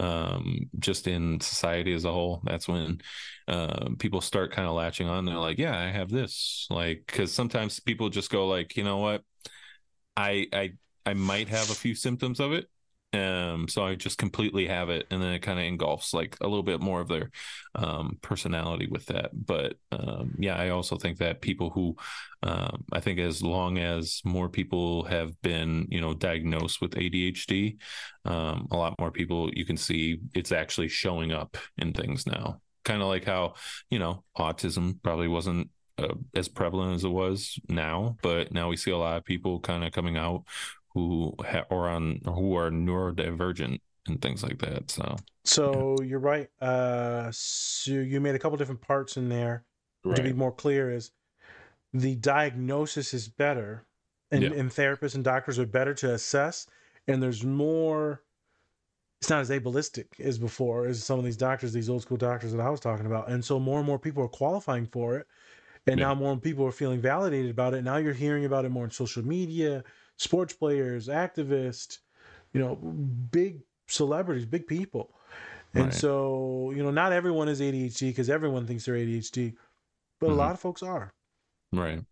um, 0.00 0.68
just 0.80 1.06
in 1.06 1.40
society 1.40 1.94
as 1.94 2.04
a 2.04 2.10
whole, 2.12 2.42
that's 2.44 2.66
when 2.66 3.00
uh, 3.46 3.90
people 4.00 4.20
start 4.20 4.50
kind 4.50 4.66
of 4.66 4.74
latching 4.74 5.06
on. 5.06 5.24
They're 5.24 5.36
like, 5.36 5.58
yeah, 5.58 5.78
I 5.78 5.92
have 5.92 6.10
this, 6.10 6.66
like, 6.70 7.04
because 7.06 7.32
sometimes 7.32 7.78
people 7.78 8.08
just 8.08 8.28
go 8.30 8.48
like, 8.48 8.76
you 8.76 8.82
know 8.82 8.98
what, 8.98 9.22
I 10.16 10.48
I 10.52 10.72
I 11.06 11.14
might 11.14 11.48
have 11.48 11.70
a 11.70 11.74
few 11.74 11.94
symptoms 11.94 12.40
of 12.40 12.52
it. 12.52 12.68
Um, 13.14 13.68
so 13.68 13.84
I 13.84 13.94
just 13.94 14.16
completely 14.16 14.66
have 14.68 14.88
it, 14.88 15.06
and 15.10 15.22
then 15.22 15.32
it 15.32 15.40
kind 15.40 15.58
of 15.58 15.66
engulfs 15.66 16.14
like 16.14 16.36
a 16.40 16.46
little 16.46 16.62
bit 16.62 16.80
more 16.80 17.00
of 17.00 17.08
their 17.08 17.30
um, 17.74 18.18
personality 18.22 18.86
with 18.90 19.04
that. 19.06 19.30
But 19.34 19.74
um, 19.90 20.34
yeah, 20.38 20.56
I 20.56 20.70
also 20.70 20.96
think 20.96 21.18
that 21.18 21.42
people 21.42 21.68
who, 21.70 21.94
um, 22.42 22.84
I 22.90 23.00
think, 23.00 23.18
as 23.18 23.42
long 23.42 23.78
as 23.78 24.22
more 24.24 24.48
people 24.48 25.04
have 25.04 25.40
been, 25.42 25.88
you 25.90 26.00
know, 26.00 26.14
diagnosed 26.14 26.80
with 26.80 26.92
ADHD, 26.92 27.76
um, 28.24 28.68
a 28.70 28.76
lot 28.76 28.98
more 28.98 29.10
people 29.10 29.50
you 29.52 29.66
can 29.66 29.76
see 29.76 30.18
it's 30.34 30.52
actually 30.52 30.88
showing 30.88 31.32
up 31.32 31.58
in 31.76 31.92
things 31.92 32.26
now. 32.26 32.60
Kind 32.84 33.02
of 33.02 33.08
like 33.08 33.24
how 33.24 33.54
you 33.90 33.98
know 33.98 34.24
autism 34.38 35.00
probably 35.02 35.28
wasn't 35.28 35.68
uh, 35.98 36.14
as 36.34 36.48
prevalent 36.48 36.94
as 36.94 37.04
it 37.04 37.08
was 37.08 37.58
now, 37.68 38.16
but 38.22 38.52
now 38.52 38.68
we 38.68 38.76
see 38.76 38.90
a 38.90 38.96
lot 38.96 39.18
of 39.18 39.24
people 39.24 39.60
kind 39.60 39.84
of 39.84 39.92
coming 39.92 40.16
out 40.16 40.44
who 40.94 41.34
ha- 41.40 41.64
or 41.70 41.88
on 41.88 42.20
who 42.24 42.54
are 42.56 42.70
neurodivergent 42.70 43.80
and 44.06 44.20
things 44.20 44.42
like 44.42 44.58
that. 44.58 44.90
So 44.90 45.16
so 45.44 45.96
you're 46.02 46.18
right. 46.20 46.48
Uh, 46.60 47.30
so 47.32 47.92
you 47.92 48.20
made 48.20 48.34
a 48.34 48.38
couple 48.38 48.56
different 48.58 48.80
parts 48.80 49.16
in 49.16 49.28
there. 49.28 49.64
To 50.16 50.20
be 50.20 50.32
more 50.32 50.50
clear, 50.50 50.90
is 50.90 51.12
the 51.94 52.16
diagnosis 52.16 53.14
is 53.14 53.28
better, 53.28 53.86
and, 54.32 54.42
Yeah. 54.42 54.50
and 54.52 54.68
therapists 54.68 55.14
and 55.14 55.22
doctors 55.22 55.60
are 55.60 55.66
better 55.66 55.94
to 55.94 56.14
assess, 56.14 56.66
and 57.06 57.22
there's 57.22 57.44
more. 57.44 58.20
It's 59.20 59.30
not 59.30 59.42
as 59.42 59.50
ableistic 59.50 60.18
as 60.18 60.38
before 60.40 60.86
as 60.86 61.04
some 61.04 61.20
of 61.20 61.24
these 61.24 61.36
doctors, 61.36 61.72
these 61.72 61.88
old 61.88 62.02
school 62.02 62.16
doctors 62.16 62.50
that 62.50 62.60
I 62.60 62.68
was 62.68 62.80
talking 62.80 63.06
about, 63.06 63.28
and 63.28 63.44
so 63.44 63.60
more 63.60 63.78
and 63.78 63.86
more 63.86 64.00
people 64.00 64.24
are 64.24 64.28
qualifying 64.28 64.86
for 64.86 65.16
it, 65.16 65.28
and 65.86 66.00
Yeah. 66.00 66.06
now 66.06 66.14
more 66.16 66.36
people 66.36 66.66
are 66.66 66.72
feeling 66.72 67.00
validated 67.00 67.52
about 67.52 67.72
it. 67.74 67.82
Now 67.84 67.98
you're 67.98 68.12
hearing 68.12 68.44
about 68.44 68.64
it 68.64 68.70
more 68.70 68.82
on 68.82 68.90
social 68.90 69.24
media, 69.24 69.84
sports 70.22 70.54
players, 70.54 71.08
activists, 71.08 71.98
you 72.52 72.60
know, 72.60 72.76
big 72.76 73.62
celebrities, 73.88 74.46
big 74.46 74.66
people. 74.66 75.14
And 75.74 75.92
Right. 75.92 75.94
so, 75.94 76.72
you 76.72 76.82
know, 76.82 76.90
not 76.90 77.12
everyone 77.12 77.48
is 77.48 77.60
ADHD 77.60 78.10
because 78.10 78.30
everyone 78.30 78.66
thinks 78.66 78.86
they're 78.86 78.96
ADHD, 78.96 79.56
but 80.20 80.30
a 80.30 80.34
Mhm. 80.34 80.36
lot 80.36 80.52
of 80.52 80.60
folks 80.60 80.82
are. 80.82 81.14
right, 81.72 82.04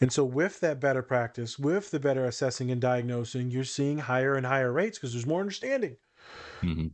And 0.00 0.12
so, 0.12 0.24
with 0.24 0.60
that 0.60 0.80
better 0.80 1.02
practice, 1.02 1.58
with 1.58 1.90
the 1.92 2.00
better 2.00 2.24
assessing 2.26 2.70
and 2.70 2.80
diagnosing, 2.80 3.50
you're 3.50 3.64
seeing 3.64 3.98
higher 3.98 4.34
and 4.34 4.44
higher 4.46 4.72
rates 4.72 4.98
because 4.98 5.12
there's 5.12 5.26
more 5.26 5.40
understanding. 5.40 5.96
hmm 6.62 6.88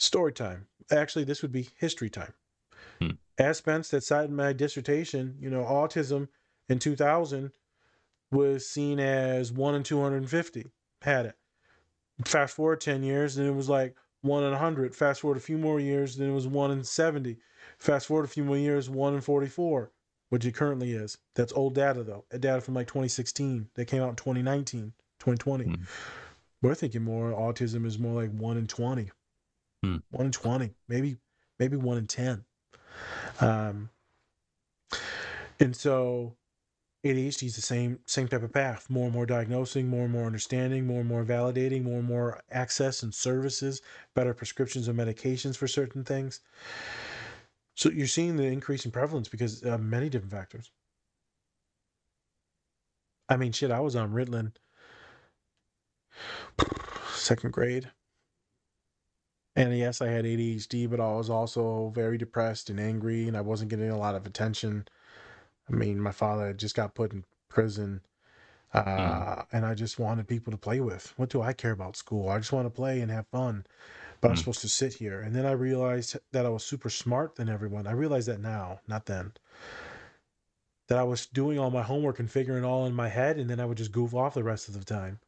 Story 0.00 0.32
time. 0.32 0.66
Actually, 0.90 1.22
this 1.24 1.42
would 1.42 1.52
be 1.52 1.68
history 1.76 2.10
time. 2.10 2.34
As 3.38 3.58
Spence, 3.58 3.88
that 3.90 4.04
cited 4.04 4.30
my 4.30 4.52
dissertation, 4.52 5.36
you 5.40 5.50
know, 5.50 5.64
autism 5.64 6.28
in 6.68 6.78
2000 6.78 7.50
was 8.30 8.68
seen 8.68 9.00
as 9.00 9.52
one 9.52 9.74
in 9.74 9.82
250 9.82 10.70
had 11.02 11.26
it. 11.26 11.36
Fast 12.24 12.54
forward 12.54 12.80
10 12.80 13.02
years, 13.02 13.36
and 13.38 13.46
it 13.46 13.54
was 13.54 13.68
like 13.68 13.96
one 14.22 14.44
in 14.44 14.50
100. 14.50 14.94
Fast 14.94 15.20
forward 15.22 15.38
a 15.38 15.40
few 15.40 15.56
more 15.58 15.80
years, 15.80 16.16
then 16.16 16.30
it 16.30 16.34
was 16.34 16.46
one 16.46 16.70
in 16.70 16.84
70. 16.84 17.38
Fast 17.78 18.06
forward 18.06 18.24
a 18.24 18.28
few 18.28 18.44
more 18.44 18.58
years, 18.58 18.90
one 18.90 19.14
in 19.14 19.20
44, 19.20 19.90
which 20.28 20.44
it 20.44 20.54
currently 20.54 20.92
is. 20.92 21.16
That's 21.34 21.52
old 21.52 21.74
data, 21.74 22.02
though. 22.02 22.24
A 22.30 22.38
data 22.38 22.60
from 22.60 22.74
like 22.74 22.86
2016 22.88 23.70
that 23.74 23.86
came 23.86 24.02
out 24.02 24.10
in 24.10 24.16
2019, 24.16 24.92
2020. 25.18 25.64
Hmm. 25.64 25.74
We're 26.62 26.74
thinking 26.74 27.02
more 27.02 27.32
autism 27.32 27.86
is 27.86 27.98
more 27.98 28.20
like 28.22 28.30
one 28.32 28.56
in 28.58 28.66
20 28.66 29.10
Hmm. 29.82 29.96
one 30.10 30.26
in 30.26 30.32
20 30.32 30.74
maybe 30.88 31.16
maybe 31.58 31.78
one 31.78 31.96
in 31.96 32.06
10 32.06 32.44
um 33.40 33.88
and 35.58 35.74
so 35.74 36.36
adhd 37.04 37.42
is 37.42 37.56
the 37.56 37.62
same 37.62 37.98
same 38.06 38.28
type 38.28 38.42
of 38.42 38.52
path 38.52 38.90
more 38.90 39.04
and 39.04 39.14
more 39.14 39.24
diagnosing 39.26 39.88
more 39.88 40.02
and 40.04 40.12
more 40.12 40.26
understanding 40.26 40.86
more 40.86 41.00
and 41.00 41.08
more 41.08 41.24
validating 41.24 41.82
more 41.82 41.98
and 41.98 42.08
more 42.08 42.42
access 42.50 43.02
and 43.02 43.14
services 43.14 43.80
better 44.14 44.34
prescriptions 44.34 44.86
and 44.88 44.98
medications 44.98 45.56
for 45.56 45.66
certain 45.66 46.04
things. 46.04 46.40
So 47.74 47.88
you're 47.90 48.06
seeing 48.06 48.36
the 48.36 48.44
increase 48.44 48.84
in 48.84 48.90
prevalence 48.90 49.28
because 49.28 49.64
uh, 49.64 49.78
many 49.78 50.10
different 50.10 50.32
factors. 50.32 50.70
I 53.28 53.36
mean 53.36 53.52
shit 53.52 53.70
i 53.70 53.80
was 53.80 53.96
on 53.96 54.12
ritalin 54.12 54.52
second 57.14 57.52
grade. 57.52 57.90
And 59.56 59.76
yes, 59.76 60.00
I 60.00 60.08
had 60.08 60.24
ADHD, 60.24 60.88
but 60.88 61.00
I 61.00 61.12
was 61.12 61.28
also 61.28 61.90
very 61.94 62.16
depressed 62.16 62.70
and 62.70 62.78
angry, 62.80 63.26
and 63.26 63.36
I 63.36 63.40
wasn't 63.40 63.70
getting 63.70 63.90
a 63.90 63.98
lot 63.98 64.14
of 64.14 64.26
attention. 64.26 64.86
I 65.70 65.76
mean, 65.76 66.00
my 66.00 66.12
father 66.12 66.48
had 66.48 66.58
just 66.58 66.74
got 66.74 66.94
put 66.94 67.12
in 67.12 67.24
prison, 67.48 68.02
uh, 68.74 69.42
and 69.52 69.64
I 69.64 69.74
just 69.74 69.98
wanted 69.98 70.28
people 70.28 70.50
to 70.52 70.58
play 70.58 70.80
with. 70.80 71.12
What 71.16 71.30
do 71.30 71.42
I 71.42 71.52
care 71.52 71.72
about 71.72 71.96
school? 71.96 72.28
I 72.28 72.38
just 72.38 72.52
want 72.52 72.66
to 72.66 72.70
play 72.70 73.00
and 73.00 73.10
have 73.10 73.26
fun, 73.28 73.64
but 74.20 74.28
I'm 74.28 74.34
Mm. 74.34 74.38
supposed 74.38 74.60
to 74.62 74.68
sit 74.68 74.94
here. 74.94 75.20
And 75.20 75.34
then 75.34 75.46
I 75.46 75.52
realized 75.52 76.16
that 76.32 76.46
I 76.46 76.48
was 76.50 76.64
super 76.64 76.90
smart 76.90 77.36
than 77.36 77.48
everyone. 77.48 77.86
I 77.86 77.92
realize 77.92 78.26
that 78.26 78.40
now, 78.40 78.80
not 78.88 79.06
then. 79.06 79.32
That 80.88 80.98
I 80.98 81.04
was 81.04 81.26
doing 81.26 81.58
all 81.58 81.70
my 81.70 81.82
homework 81.82 82.18
and 82.18 82.30
figuring 82.30 82.64
it 82.64 82.66
all 82.66 82.84
in 82.86 82.94
my 82.94 83.08
head, 83.08 83.38
and 83.38 83.48
then 83.48 83.60
I 83.60 83.64
would 83.64 83.78
just 83.78 83.92
goof 83.92 84.12
off 84.14 84.34
the 84.34 84.42
rest 84.44 84.68
of 84.68 84.74
the 84.74 84.84
time. 84.84 85.20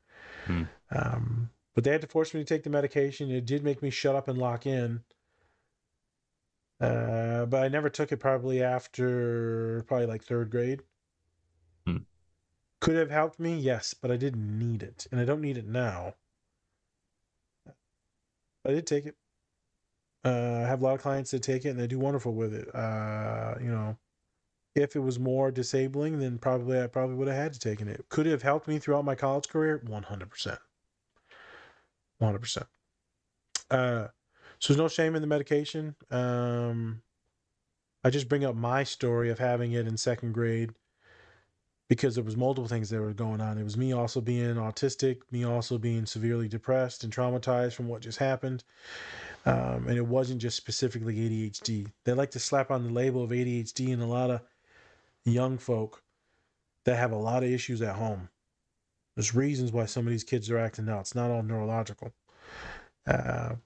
Hmm. 0.47 0.65
Um, 0.91 1.51
but 1.75 1.85
they 1.85 1.93
had 1.93 2.01
to 2.03 2.07
force 2.07 2.35
me 2.35 2.41
to 2.41 2.45
take 2.45 2.65
the 2.65 2.71
medication. 2.71 3.31
It 3.31 3.47
did 3.47 3.63
make 3.65 3.81
me 3.83 3.91
shut 3.91 4.17
up 4.17 4.29
and 4.29 4.39
lock 4.39 4.67
in. 4.67 5.05
Uh, 6.83 7.47
but 7.47 7.63
I 7.63 7.69
never 7.69 7.89
took 7.89 8.11
it 8.11 8.17
probably 8.17 8.61
after 8.61 9.85
probably 9.87 10.07
like 10.07 10.25
third 10.25 10.51
grade. 10.51 10.83
Hmm. 11.87 11.99
Could 12.81 12.97
have 12.97 13.11
helped 13.11 13.39
me, 13.39 13.57
yes, 13.57 13.95
but 13.95 14.11
I 14.11 14.17
didn't 14.17 14.59
need 14.59 14.83
it, 14.83 15.07
and 15.13 15.21
I 15.21 15.25
don't 15.25 15.41
need 15.41 15.57
it 15.57 15.67
now. 15.67 16.15
I 18.67 18.71
did 18.71 18.87
take 18.87 19.07
it. 19.07 19.15
Uh, 20.25 20.63
I 20.65 20.69
have 20.69 20.81
a 20.83 20.85
lot 20.85 20.95
of 20.95 21.03
clients 21.03 21.31
that 21.31 21.43
take 21.43 21.65
it, 21.65 21.69
and 21.71 21.79
they 21.79 21.87
do 21.87 22.01
wonderful 22.01 22.35
with 22.35 22.53
it. 22.53 22.75
Uh, 22.75 23.55
you 23.61 23.71
know, 23.71 23.97
if 24.75 24.97
it 24.97 25.01
was 25.01 25.21
more 25.21 25.53
disabling, 25.53 26.19
then 26.19 26.39
probably 26.39 26.81
I 26.81 26.89
probably 26.89 27.15
would 27.15 27.29
have 27.29 27.37
had 27.37 27.53
to 27.53 27.61
taken 27.61 27.87
it. 27.87 28.05
Could 28.09 28.27
it 28.27 28.31
have 28.31 28.43
helped 28.43 28.67
me 28.67 28.79
throughout 28.81 29.05
my 29.05 29.15
college 29.15 29.49
career? 29.49 29.83
One 29.87 30.03
hundred 30.03 30.31
percent. 30.31 30.59
One 32.19 32.29
hundred 32.31 32.41
percent. 32.41 32.67
Uh, 33.71 34.09
so 34.63 34.73
there's 34.73 34.79
no 34.79 34.87
shame 34.87 35.17
in 35.17 35.23
the 35.23 35.27
medication. 35.27 35.97
Um, 36.09 37.03
I 38.05 38.11
just 38.11 38.29
bring 38.29 38.45
up 38.45 38.55
my 38.55 38.85
story 38.85 39.29
of 39.29 39.41
having 39.41 39.73
it 39.73 39.89
in 39.89 39.97
second 39.97 40.35
grade, 40.35 40.71
because 41.89 42.15
there 42.15 42.23
was 42.23 42.37
multiple 42.37 42.69
things 42.69 42.89
that 42.91 43.01
were 43.01 43.13
going 43.13 43.41
on. 43.41 43.59
It 43.59 43.65
was 43.65 43.77
me 43.77 43.93
also 43.93 44.21
being 44.21 44.55
autistic, 44.55 45.23
me 45.33 45.43
also 45.43 45.79
being 45.79 46.07
severely 46.07 46.47
depressed 46.47 47.03
and 47.03 47.13
traumatized 47.13 47.73
from 47.73 47.89
what 47.89 48.03
just 48.03 48.19
happened. 48.19 48.63
Um, 49.47 49.89
and 49.89 49.97
it 49.97 50.07
wasn't 50.07 50.41
just 50.41 50.57
specifically 50.57 51.17
ADHD. 51.17 51.89
They 52.05 52.13
like 52.13 52.31
to 52.31 52.39
slap 52.39 52.71
on 52.71 52.85
the 52.85 52.93
label 52.93 53.25
of 53.25 53.31
ADHD 53.31 53.93
and 53.93 54.01
a 54.01 54.07
lot 54.07 54.31
of 54.31 54.43
young 55.25 55.59
folk 55.59 56.05
that 56.85 56.99
have 56.99 57.11
a 57.11 57.17
lot 57.17 57.43
of 57.43 57.51
issues 57.51 57.83
at 57.83 57.97
home. 57.97 58.29
There's 59.17 59.35
reasons 59.35 59.73
why 59.73 59.87
some 59.87 60.07
of 60.07 60.13
these 60.13 60.23
kids 60.23 60.51
are 60.51 60.59
acting 60.59 60.89
out. 60.89 61.01
It's 61.01 61.17
not 61.17 61.33
all 61.33 61.43
neurological. 61.43 62.13
Uh, 63.09 63.57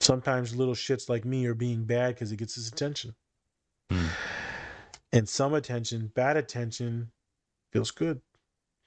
sometimes 0.00 0.56
little 0.56 0.74
shits 0.74 1.08
like 1.08 1.24
me 1.24 1.46
are 1.46 1.54
being 1.54 1.84
bad 1.84 2.14
because 2.14 2.32
it 2.32 2.36
gets 2.36 2.54
his 2.54 2.68
attention. 2.68 3.14
Hmm. 3.90 4.06
And 5.12 5.28
some 5.28 5.54
attention, 5.54 6.08
bad 6.14 6.36
attention, 6.36 7.10
feels 7.72 7.90
good 7.90 8.20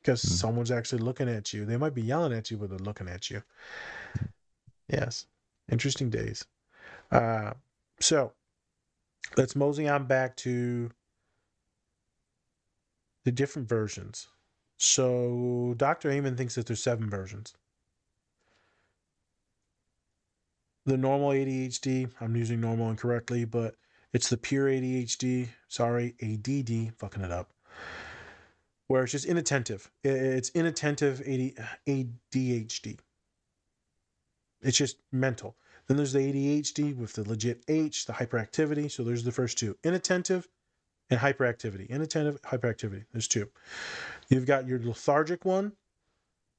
because 0.01 0.21
Hmm. 0.21 0.27
someone's 0.27 0.71
actually 0.71 1.01
looking 1.03 1.29
at 1.29 1.53
you. 1.53 1.65
They 1.65 1.77
might 1.77 1.93
be 1.93 2.01
yelling 2.01 2.33
at 2.33 2.51
you, 2.51 2.57
but 2.57 2.69
they're 2.69 2.79
looking 2.79 3.07
at 3.07 3.29
you. 3.29 3.43
Yes, 4.87 5.27
interesting 5.69 6.09
days. 6.09 6.45
Uh, 7.11 7.53
so 7.99 8.33
let's 9.37 9.55
mosey 9.55 9.87
on 9.87 10.05
back 10.05 10.35
to 10.37 10.91
the 13.25 13.31
different 13.31 13.67
versions. 13.69 14.27
So 14.77 15.73
Dr. 15.77 16.11
Amen 16.11 16.35
thinks 16.35 16.55
that 16.55 16.65
there's 16.65 16.83
seven 16.83 17.09
versions. 17.09 17.53
The 20.85 20.97
normal 20.97 21.29
ADHD, 21.29 22.09
I'm 22.19 22.35
using 22.35 22.59
normal 22.59 22.89
incorrectly, 22.89 23.45
but 23.45 23.75
it's 24.11 24.29
the 24.29 24.37
pure 24.37 24.67
ADHD, 24.67 25.47
sorry, 25.69 26.15
ADD, 26.21 26.93
fucking 26.97 27.23
it 27.23 27.31
up, 27.31 27.53
where 28.87 29.03
it's 29.03 29.13
just 29.13 29.25
inattentive. 29.25 29.89
It's 30.03 30.49
inattentive 30.49 31.21
AD, 31.21 31.67
ADHD. 31.87 32.99
It's 34.61 34.77
just 34.77 34.97
mental. 35.11 35.55
Then 35.87 35.97
there's 35.97 36.13
the 36.13 36.19
ADHD 36.19 36.95
with 36.95 37.13
the 37.13 37.27
legit 37.27 37.63
H, 37.67 38.05
the 38.05 38.13
hyperactivity. 38.13 38.89
So 38.91 39.03
there's 39.03 39.23
the 39.23 39.31
first 39.31 39.57
two 39.57 39.77
inattentive 39.83 40.47
and 41.09 41.19
hyperactivity. 41.19 41.89
Inattentive, 41.89 42.41
hyperactivity. 42.41 43.05
There's 43.11 43.27
two. 43.27 43.49
You've 44.29 44.45
got 44.45 44.67
your 44.67 44.79
lethargic 44.79 45.43
one. 45.45 45.73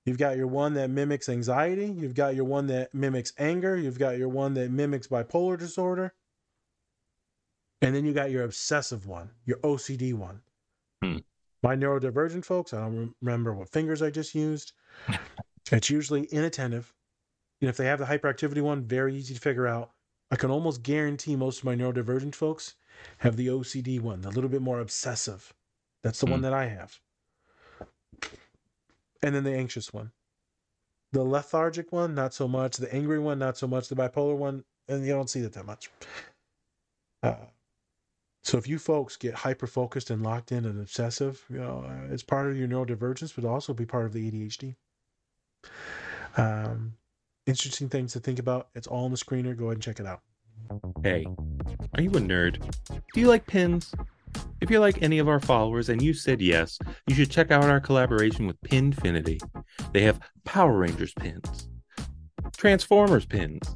You've 0.04 0.18
got 0.18 0.36
your 0.36 0.46
one 0.46 0.74
that 0.74 0.90
mimics 0.90 1.28
anxiety. 1.28 1.86
You've 1.86 2.14
got 2.14 2.34
your 2.34 2.44
one 2.44 2.66
that 2.66 2.92
mimics 2.92 3.32
anger. 3.38 3.76
You've 3.76 3.98
got 3.98 4.18
your 4.18 4.28
one 4.28 4.54
that 4.54 4.70
mimics 4.70 5.06
bipolar 5.06 5.58
disorder. 5.58 6.12
And 7.80 7.94
then 7.94 8.04
you 8.04 8.12
got 8.12 8.30
your 8.30 8.44
obsessive 8.44 9.06
one, 9.06 9.30
your 9.44 9.58
OCD 9.58 10.14
one. 10.14 10.42
Hmm. 11.02 11.18
My 11.62 11.74
neurodivergent 11.76 12.44
folks, 12.44 12.74
I 12.74 12.80
don't 12.80 13.14
remember 13.22 13.54
what 13.54 13.70
fingers 13.70 14.02
I 14.02 14.10
just 14.10 14.34
used. 14.34 14.72
it's 15.72 15.90
usually 15.90 16.24
inattentive. 16.26 16.92
And 17.60 17.70
if 17.70 17.76
they 17.78 17.86
have 17.86 17.98
the 17.98 18.04
hyperactivity 18.04 18.60
one, 18.60 18.84
very 18.84 19.14
easy 19.14 19.34
to 19.34 19.40
figure 19.40 19.66
out. 19.66 19.92
I 20.30 20.36
can 20.36 20.50
almost 20.50 20.82
guarantee 20.82 21.36
most 21.36 21.58
of 21.58 21.64
my 21.64 21.74
neurodivergent 21.74 22.34
folks 22.34 22.74
have 23.18 23.36
the 23.36 23.46
OCD 23.48 24.00
one, 24.00 24.20
the 24.20 24.30
little 24.30 24.50
bit 24.50 24.62
more 24.62 24.80
obsessive. 24.80 25.54
That's 26.02 26.20
the 26.20 26.26
one 26.26 26.40
Hmm. 26.40 26.44
that 26.44 26.52
I 26.52 26.66
have. 26.66 27.00
And 29.24 29.34
then 29.34 29.42
the 29.42 29.54
anxious 29.54 29.90
one. 29.90 30.12
The 31.12 31.24
lethargic 31.24 31.92
one, 31.92 32.14
not 32.14 32.34
so 32.34 32.46
much. 32.46 32.76
The 32.76 32.94
angry 32.94 33.18
one, 33.18 33.38
not 33.38 33.56
so 33.56 33.66
much. 33.66 33.88
The 33.88 33.94
bipolar 33.94 34.36
one, 34.36 34.64
and 34.86 35.04
you 35.06 35.14
don't 35.14 35.30
see 35.30 35.40
that 35.40 35.54
that 35.54 35.64
much. 35.64 35.90
Uh, 37.22 37.36
so 38.42 38.58
if 38.58 38.68
you 38.68 38.78
folks 38.78 39.16
get 39.16 39.32
hyper 39.32 39.66
focused 39.66 40.10
and 40.10 40.22
locked 40.22 40.52
in 40.52 40.66
and 40.66 40.78
obsessive, 40.78 41.42
you 41.48 41.58
know, 41.58 41.86
uh, 41.88 42.12
it's 42.12 42.22
part 42.22 42.50
of 42.50 42.58
your 42.58 42.68
neurodivergence, 42.68 43.34
but 43.34 43.46
also 43.46 43.72
be 43.72 43.86
part 43.86 44.04
of 44.04 44.12
the 44.12 44.30
ADHD. 44.30 44.74
Um, 46.36 46.92
interesting 47.46 47.88
things 47.88 48.12
to 48.12 48.20
think 48.20 48.38
about. 48.38 48.68
It's 48.74 48.86
all 48.86 49.06
on 49.06 49.10
the 49.10 49.16
screener. 49.16 49.56
Go 49.56 49.66
ahead 49.66 49.76
and 49.76 49.82
check 49.82 50.00
it 50.00 50.06
out. 50.06 50.20
Hey, 51.02 51.26
are 51.94 52.02
you 52.02 52.10
a 52.10 52.20
nerd? 52.20 52.60
Do 53.14 53.20
you 53.20 53.28
like 53.28 53.46
pins? 53.46 53.94
If 54.60 54.70
you're 54.70 54.80
like 54.80 55.02
any 55.02 55.18
of 55.18 55.28
our 55.28 55.40
followers 55.40 55.88
and 55.88 56.00
you 56.00 56.14
said 56.14 56.40
yes, 56.40 56.78
you 57.06 57.14
should 57.14 57.30
check 57.30 57.50
out 57.50 57.64
our 57.64 57.80
collaboration 57.80 58.46
with 58.46 58.60
Pinfinity. 58.62 59.40
They 59.92 60.02
have 60.02 60.20
Power 60.44 60.78
Rangers 60.78 61.12
pins, 61.14 61.68
Transformers 62.56 63.26
pins, 63.26 63.74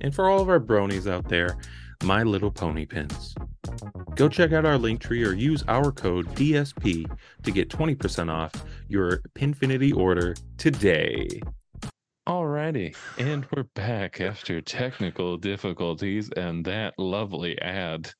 and 0.00 0.14
for 0.14 0.30
all 0.30 0.40
of 0.40 0.48
our 0.48 0.60
bronies 0.60 1.10
out 1.10 1.28
there, 1.28 1.58
My 2.04 2.22
Little 2.22 2.50
Pony 2.50 2.86
pins. 2.86 3.34
Go 4.14 4.28
check 4.28 4.52
out 4.52 4.66
our 4.66 4.78
link 4.78 5.00
tree 5.00 5.24
or 5.24 5.32
use 5.32 5.64
our 5.68 5.90
code 5.90 6.26
DSP 6.34 7.10
to 7.42 7.50
get 7.50 7.68
20% 7.70 8.30
off 8.30 8.52
your 8.88 9.22
Pinfinity 9.34 9.96
order 9.96 10.34
today. 10.58 11.40
Alrighty, 12.28 12.94
and 13.18 13.46
we're 13.50 13.64
back 13.74 14.20
after 14.20 14.60
technical 14.60 15.36
difficulties 15.36 16.30
and 16.36 16.64
that 16.66 16.94
lovely 16.98 17.60
ad. 17.60 18.12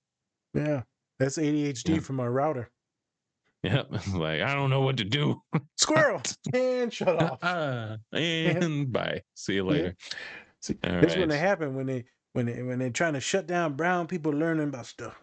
Yeah, 0.54 0.82
that's 1.20 1.38
ADHD 1.38 1.94
Yeah. 1.94 2.00
from 2.00 2.18
our 2.18 2.30
router. 2.32 2.68
Yep, 3.62 3.90
like 4.14 4.40
I 4.40 4.54
don't 4.54 4.70
know 4.70 4.80
what 4.80 4.96
to 4.96 5.04
do. 5.04 5.40
Squirrel 5.76 6.22
and 6.52 6.92
shut 6.92 7.22
off. 7.22 7.38
Ah, 7.42 7.96
and 8.12 8.90
bye. 8.90 9.22
See 9.34 9.54
you 9.54 9.64
later. 9.64 9.94
See, 10.60 10.76
All 10.84 11.00
that's 11.00 11.14
when 11.16 11.28
they 11.28 11.38
happen 11.38 11.74
when 11.76 11.86
they 11.86 12.04
when 12.32 12.46
they 12.46 12.62
when 12.62 12.78
they're 12.78 12.90
trying 12.90 13.12
to 13.14 13.20
shut 13.20 13.46
down 13.46 13.74
brown 13.74 14.06
people 14.08 14.32
learning 14.32 14.68
about 14.68 14.86
stuff. 14.86 15.14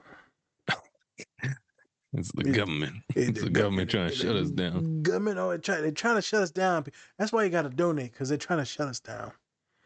It's 2.14 2.32
the 2.34 2.45
Yeah. 2.48 2.54
government. 2.54 2.95
It- 3.16 3.30
It's 3.30 3.41
the 3.43 3.50
government 3.50 3.89
trying 3.91 4.10
to 4.10 4.16
shut 4.16 4.36
us 4.36 4.50
down. 4.50 5.02
Government, 5.04 5.38
oh, 5.39 5.50
they're 5.58 5.82
they're 5.82 5.91
trying 5.91 6.16
to 6.16 6.22
shut 6.22 6.41
us 6.41 6.52
down. 6.52 6.86
That's 7.20 7.32
why 7.32 7.43
you 7.43 7.50
got 7.50 7.64
to 7.64 7.70
donate 7.70 8.12
because 8.14 8.30
they're 8.30 8.38
trying 8.38 8.60
to 8.60 8.66
shut 8.66 8.88
us 8.88 9.00
down. 9.00 9.32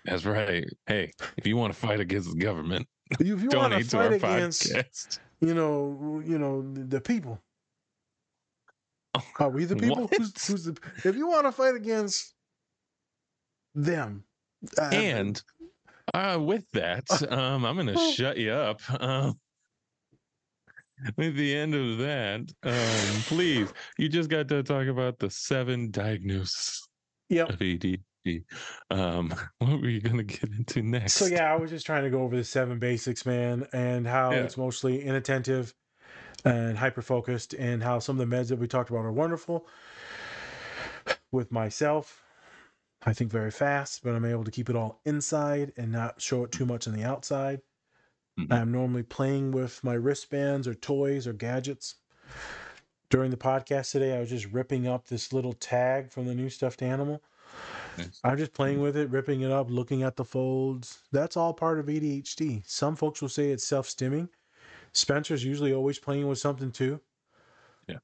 That's 0.06 0.24
right. 0.26 0.66
Hey, 0.88 1.12
if 1.38 1.48
you 1.48 1.58
want 1.58 1.74
to 1.74 1.80
fight 1.80 2.00
against 2.00 2.30
the 2.32 2.38
government, 2.38 2.88
If 3.20 3.28
you 3.28 3.38
donate 3.50 3.90
to 3.90 3.98
our 3.98 4.20
fight 4.20 4.38
against, 4.38 4.72
podcast. 4.72 5.20
You 5.42 5.54
know, 5.54 6.22
you 6.26 6.38
know, 6.38 6.62
the, 6.74 6.82
the 6.82 7.02
people. 7.02 7.40
Are 9.40 9.50
we 9.50 9.66
the 9.66 9.76
people? 9.86 10.08
Who's, 10.08 10.48
who's 10.48 10.66
the? 10.66 10.78
If 11.04 11.16
you 11.16 11.28
want 11.28 11.46
to 11.46 11.52
fight 11.52 11.76
against 11.76 12.34
them, 13.76 14.24
uh, 14.78 14.90
And 14.92 15.42
uh, 16.14 16.40
with 16.42 16.66
that, 16.74 17.06
um, 17.32 17.66
I'm 17.66 17.76
going 17.76 17.88
to 17.88 18.12
shut 18.14 18.38
you 18.38 18.52
up. 18.52 18.82
Um, 19.02 19.40
with 21.18 21.36
the 21.36 21.56
end 21.56 21.74
of 21.74 21.98
that, 21.98 22.42
um, 22.64 23.22
please, 23.24 23.74
you 23.98 24.08
just 24.08 24.30
got 24.30 24.48
to 24.50 24.62
talk 24.62 24.88
about 24.88 25.18
the 25.18 25.30
seven 25.30 25.90
diagnoses 25.90 26.88
yep. 27.30 27.50
of 27.50 27.60
ADHD. 27.60 28.02
Um, 28.90 29.34
what 29.60 29.82
were 29.82 29.90
you 29.90 30.02
going 30.02 30.18
to 30.18 30.24
get 30.24 30.50
into 30.52 30.82
next? 30.82 31.14
So 31.16 31.26
yeah, 31.26 31.52
I 31.52 31.56
was 31.56 31.70
just 31.72 31.86
trying 31.86 32.04
to 32.04 32.10
go 32.10 32.22
over 32.22 32.36
the 32.36 32.44
seven 32.44 32.80
basics, 32.80 33.26
man, 33.26 33.68
and 33.74 34.08
how 34.08 34.32
Yeah. 34.32 34.44
it's 34.44 34.58
mostly 34.58 35.04
inattentive 35.04 35.74
and 36.46 36.78
hyper 36.78 37.02
focused, 37.02 37.54
and 37.54 37.84
how 37.84 38.00
some 38.00 38.20
of 38.20 38.30
the 38.30 38.36
meds 38.36 38.50
that 38.50 38.58
we 38.58 38.68
talked 38.68 38.90
about 38.90 39.06
are 39.06 39.12
wonderful. 39.12 39.68
With 41.32 41.52
myself, 41.52 42.22
I 43.04 43.14
think 43.14 43.32
very 43.32 43.52
fast, 43.52 44.04
but 44.04 44.16
I'm 44.16 44.26
able 44.26 44.44
to 44.44 44.52
keep 44.52 44.70
it 44.70 44.76
all 44.76 45.00
inside 45.06 45.72
and 45.78 45.92
not 45.92 46.22
show 46.22 46.44
it 46.44 46.52
too 46.52 46.66
much 46.66 46.88
on 46.88 46.94
the 46.94 47.04
outside. 47.04 47.62
Mhm. 48.40 48.52
I'm 48.52 48.72
normally 48.72 49.04
playing 49.04 49.52
with 49.52 49.84
my 49.84 49.94
wristbands 49.94 50.68
or 50.68 50.74
toys 50.74 51.28
or 51.28 51.34
gadgets. 51.34 51.96
During 53.10 53.32
the 53.32 53.38
podcast 53.38 53.92
today, 53.92 54.16
I 54.16 54.20
was 54.20 54.30
just 54.30 54.46
ripping 54.48 54.88
up 54.88 55.08
this 55.08 55.32
little 55.34 55.54
tag 55.54 56.12
from 56.12 56.26
the 56.28 56.36
new 56.36 56.50
stuffed 56.50 56.82
animal. 56.82 57.22
Nice. 57.98 58.20
I'm 58.24 58.38
just 58.38 58.54
playing 58.54 58.82
with 58.82 58.96
it, 58.98 59.10
ripping 59.10 59.42
it 59.42 59.52
up, 59.52 59.70
looking 59.70 60.04
at 60.04 60.16
the 60.16 60.26
folds. 60.26 61.04
That's 61.12 61.36
all 61.38 61.54
part 61.54 61.80
of 61.80 61.88
ADHD. 61.88 62.64
Some 62.66 62.96
folks 62.96 63.22
will 63.22 63.30
say 63.30 63.50
it's 63.52 63.66
self 63.66 63.88
stimming. 63.88 64.30
Spencer's 64.94 65.44
usually 65.44 65.74
always 65.74 66.00
playing 66.00 66.28
with 66.28 66.38
something 66.40 66.72
too. 66.72 67.00
Yeah, 67.88 67.98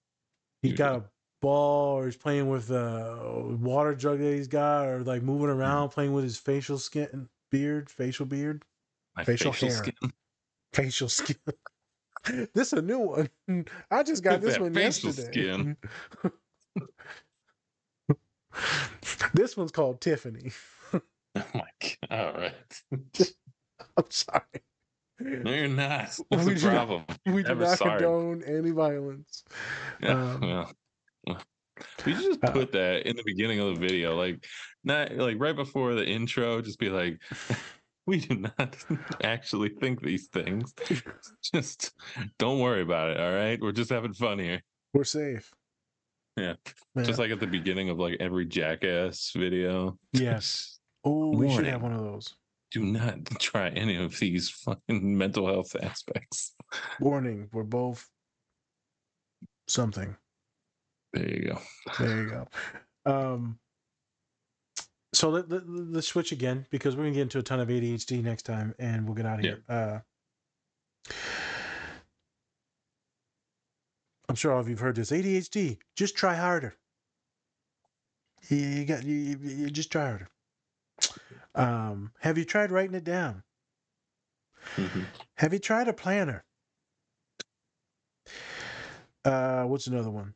He's 0.62 0.74
got 0.74 0.96
a 0.96 1.04
ball 1.42 1.98
or 2.00 2.06
he's 2.06 2.18
playing 2.18 2.50
with 2.50 2.72
a 2.72 3.58
water 3.60 3.94
jug 3.96 4.20
that 4.20 4.34
he's 4.36 4.48
got 4.48 4.88
or 4.88 5.04
like 5.04 5.22
moving 5.22 5.48
Mm-hmm. 5.48 5.60
around, 5.60 5.90
playing 5.90 6.14
with 6.14 6.24
his 6.24 6.38
facial 6.38 6.78
skin, 6.78 7.30
beard, 7.52 7.90
facial 7.90 8.26
beard, 8.26 8.64
My 9.16 9.24
facial 9.24 9.52
hair. 9.52 9.70
skin. 9.72 9.94
facial 10.74 11.10
skin. 11.10 11.38
this 12.54 12.68
is 12.68 12.74
a 12.74 12.82
new 12.82 13.00
one. 13.00 13.30
I 13.92 14.04
just 14.04 14.24
got 14.24 14.34
Look 14.34 14.42
this 14.42 14.56
at 14.56 14.60
that 14.60 14.64
one 14.64 14.74
facial 14.74 15.10
yesterday. 15.12 15.76
this 19.34 19.56
one's 19.58 19.72
called 19.72 20.02
Tiffany. 20.02 20.52
Oh 21.36 21.44
my 21.54 21.62
god! 22.10 22.10
All 22.10 22.34
right. 22.42 22.54
I'm 23.98 24.10
sorry. 24.10 24.42
No, 25.20 25.52
you're 25.52 25.68
not. 25.68 26.18
We 26.32 26.38
the 26.38 26.56
do 26.56 26.66
not- 26.66 26.74
problem? 26.74 27.04
We 27.28 27.44
do 27.44 27.54
not 27.54 27.78
sorry. 27.78 28.00
condone 28.00 28.44
any 28.44 28.72
violence. 28.72 29.44
Yeah, 30.02 30.14
um, 30.14 30.42
well, 31.28 31.38
we 32.06 32.14
should 32.16 32.24
just 32.24 32.44
uh, 32.44 32.52
put 32.52 32.72
that 32.72 33.08
in 33.08 33.16
the 33.18 33.24
beginning 33.24 33.60
of 33.60 33.76
the 33.76 33.80
video, 33.80 34.16
like 34.16 34.46
not 34.84 35.16
like 35.16 35.36
right 35.40 35.56
before 35.56 35.94
the 35.94 36.08
intro. 36.08 36.60
Just 36.62 36.80
be 36.80 36.90
like, 36.90 37.20
we 38.08 38.20
do 38.20 38.38
not 38.58 38.76
actually 39.24 39.70
think 39.70 40.02
these 40.02 40.28
things. 40.30 40.74
Just 41.54 41.92
don't 42.40 42.60
worry 42.60 42.82
about 42.82 43.12
it. 43.12 43.20
All 43.20 43.32
right, 43.34 43.62
we're 43.62 43.74
just 43.74 43.92
having 43.92 44.14
fun 44.14 44.40
here. 44.40 44.64
We're 44.94 45.04
safe. 45.04 45.52
Yeah. 46.38 46.54
Yeah. 46.96 47.04
Just 47.04 47.20
like 47.20 47.32
at 47.32 47.40
the 47.40 47.48
beginning 47.48 47.90
of 47.90 47.98
like 48.00 48.18
every 48.20 48.46
jackass 48.46 49.32
video. 49.36 49.98
Yes. 50.14 50.74
Oh, 51.06 51.30
we 51.38 51.50
should 51.50 51.68
have 51.68 51.84
one 51.84 51.94
of 51.94 52.02
those. 52.02 52.34
Do 52.72 52.84
not 52.84 53.24
try 53.40 53.70
any 53.70 53.96
of 53.96 54.20
these 54.20 54.50
fucking 54.50 55.18
mental 55.18 55.48
health 55.48 55.74
aspects. 55.82 56.54
Warning, 57.00 57.48
we're 57.54 57.64
both 57.64 58.06
something. 59.70 60.14
There 61.14 61.30
you 61.30 61.52
go. 61.54 61.62
There 61.98 62.18
you 62.24 62.30
go. 62.30 62.48
Um, 63.06 63.58
so 65.14 65.30
let, 65.30 65.50
let, 65.50 65.62
let's 65.70 66.08
switch 66.08 66.34
again 66.34 66.66
because 66.72 66.98
we're 66.98 67.04
gonna 67.04 67.14
get 67.16 67.22
into 67.22 67.40
a 67.40 67.44
ton 67.44 67.62
of 67.62 67.70
ADHD 67.70 68.22
next 68.22 68.44
time, 68.44 68.76
and 68.80 69.06
we'll 69.06 69.16
get 69.16 69.26
out 69.28 69.40
of 69.40 69.46
Yeah. 69.46 69.52
here. 69.68 70.04
Uh, 71.14 71.14
sure 74.38 74.54
all 74.54 74.60
of 74.60 74.70
you've 74.70 74.80
heard 74.80 74.96
this. 74.96 75.12
ADHD, 75.12 75.78
just 75.96 76.16
try 76.16 76.36
harder. 76.36 76.76
You, 78.50 78.58
you 78.58 78.86
got 78.86 79.04
you, 79.04 79.38
you, 79.42 79.70
just 79.70 79.92
try 79.92 80.08
harder. 80.10 80.28
Um, 81.56 82.12
have 82.20 82.38
you 82.38 82.46
tried 82.46 82.72
writing 82.72 82.96
it 82.96 83.04
down? 83.04 83.44
Mhm. 84.76 85.06
Have 85.36 85.54
you 85.54 85.60
tried 85.60 85.88
a 85.88 85.94
planner? 85.94 86.44
Uh, 89.26 89.64
what's 89.66 89.88
another 89.88 90.10
one? 90.10 90.34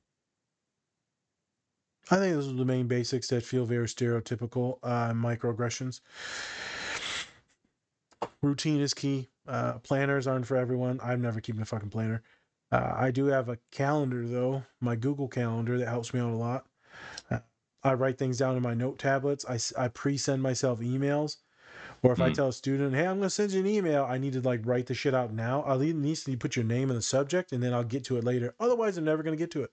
I 2.10 2.18
think 2.18 2.34
those 2.34 2.49
are 2.49 2.54
the 2.54 2.66
main 2.66 2.88
basics 2.88 3.28
that 3.30 3.43
feel 3.43 3.66
very 3.66 3.88
stereotypical. 3.88 4.80
Uh, 4.84 5.14
microaggressions. 5.14 6.02
Routine 8.41 8.82
is 8.82 8.93
key. 8.93 9.30
Uh, 9.47 9.80
planners 9.80 10.28
aren't 10.28 10.45
for 10.45 10.58
everyone. 10.58 10.99
I'm 11.02 11.22
never 11.22 11.39
keeping 11.39 11.62
a 11.62 11.66
fucking 11.66 11.89
planner. 11.89 12.22
Uh, 12.72 12.93
I 12.95 13.11
do 13.11 13.26
have 13.26 13.49
a 13.49 13.57
calendar 13.72 14.26
though, 14.28 14.63
my 14.80 14.95
Google 14.95 15.28
Calendar 15.28 15.78
that 15.78 15.88
helps 15.89 16.13
me 16.13 16.19
out 16.19 16.32
a 16.32 16.36
lot. 16.36 16.67
Uh, 17.30 17.39
I 17.84 17.93
write 17.95 18.17
things 18.17 18.38
down 18.38 18.55
in 18.57 18.63
my 18.63 18.74
note 18.74 18.99
tablets. 18.99 19.45
I, 19.49 19.59
I 19.82 19.88
pre-send 19.89 20.41
myself 20.41 20.80
emails, 20.80 21.38
or 22.03 22.13
if 22.13 22.22
I 22.22 22.30
Mm. 22.30 22.36
tell 22.36 22.47
a 22.49 22.53
student, 22.53 22.95
"Hey, 22.95 23.07
I'm 23.07 23.17
going 23.17 23.24
to 23.28 23.30
send 23.30 23.51
you 23.53 23.61
an 23.61 23.67
email," 23.67 24.05
I 24.05 24.17
need 24.17 24.34
to 24.34 24.41
like 24.41 24.65
write 24.65 24.88
the 24.88 24.93
shit 24.93 25.15
out 25.15 25.34
now. 25.34 25.63
I'll 25.63 25.80
need 25.80 26.15
to 26.17 26.38
put 26.38 26.55
your 26.55 26.65
name 26.65 26.89
in 26.89 26.95
the 26.95 27.01
subject, 27.01 27.51
and 27.51 27.63
then 27.63 27.74
I'll 27.74 27.84
get 27.84 28.03
to 28.05 28.17
it 28.17 28.24
later. 28.24 28.55
Otherwise, 28.59 28.97
I'm 28.97 29.05
never 29.05 29.24
going 29.24 29.38
to 29.38 29.41
get 29.43 29.51
to 29.51 29.63
it. 29.63 29.72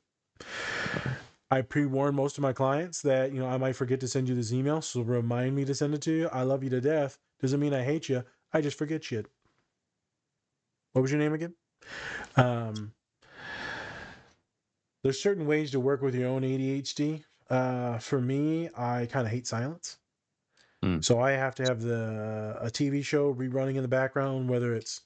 I 1.50 1.60
pre-warn 1.62 2.14
most 2.14 2.38
of 2.38 2.42
my 2.42 2.52
clients 2.54 3.02
that 3.02 3.32
you 3.32 3.40
know 3.40 3.48
I 3.48 3.58
might 3.58 3.76
forget 3.76 4.00
to 4.00 4.08
send 4.08 4.28
you 4.28 4.34
this 4.34 4.52
email, 4.52 4.80
so 4.82 5.02
remind 5.02 5.54
me 5.56 5.64
to 5.66 5.74
send 5.74 5.94
it 5.94 6.02
to 6.02 6.12
you. 6.12 6.28
I 6.28 6.42
love 6.42 6.64
you 6.64 6.70
to 6.70 6.80
death. 6.80 7.18
Doesn't 7.40 7.60
mean 7.60 7.74
I 7.74 7.84
hate 7.84 8.08
you. 8.08 8.24
I 8.52 8.60
just 8.62 8.78
forget 8.78 9.04
shit. 9.04 9.26
What 10.92 11.02
was 11.02 11.10
your 11.10 11.20
name 11.20 11.32
again? 11.32 11.54
Um, 12.36 12.92
there's 15.02 15.20
certain 15.20 15.46
ways 15.46 15.70
to 15.72 15.80
work 15.80 16.02
with 16.02 16.14
your 16.14 16.28
own 16.28 16.42
ADHD. 16.42 17.24
Uh, 17.50 17.98
for 17.98 18.20
me, 18.20 18.68
I 18.76 19.06
kind 19.06 19.26
of 19.26 19.32
hate 19.32 19.46
silence. 19.46 19.98
Mm. 20.84 21.02
So 21.04 21.20
I 21.20 21.32
have 21.32 21.54
to 21.56 21.62
have 21.64 21.82
the 21.82 22.56
a 22.60 22.66
TV 22.66 23.04
show 23.04 23.34
rerunning 23.34 23.76
in 23.76 23.82
the 23.82 23.88
background, 23.88 24.48
whether 24.48 24.74
it's 24.74 25.02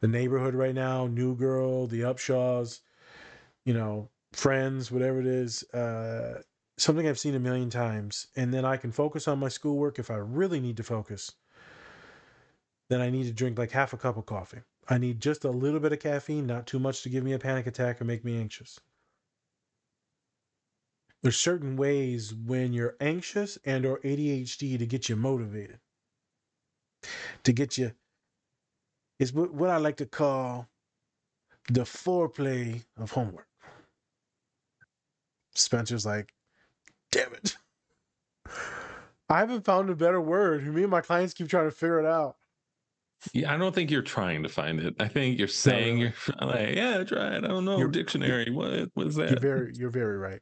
the 0.00 0.08
neighborhood 0.08 0.54
right 0.54 0.74
now, 0.74 1.06
New 1.06 1.34
Girl, 1.34 1.86
The 1.86 2.02
Upshaws, 2.02 2.80
you 3.64 3.74
know, 3.74 4.08
Friends, 4.32 4.92
whatever 4.92 5.20
it 5.20 5.26
is. 5.26 5.62
Uh, 5.72 6.42
something 6.76 7.08
I've 7.08 7.18
seen 7.18 7.34
a 7.34 7.40
million 7.40 7.70
times, 7.70 8.28
and 8.36 8.52
then 8.52 8.64
I 8.64 8.76
can 8.76 8.92
focus 8.92 9.26
on 9.26 9.38
my 9.38 9.48
schoolwork 9.48 9.98
if 9.98 10.10
I 10.10 10.16
really 10.16 10.60
need 10.60 10.76
to 10.76 10.82
focus. 10.82 11.32
Then 12.88 13.00
I 13.00 13.10
need 13.10 13.24
to 13.24 13.32
drink 13.32 13.58
like 13.58 13.70
half 13.70 13.92
a 13.92 13.96
cup 13.96 14.16
of 14.16 14.26
coffee. 14.26 14.60
I 14.88 14.98
need 14.98 15.20
just 15.20 15.44
a 15.44 15.50
little 15.50 15.80
bit 15.80 15.92
of 15.92 16.00
caffeine, 16.00 16.46
not 16.46 16.66
too 16.66 16.78
much 16.78 17.02
to 17.02 17.10
give 17.10 17.22
me 17.22 17.34
a 17.34 17.38
panic 17.38 17.66
attack 17.66 18.00
or 18.00 18.04
make 18.04 18.24
me 18.24 18.38
anxious. 18.40 18.80
There's 21.22 21.36
certain 21.36 21.76
ways 21.76 22.32
when 22.32 22.72
you're 22.72 22.96
anxious 23.00 23.58
and 23.64 23.84
or 23.84 23.98
ADHD 23.98 24.78
to 24.78 24.86
get 24.86 25.08
you 25.08 25.16
motivated. 25.16 25.80
To 27.44 27.52
get 27.52 27.76
you 27.76 27.92
is 29.18 29.32
what 29.32 29.52
what 29.52 29.70
I 29.70 29.76
like 29.76 29.96
to 29.98 30.06
call 30.06 30.68
the 31.68 31.82
foreplay 31.82 32.84
of 32.96 33.10
homework. 33.10 33.48
Spencer's 35.54 36.06
like, 36.06 36.32
damn 37.10 37.34
it. 37.34 37.56
I 39.28 39.40
haven't 39.40 39.64
found 39.64 39.90
a 39.90 39.94
better 39.94 40.20
word. 40.20 40.66
Me 40.66 40.82
and 40.82 40.90
my 40.90 41.02
clients 41.02 41.34
keep 41.34 41.48
trying 41.48 41.66
to 41.66 41.70
figure 41.70 42.00
it 42.00 42.06
out. 42.06 42.37
Yeah, 43.32 43.52
I 43.52 43.56
don't 43.56 43.74
think 43.74 43.90
you're 43.90 44.02
trying 44.02 44.42
to 44.44 44.48
find 44.48 44.78
it. 44.80 44.94
I 45.00 45.08
think 45.08 45.38
you're 45.38 45.48
saying 45.48 45.98
you're 45.98 46.12
like, 46.40 46.76
yeah, 46.76 47.02
try 47.04 47.36
it. 47.36 47.44
I 47.44 47.48
don't 47.48 47.64
know. 47.64 47.78
You're- 47.78 47.90
Dictionary. 47.90 48.50
What 48.50 48.90
was 48.94 49.16
You're 49.16 49.26
that? 49.28 49.40
very 49.40 49.72
you're 49.74 49.90
very 49.90 50.16
right. 50.18 50.40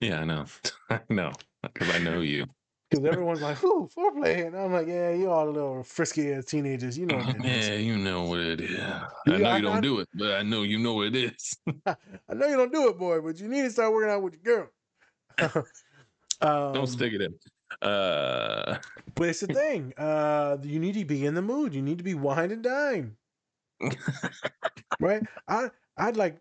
Yeah, 0.00 0.20
I 0.20 0.24
know. 0.24 0.44
I 0.90 1.00
know. 1.08 1.32
Because 1.62 1.90
I 1.94 1.98
know 1.98 2.20
you. 2.20 2.46
Because 2.88 3.04
everyone's 3.04 3.40
like, 3.42 3.62
ooh, 3.64 3.88
foreplay. 3.96 4.46
And 4.46 4.56
I'm 4.56 4.72
like, 4.72 4.86
yeah, 4.86 5.10
you 5.10 5.28
all 5.30 5.48
a 5.48 5.50
little 5.50 5.82
frisky 5.82 6.30
as 6.30 6.44
teenagers. 6.44 6.96
You 6.96 7.06
know 7.06 7.16
what. 7.16 7.36
Yeah, 7.44 7.74
you 7.74 7.98
know 7.98 8.22
what 8.22 8.38
it 8.38 8.60
is. 8.60 8.78
I 8.78 9.06
You- 9.26 9.38
know 9.38 9.48
I- 9.50 9.56
you 9.56 9.62
don't 9.62 9.76
I- 9.78 9.80
do 9.80 9.98
it, 9.98 10.08
but 10.14 10.32
I 10.36 10.42
know 10.42 10.62
you 10.62 10.78
know 10.78 10.94
what 10.94 11.08
it 11.08 11.16
is. 11.16 11.56
I 11.86 12.34
know 12.34 12.46
you 12.46 12.56
don't 12.56 12.72
do 12.72 12.88
it, 12.88 12.96
boy, 12.98 13.20
but 13.20 13.40
you 13.40 13.48
need 13.48 13.62
to 13.62 13.70
start 13.70 13.92
working 13.92 14.10
out 14.12 14.22
with 14.22 14.36
your 14.44 14.70
girl. 15.40 15.64
um, 16.40 16.72
don't 16.72 16.86
stick 16.86 17.12
it 17.12 17.20
in. 17.22 17.34
Uh, 17.82 18.78
But 19.14 19.28
it's 19.30 19.40
the 19.40 19.48
thing. 19.48 19.92
Uh, 19.96 20.58
you 20.62 20.78
need 20.78 20.94
to 20.94 21.04
be 21.04 21.24
in 21.26 21.34
the 21.34 21.42
mood. 21.42 21.74
You 21.74 21.82
need 21.82 21.98
to 21.98 22.04
be 22.04 22.14
wine 22.14 22.50
and 22.50 22.62
dine. 22.62 23.16
right? 25.00 25.22
I 25.48 25.70
I'd 25.98 26.16
like 26.16 26.38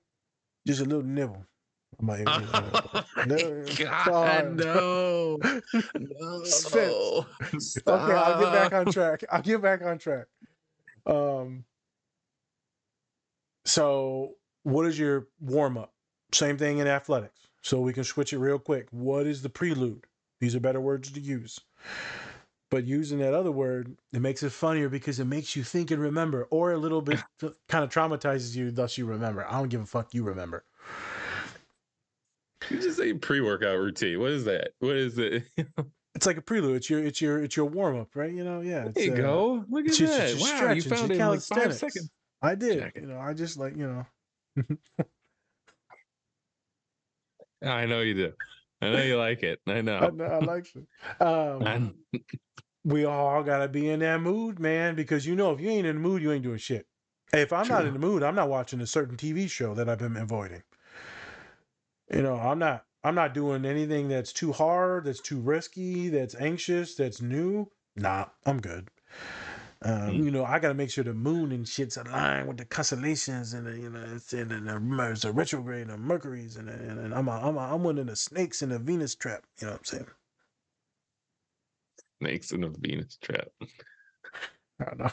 just 0.67 0.81
a 0.81 0.85
little 0.85 1.03
nibble. 1.03 1.45
I 1.99 2.03
might- 2.03 2.25
No, 3.27 3.65
God, 3.77 4.05
God. 4.05 4.55
no. 4.57 5.37
no. 5.95 6.43
Spence. 6.43 7.77
okay, 7.87 8.13
I'll 8.13 8.39
get 8.41 8.51
back 8.53 8.73
on 8.73 8.91
track. 8.91 9.23
I'll 9.31 9.41
get 9.41 9.61
back 9.61 9.81
on 9.81 9.97
track. 9.97 10.25
Um. 11.05 11.63
So, 13.65 14.35
what 14.63 14.85
is 14.85 14.97
your 14.99 15.27
warm 15.39 15.77
up? 15.77 15.93
Same 16.33 16.57
thing 16.57 16.77
in 16.79 16.87
athletics. 16.87 17.39
So 17.61 17.79
we 17.79 17.93
can 17.93 18.03
switch 18.03 18.31
it 18.33 18.37
real 18.39 18.59
quick. 18.59 18.87
What 18.91 19.25
is 19.25 19.41
the 19.41 19.49
prelude? 19.49 20.05
These 20.39 20.55
are 20.55 20.59
better 20.59 20.81
words 20.81 21.11
to 21.11 21.19
use. 21.19 21.59
But 22.71 22.85
using 22.85 23.19
that 23.19 23.33
other 23.33 23.51
word, 23.51 23.95
it 24.11 24.21
makes 24.21 24.43
it 24.43 24.51
funnier 24.51 24.89
because 24.89 25.19
it 25.19 25.25
makes 25.25 25.55
you 25.55 25.63
think 25.63 25.91
and 25.91 26.01
remember, 26.01 26.47
or 26.49 26.73
a 26.73 26.77
little 26.77 27.01
bit 27.01 27.21
kind 27.69 27.83
of 27.83 27.89
traumatizes 27.89 28.55
you, 28.55 28.71
thus 28.71 28.97
you 28.97 29.05
remember. 29.05 29.45
I 29.47 29.59
don't 29.59 29.69
give 29.69 29.81
a 29.81 29.85
fuck. 29.85 30.13
You 30.13 30.23
remember. 30.23 30.63
You 32.69 32.79
just 32.79 32.97
say 32.97 33.13
pre-workout 33.13 33.77
routine. 33.77 34.19
What 34.19 34.31
is 34.31 34.45
that? 34.45 34.71
What 34.79 34.95
is 34.95 35.17
it? 35.17 35.43
It's 36.15 36.25
like 36.25 36.37
a 36.37 36.41
prelude. 36.41 36.77
It's 36.77 36.89
your 36.89 37.03
it's 37.03 37.19
your 37.19 37.43
it's 37.43 37.57
your 37.57 37.65
warm 37.65 37.99
up, 37.99 38.15
right? 38.15 38.31
You 38.31 38.45
know, 38.45 38.61
yeah. 38.61 38.87
There 38.95 39.03
you 39.03 39.11
uh, 39.11 39.17
go. 39.17 39.65
Look 39.69 39.85
at 39.85 39.97
that. 39.97 40.37
wow, 40.39 40.45
stretch, 40.45 40.75
you 40.77 40.81
found 40.83 41.11
it 41.11 41.19
in 41.19 41.27
like 41.27 41.41
five 41.41 41.73
seconds. 41.75 42.09
I 42.41 42.55
did. 42.55 42.93
You 42.95 43.07
know, 43.07 43.19
I 43.19 43.33
just 43.33 43.57
like 43.57 43.75
you 43.75 44.05
know. 44.55 45.05
I 47.69 47.85
know 47.85 47.99
you 47.99 48.13
do. 48.13 48.33
I 48.81 48.91
know 48.91 49.03
you 49.03 49.17
like 49.17 49.43
it. 49.43 49.59
I 49.67 49.81
know. 49.81 49.97
I, 49.97 50.09
know, 50.09 50.25
I 50.25 50.39
like 50.39 50.67
it. 50.75 51.21
Um, 51.21 51.95
we 52.83 53.05
all 53.05 53.43
gotta 53.43 53.67
be 53.67 53.89
in 53.89 54.01
that 54.01 54.21
mood, 54.21 54.59
man, 54.59 54.95
because 54.95 55.25
you 55.25 55.35
know 55.35 55.51
if 55.51 55.61
you 55.61 55.69
ain't 55.69 55.87
in 55.87 55.95
the 55.95 56.01
mood, 56.01 56.21
you 56.21 56.31
ain't 56.31 56.43
doing 56.43 56.57
shit. 56.57 56.85
If 57.33 57.51
I'm 57.51 57.67
not 57.67 57.85
in 57.85 57.93
the 57.93 57.99
mood, 57.99 58.23
I'm 58.23 58.35
not 58.35 58.49
watching 58.49 58.81
a 58.81 58.87
certain 58.87 59.17
TV 59.17 59.49
show 59.49 59.73
that 59.73 59.89
I've 59.89 59.97
been 59.97 60.15
avoiding. 60.15 60.63
You 62.13 62.21
know, 62.21 62.35
I'm 62.35 62.59
not. 62.59 62.85
I'm 63.03 63.13
not 63.13 63.35
doing 63.35 63.65
anything 63.65 64.07
that's 64.07 64.33
too 64.33 64.51
hard, 64.51 65.05
that's 65.05 65.21
too 65.21 65.39
risky, 65.39 66.09
that's 66.09 66.33
anxious, 66.33 66.95
that's 66.95 67.21
new. 67.21 67.69
Nah, 67.95 68.25
I'm 68.47 68.59
good. 68.59 68.89
Um, 69.81 69.91
Mm. 70.11 70.23
You 70.23 70.31
know, 70.31 70.45
I 70.45 70.59
got 70.59 70.69
to 70.69 70.73
make 70.73 70.89
sure 70.89 71.03
the 71.03 71.13
moon 71.13 71.51
and 71.51 71.67
shit's 71.67 71.97
aligned 71.97 72.47
with 72.47 72.57
the 72.57 72.65
constellations 72.65 73.53
and 73.53 73.67
the, 73.67 73.77
you 73.77 73.89
know, 73.89 74.03
it's 74.15 74.31
and 74.33 74.49
the, 74.49 74.59
the, 74.59 75.11
it's 75.11 75.25
a 75.25 75.31
retrograde 75.31 75.81
and 75.81 75.91
the 75.91 75.97
Mercury's 75.97 76.55
and, 76.55 76.69
and, 76.69 76.99
and 76.99 77.13
I'm 77.13 77.27
a, 77.27 77.31
I'm 77.31 77.57
a, 77.57 77.73
I'm 77.73 77.83
one 77.83 77.97
of 77.99 78.07
the 78.07 78.15
snakes 78.15 78.61
in 78.61 78.69
the 78.69 78.79
Venus 78.79 79.15
trap. 79.15 79.43
You 79.59 79.67
know 79.67 79.73
what 79.73 79.79
I'm 79.79 79.85
saying? 79.85 80.07
snakes 82.21 82.51
in 82.51 82.61
the 82.61 82.69
Venus 82.79 83.17
trap. 83.21 83.47
I 84.79 84.85
don't 84.85 84.99
know. 84.99 85.11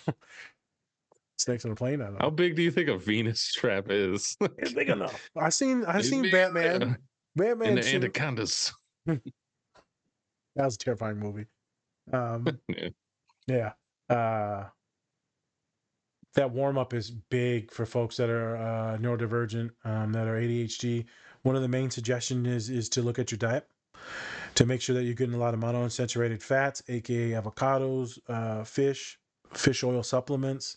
Snakes 1.39 1.65
on 1.65 1.73
a 1.73 1.75
plane. 1.75 2.01
I 2.01 2.05
don't 2.05 2.13
know. 2.15 2.19
How 2.21 2.31
big 2.31 2.55
do 2.57 2.63
you 2.63 2.71
think 2.71 2.89
a 2.89 2.97
Venus 2.97 3.53
trap 3.53 3.87
is? 3.91 4.37
It's 4.59 4.73
big 4.73 4.89
enough. 4.89 5.29
I 5.37 5.49
seen 5.49 5.85
I 5.85 5.99
It's 5.99 6.09
seen 6.09 6.31
Batman. 6.31 6.83
enough. 6.83 6.97
Batman. 7.35 7.69
And 7.71 7.79
the 7.79 7.83
suit. 7.83 7.95
anacondas. 7.97 8.73
That 10.55 10.67
was 10.67 10.75
a 10.75 10.79
terrifying 10.79 11.19
movie. 11.19 11.47
Um, 12.13 12.47
Yeah. 12.69 12.89
yeah. 13.47 13.73
Uh, 14.09 14.65
that 16.35 16.51
warm 16.51 16.79
up 16.79 16.95
is 16.95 17.11
big 17.11 17.71
for 17.71 17.85
folks 17.85 18.17
that 18.17 18.31
are 18.31 18.57
uh, 18.57 18.97
neurodivergent, 18.99 19.71
um, 19.85 20.13
that 20.13 20.27
are 20.27 20.41
ADHD. 20.41 21.05
One 21.43 21.57
of 21.57 21.63
the 21.63 21.69
main 21.69 21.91
suggestions 21.91 22.47
is 22.47 22.71
is 22.71 22.89
to 22.91 23.03
look 23.03 23.19
at 23.19 23.31
your 23.31 23.39
diet 23.39 23.69
to 24.55 24.67
make 24.67 24.81
sure 24.81 24.95
that 24.95 25.05
you're 25.05 25.15
getting 25.15 25.35
a 25.35 25.39
lot 25.39 25.55
of 25.55 25.61
monounsaturated 25.61 26.43
fats, 26.43 26.83
aka 26.89 27.31
avocados, 27.31 28.19
uh, 28.29 28.65
fish, 28.65 29.19
fish 29.53 29.85
oil 29.85 30.03
supplements, 30.03 30.77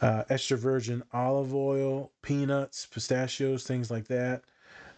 uh, 0.00 0.24
extra 0.28 0.56
virgin 0.56 1.02
olive 1.12 1.54
oil, 1.54 2.12
peanuts, 2.22 2.86
pistachios, 2.86 3.64
things 3.64 3.90
like 3.90 4.06
that. 4.08 4.42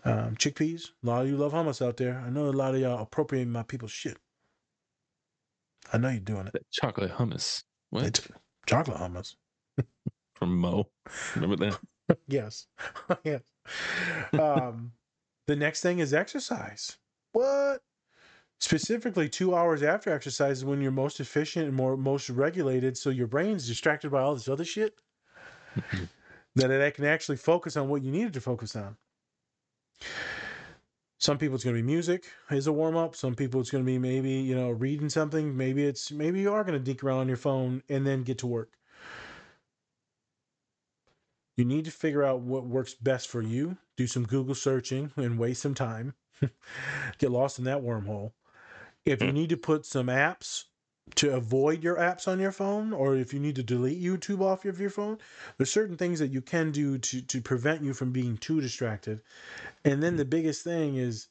Um, 0.05 0.37
chickpeas. 0.37 0.91
A 1.03 1.07
lot 1.07 1.23
of 1.23 1.29
you 1.29 1.37
love 1.37 1.53
hummus 1.53 1.85
out 1.85 1.97
there. 1.97 2.23
I 2.25 2.31
know 2.31 2.47
a 2.47 2.51
lot 2.51 2.75
of 2.75 2.81
y'all 2.81 3.03
appropriating 3.03 3.51
my 3.53 3.65
people's 3.65 3.91
shit. 3.91 4.19
I 5.93 5.99
know 5.99 6.09
you're 6.09 6.20
doing 6.20 6.47
it. 6.47 6.53
That 6.53 6.70
chocolate 6.70 7.12
hummus. 7.12 7.62
What? 7.91 8.05
It's 8.05 8.28
chocolate 8.66 8.99
hummus. 8.99 9.34
From 10.34 10.59
Mo. 10.59 10.89
Remember 11.34 11.57
that? 11.57 12.18
yes. 12.28 12.66
yes. 13.24 13.43
Um, 14.39 14.93
the 15.47 15.57
next 15.57 15.80
thing 15.80 15.99
is 16.01 16.12
exercise. 16.12 16.97
What? 17.32 17.82
Specifically, 18.59 19.28
two 19.28 19.55
hours 19.55 19.82
after 19.82 20.12
exercise 20.12 20.59
is 20.59 20.64
when 20.64 20.80
you're 20.80 20.91
most 20.91 21.20
efficient 21.20 21.66
and 21.66 21.74
more 21.74 21.97
most 21.97 22.30
regulated. 22.30 22.97
So 22.97 23.11
your 23.11 23.26
brain's 23.26 23.66
distracted 23.66 24.11
by 24.11 24.22
all 24.22 24.34
this 24.34 24.49
other 24.49 24.64
shit 24.64 24.95
that 26.55 26.70
it 26.70 26.95
can 26.95 27.05
actually 27.05 27.37
focus 27.37 27.76
on 27.76 27.89
what 27.89 28.03
you 28.03 28.11
needed 28.11 28.32
to 28.32 28.41
focus 28.41 28.74
on. 28.74 28.97
Some 31.19 31.39
people 31.39 31.55
it's 31.55 31.64
going 31.64 31.75
to 31.75 31.83
be 31.83 31.87
music 31.87 32.27
as 32.51 32.67
a 32.67 32.73
warm 32.73 32.97
up. 32.97 33.17
Some 33.17 33.35
people 33.35 33.61
it's 33.61 33.71
going 33.71 33.85
to 33.85 33.87
be 33.87 33.99
maybe 33.99 34.33
you 34.33 34.55
know 34.55 34.71
reading 34.71 35.09
something. 35.09 35.57
Maybe 35.57 35.85
it's 35.85 36.12
maybe 36.12 36.41
you 36.41 36.53
are 36.53 36.64
going 36.64 36.79
to 36.79 36.85
dink 36.85 37.03
around 37.03 37.21
on 37.21 37.29
your 37.29 37.37
phone 37.37 37.83
and 37.89 38.07
then 38.07 38.23
get 38.23 38.39
to 38.39 38.47
work. 38.47 38.73
You 41.57 41.64
need 41.64 41.87
to 41.87 41.91
figure 41.91 42.23
out 42.23 42.41
what 42.41 42.67
works 42.67 42.95
best 42.95 43.29
for 43.29 43.41
you. 43.41 43.79
Do 43.97 44.07
some 44.07 44.25
Google 44.25 44.55
searching 44.55 45.11
and 45.17 45.39
waste 45.39 45.62
some 45.62 45.75
time. 45.75 46.14
Get 47.19 47.31
lost 47.31 47.59
in 47.59 47.64
that 47.64 47.83
wormhole. 47.83 48.33
If 49.07 49.23
you 49.23 49.29
mm. 49.29 49.35
need 49.35 49.49
to 49.51 49.57
put 49.57 49.87
some 49.87 50.09
apps 50.09 50.64
to 51.15 51.35
avoid 51.35 51.83
your 51.83 51.97
apps 51.97 52.27
on 52.29 52.41
your 52.41 52.53
phone, 52.53 52.93
or 52.93 53.17
if 53.17 53.33
you 53.33 53.41
need 53.41 53.55
to 53.57 53.63
delete 53.63 54.03
YouTube 54.03 54.41
off 54.41 54.65
of 54.65 54.81
your 54.81 54.91
phone, 54.91 55.19
there's 55.57 55.71
certain 55.71 55.97
things 55.97 56.19
that 56.19 56.33
you 56.33 56.43
can 56.43 56.73
do 56.73 56.99
to, 56.99 57.23
to 57.23 57.41
prevent 57.41 57.83
you 57.83 57.95
from 57.95 58.13
being 58.13 58.37
too 58.37 58.61
distracted. 58.61 59.21
And 59.85 60.03
then 60.03 60.17
the 60.17 60.25
biggest 60.25 60.65
thing 60.65 60.97
is 60.97 61.29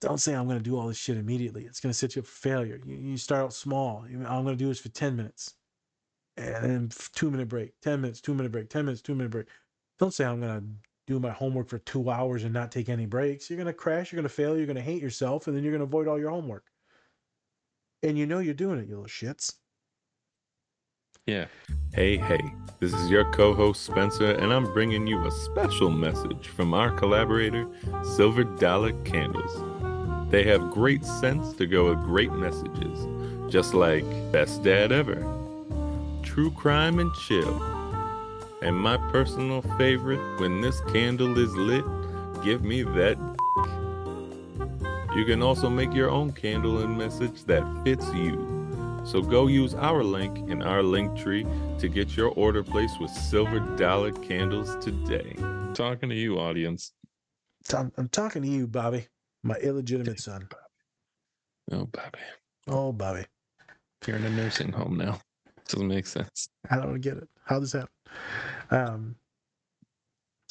don't 0.00 0.20
say 0.20 0.34
I'm 0.34 0.46
going 0.46 0.58
to 0.58 0.64
do 0.64 0.78
all 0.78 0.86
this 0.86 0.96
shit 0.96 1.16
immediately. 1.16 1.64
It's 1.64 1.80
going 1.80 1.90
to 1.90 1.98
set 1.98 2.14
you 2.14 2.22
up 2.22 2.26
for 2.26 2.48
failure. 2.48 2.80
You, 2.86 2.96
you 2.96 3.16
start 3.16 3.42
out 3.42 3.52
small. 3.52 4.04
I'm 4.04 4.44
going 4.44 4.56
to 4.56 4.56
do 4.56 4.68
this 4.68 4.78
for 4.78 4.90
10 4.90 5.16
minutes 5.16 5.54
and 6.36 6.64
then 6.64 6.90
two 7.14 7.30
minute 7.30 7.48
break, 7.48 7.72
10 7.82 8.00
minutes, 8.00 8.20
two 8.20 8.34
minute 8.34 8.52
break, 8.52 8.70
10 8.70 8.84
minutes, 8.84 9.02
two 9.02 9.14
minute 9.14 9.30
break. 9.30 9.46
Don't 9.98 10.14
say 10.14 10.24
I'm 10.24 10.40
going 10.40 10.60
to 10.60 10.66
do 11.06 11.20
my 11.20 11.30
homework 11.30 11.68
for 11.68 11.78
two 11.78 12.10
hours 12.10 12.44
and 12.44 12.54
not 12.54 12.72
take 12.72 12.88
any 12.88 13.06
breaks. 13.06 13.50
You're 13.50 13.56
going 13.56 13.66
to 13.66 13.72
crash, 13.72 14.12
you're 14.12 14.18
going 14.18 14.28
to 14.28 14.34
fail, 14.34 14.56
you're 14.56 14.66
going 14.66 14.76
to 14.76 14.82
hate 14.82 15.02
yourself, 15.02 15.46
and 15.46 15.56
then 15.56 15.62
you're 15.62 15.72
going 15.72 15.80
to 15.80 15.84
avoid 15.84 16.08
all 16.08 16.18
your 16.18 16.30
homework. 16.30 16.71
And 18.02 18.18
you 18.18 18.26
know 18.26 18.40
you're 18.40 18.54
doing 18.54 18.80
it, 18.80 18.88
you 18.88 18.96
little 18.96 19.04
shits. 19.04 19.54
Yeah. 21.26 21.46
Hey, 21.94 22.16
hey, 22.16 22.40
this 22.80 22.92
is 22.92 23.08
your 23.08 23.30
co 23.30 23.54
host 23.54 23.84
Spencer, 23.84 24.32
and 24.32 24.52
I'm 24.52 24.64
bringing 24.72 25.06
you 25.06 25.24
a 25.24 25.30
special 25.30 25.88
message 25.88 26.48
from 26.48 26.74
our 26.74 26.90
collaborator, 26.90 27.68
Silver 28.02 28.42
Dollar 28.42 28.92
Candles. 29.04 30.32
They 30.32 30.42
have 30.44 30.72
great 30.72 31.04
scents 31.04 31.52
to 31.54 31.66
go 31.66 31.90
with 31.90 32.02
great 32.02 32.32
messages, 32.32 33.06
just 33.52 33.72
like 33.72 34.04
Best 34.32 34.64
Dad 34.64 34.90
Ever, 34.90 35.24
True 36.24 36.50
Crime 36.50 36.98
and 36.98 37.14
Chill, 37.14 37.62
and 38.62 38.76
my 38.76 38.96
personal 39.12 39.62
favorite, 39.78 40.40
When 40.40 40.60
This 40.60 40.80
Candle 40.92 41.38
is 41.38 41.54
Lit, 41.54 41.84
Give 42.42 42.64
Me 42.64 42.82
That. 42.82 43.31
You 45.14 45.26
can 45.26 45.42
also 45.42 45.68
make 45.68 45.92
your 45.92 46.08
own 46.08 46.32
candle 46.32 46.78
and 46.78 46.96
message 46.96 47.44
that 47.44 47.62
fits 47.84 48.06
you. 48.14 49.02
So 49.04 49.20
go 49.20 49.46
use 49.46 49.74
our 49.74 50.02
link 50.02 50.48
in 50.48 50.62
our 50.62 50.82
link 50.82 51.18
tree 51.18 51.46
to 51.80 51.88
get 51.88 52.16
your 52.16 52.28
order 52.30 52.62
placed 52.62 52.98
with 52.98 53.10
Silver 53.10 53.60
Dollar 53.76 54.12
Candles 54.12 54.74
today. 54.82 55.34
Talking 55.74 56.08
to 56.08 56.14
you, 56.14 56.38
audience. 56.38 56.92
I'm, 57.76 57.92
I'm 57.98 58.08
talking 58.08 58.40
to 58.40 58.48
you, 58.48 58.66
Bobby, 58.66 59.06
my 59.42 59.56
illegitimate 59.56 60.18
son. 60.18 60.48
Oh, 61.70 61.84
Bobby. 61.84 62.18
Oh, 62.68 62.92
Bobby. 62.92 63.26
You're 64.06 64.16
in 64.16 64.24
a 64.24 64.30
nursing 64.30 64.72
home 64.72 64.96
now. 64.96 65.20
Doesn't 65.68 65.88
make 65.88 66.06
sense. 66.06 66.48
I 66.70 66.76
don't 66.76 67.00
get 67.00 67.18
it. 67.18 67.28
How 67.44 67.60
does 67.60 67.72
that? 67.72 67.88
Um, 68.70 69.16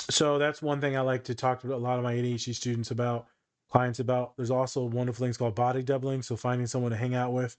so 0.10 0.38
that's 0.38 0.62
one 0.62 0.82
thing 0.82 0.98
I 0.98 1.02
like 1.02 1.24
to 1.26 1.36
talk 1.36 1.62
to 1.62 1.74
a 1.74 1.78
lot 1.78 1.98
of 1.98 2.04
my 2.04 2.14
ADHD 2.14 2.54
students 2.54 2.92
about, 2.92 3.28
clients 3.72 4.00
about. 4.00 4.36
There's 4.38 4.52
also 4.52 4.84
wonderful 4.86 5.26
things 5.26 5.38
called 5.38 5.56
body 5.56 5.84
doubling. 5.84 6.22
So 6.22 6.36
finding 6.36 6.68
someone 6.68 6.92
to 6.92 6.98
hang 6.98 7.16
out 7.16 7.34
with, 7.34 7.58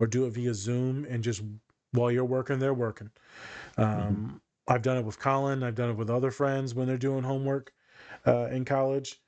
or 0.00 0.06
do 0.06 0.26
it 0.26 0.30
via 0.30 0.54
Zoom, 0.54 1.06
and 1.08 1.24
just 1.24 1.42
while 1.92 2.10
you're 2.10 2.24
working, 2.24 2.58
they're 2.58 2.74
working. 2.74 3.10
Um, 3.78 4.40
I've 4.68 4.82
done 4.82 4.96
it 4.98 5.04
with 5.04 5.18
Colin. 5.18 5.62
I've 5.62 5.74
done 5.74 5.90
it 5.90 5.96
with 5.96 6.10
other 6.10 6.30
friends 6.30 6.74
when 6.74 6.86
they're 6.86 6.98
doing 6.98 7.24
homework 7.24 7.72
uh, 8.26 8.48
in 8.50 8.64
college. 8.64 9.20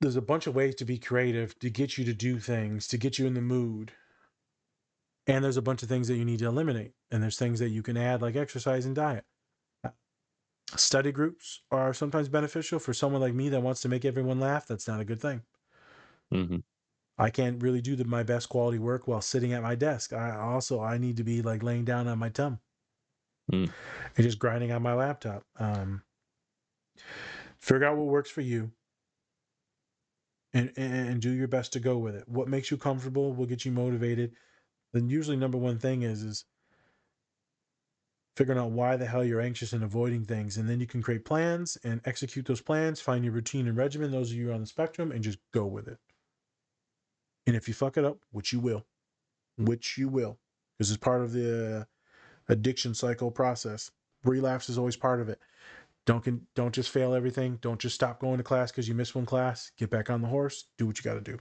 There's 0.00 0.16
a 0.16 0.22
bunch 0.22 0.46
of 0.46 0.54
ways 0.54 0.74
to 0.76 0.84
be 0.84 0.98
creative 0.98 1.58
to 1.60 1.70
get 1.70 1.96
you 1.96 2.04
to 2.04 2.14
do 2.14 2.38
things, 2.38 2.88
to 2.88 2.98
get 2.98 3.18
you 3.18 3.26
in 3.26 3.34
the 3.34 3.40
mood 3.40 3.92
and 5.26 5.44
there's 5.44 5.56
a 5.56 5.62
bunch 5.62 5.82
of 5.82 5.88
things 5.88 6.08
that 6.08 6.16
you 6.16 6.24
need 6.24 6.38
to 6.40 6.46
eliminate 6.46 6.92
and 7.10 7.22
there's 7.22 7.38
things 7.38 7.58
that 7.60 7.70
you 7.70 7.82
can 7.82 7.96
add 7.96 8.22
like 8.22 8.36
exercise 8.36 8.86
and 8.86 8.94
diet 8.96 9.24
study 10.76 11.12
groups 11.12 11.62
are 11.70 11.94
sometimes 11.94 12.28
beneficial. 12.28 12.78
For 12.78 12.94
someone 12.94 13.20
like 13.20 13.34
me 13.34 13.48
that 13.50 13.62
wants 13.62 13.80
to 13.82 13.88
make 13.88 14.04
everyone 14.04 14.40
laugh 14.40 14.66
that's 14.66 14.88
not 14.88 15.00
a 15.00 15.04
good 15.04 15.20
thing. 15.20 15.42
Hmm 16.30 16.56
i 17.18 17.30
can't 17.30 17.62
really 17.62 17.80
do 17.80 17.96
the, 17.96 18.04
my 18.04 18.22
best 18.22 18.48
quality 18.48 18.78
work 18.78 19.06
while 19.06 19.20
sitting 19.20 19.52
at 19.52 19.62
my 19.62 19.74
desk. 19.74 20.12
I 20.12 20.36
also 20.36 20.80
i 20.80 20.98
need 20.98 21.16
to 21.18 21.24
be 21.24 21.42
like 21.42 21.62
laying 21.62 21.84
down 21.84 22.08
on 22.08 22.18
my 22.18 22.28
tum. 22.28 22.60
Mm. 23.52 23.70
and 24.16 24.24
just 24.24 24.38
grinding 24.38 24.72
on 24.72 24.82
my 24.82 24.94
laptop. 24.94 25.44
Um, 25.58 26.02
figure 27.58 27.84
out 27.84 27.98
what 27.98 28.06
works 28.06 28.30
for 28.30 28.40
you. 28.40 28.72
And, 30.54 30.72
and 30.76 31.08
and 31.08 31.20
do 31.20 31.30
your 31.30 31.48
best 31.48 31.72
to 31.72 31.80
go 31.80 31.98
with 31.98 32.14
it. 32.14 32.28
What 32.28 32.46
makes 32.48 32.70
you 32.70 32.76
comfortable 32.76 33.34
will 33.34 33.44
get 33.44 33.64
you 33.64 33.72
motivated. 33.72 34.36
Then 34.92 35.08
usually 35.08 35.36
number 35.36 35.58
one 35.58 35.78
thing 35.78 36.02
is 36.02 36.22
is 36.22 36.44
figuring 38.36 38.58
out 38.58 38.70
why 38.70 38.96
the 38.96 39.06
hell 39.06 39.24
you're 39.24 39.40
anxious 39.40 39.72
and 39.72 39.84
avoiding 39.84 40.24
things 40.24 40.56
and 40.56 40.68
then 40.68 40.80
you 40.80 40.86
can 40.86 41.02
create 41.02 41.24
plans 41.24 41.78
and 41.84 42.00
execute 42.04 42.46
those 42.46 42.60
plans 42.60 43.00
find 43.00 43.24
your 43.24 43.32
routine 43.32 43.68
and 43.68 43.76
regimen 43.76 44.10
those 44.10 44.30
of 44.30 44.36
you 44.36 44.52
on 44.52 44.60
the 44.60 44.66
spectrum 44.66 45.12
and 45.12 45.22
just 45.22 45.38
go 45.52 45.64
with 45.66 45.88
it. 45.88 45.98
And 47.46 47.54
if 47.54 47.68
you 47.68 47.74
fuck 47.74 47.96
it 47.96 48.04
up 48.04 48.18
which 48.32 48.52
you 48.52 48.60
will 48.60 48.84
which 49.58 49.96
you 49.96 50.08
will 50.08 50.38
because 50.76 50.90
it's 50.90 50.98
part 50.98 51.22
of 51.22 51.32
the 51.32 51.86
addiction 52.48 52.94
cycle 52.94 53.30
process 53.30 53.90
relapse 54.24 54.68
is 54.68 54.78
always 54.78 54.96
part 54.96 55.20
of 55.20 55.28
it. 55.28 55.38
Don't 56.06 56.24
con- 56.24 56.46
don't 56.54 56.74
just 56.74 56.90
fail 56.90 57.14
everything. 57.14 57.58
Don't 57.62 57.80
just 57.80 57.94
stop 57.94 58.20
going 58.20 58.38
to 58.38 58.42
class 58.42 58.70
because 58.70 58.88
you 58.88 58.94
missed 58.94 59.14
one 59.14 59.26
class. 59.26 59.70
Get 59.78 59.90
back 59.90 60.10
on 60.10 60.20
the 60.20 60.28
horse. 60.28 60.66
Do 60.76 60.86
what 60.86 60.98
you 60.98 61.02
got 61.02 61.14
to 61.14 61.20
do. 61.20 61.38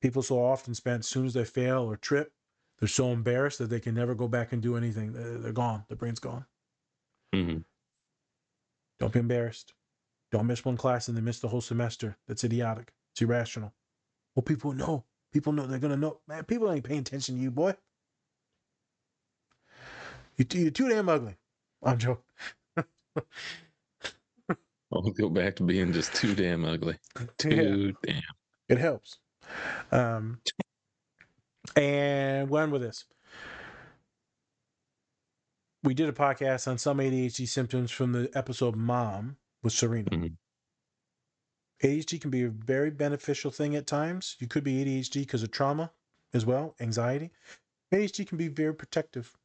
People 0.00 0.22
so 0.22 0.38
often 0.38 0.74
spend 0.74 1.00
as 1.00 1.08
soon 1.08 1.26
as 1.26 1.34
they 1.34 1.44
fail 1.44 1.90
or 1.90 1.96
trip 1.96 2.32
they're 2.78 2.88
so 2.88 3.10
embarrassed 3.12 3.58
that 3.58 3.70
they 3.70 3.80
can 3.80 3.94
never 3.94 4.14
go 4.14 4.28
back 4.28 4.52
and 4.52 4.62
do 4.62 4.76
anything. 4.76 5.12
They're, 5.12 5.52
gone. 5.52 5.84
Their 5.88 5.96
brain's 5.96 6.20
gone. 6.20 6.44
Hmm 7.34 7.58
don't 8.98 9.12
be 9.12 9.18
embarrassed. 9.18 9.74
Don't 10.32 10.46
miss 10.46 10.64
one 10.64 10.76
class 10.76 11.08
and 11.08 11.16
then 11.16 11.24
miss 11.24 11.40
the 11.40 11.48
whole 11.48 11.60
semester. 11.60 12.16
That's 12.26 12.44
idiotic. 12.44 12.92
It's 13.12 13.22
irrational. 13.22 13.72
Well 14.34 14.42
people 14.42 14.72
know. 14.72 15.04
People 15.32 15.52
know. 15.52 15.66
They're 15.66 15.78
gonna 15.78 15.96
know. 15.96 16.20
Man 16.26 16.44
people 16.44 16.70
ain't 16.70 16.84
paying 16.84 17.00
attention 17.00 17.36
to 17.36 17.40
you 17.40 17.50
boy. 17.50 17.74
You, 20.36 20.44
you're 20.52 20.70
too 20.70 20.88
damn 20.88 21.08
ugly. 21.08 21.36
I'm 21.82 21.98
joking. 21.98 22.22
I'll 24.92 25.02
go 25.10 25.28
back 25.28 25.56
to 25.56 25.62
being 25.62 25.92
just 25.92 26.14
too 26.14 26.34
damn 26.34 26.64
ugly. 26.64 26.96
Too 27.38 27.92
damn. 28.04 28.22
It 28.68 28.78
helps. 28.78 29.18
Um, 29.90 30.40
and 31.76 32.48
when 32.50 32.70
with 32.70 32.82
this, 32.82 33.04
we 35.82 35.94
did 35.94 36.08
a 36.08 36.12
podcast 36.12 36.68
on 36.68 36.78
some 36.78 36.98
ADHD 36.98 37.46
symptoms 37.48 37.90
from 37.90 38.12
the 38.12 38.30
episode 38.34 38.76
"Mom" 38.76 39.36
with 39.62 39.72
Serena. 39.72 40.10
Mhm. 40.10 40.36
ADHD 41.82 42.18
can 42.20 42.30
be 42.30 42.42
a 42.44 42.48
very 42.50 42.90
beneficial 42.90 43.50
thing 43.50 43.76
at 43.76 43.86
times. 43.86 44.36
You 44.40 44.48
could 44.48 44.64
be 44.64 44.80
ADHD 44.82 45.20
because 45.20 45.42
of 45.42 45.50
trauma 45.50 45.92
as 46.32 46.46
well, 46.46 46.74
anxiety. 46.80 47.30
ADHD 47.92 48.24
can 48.26 48.38
be 48.38 48.48
very 48.48 48.74
protective. 48.74 49.36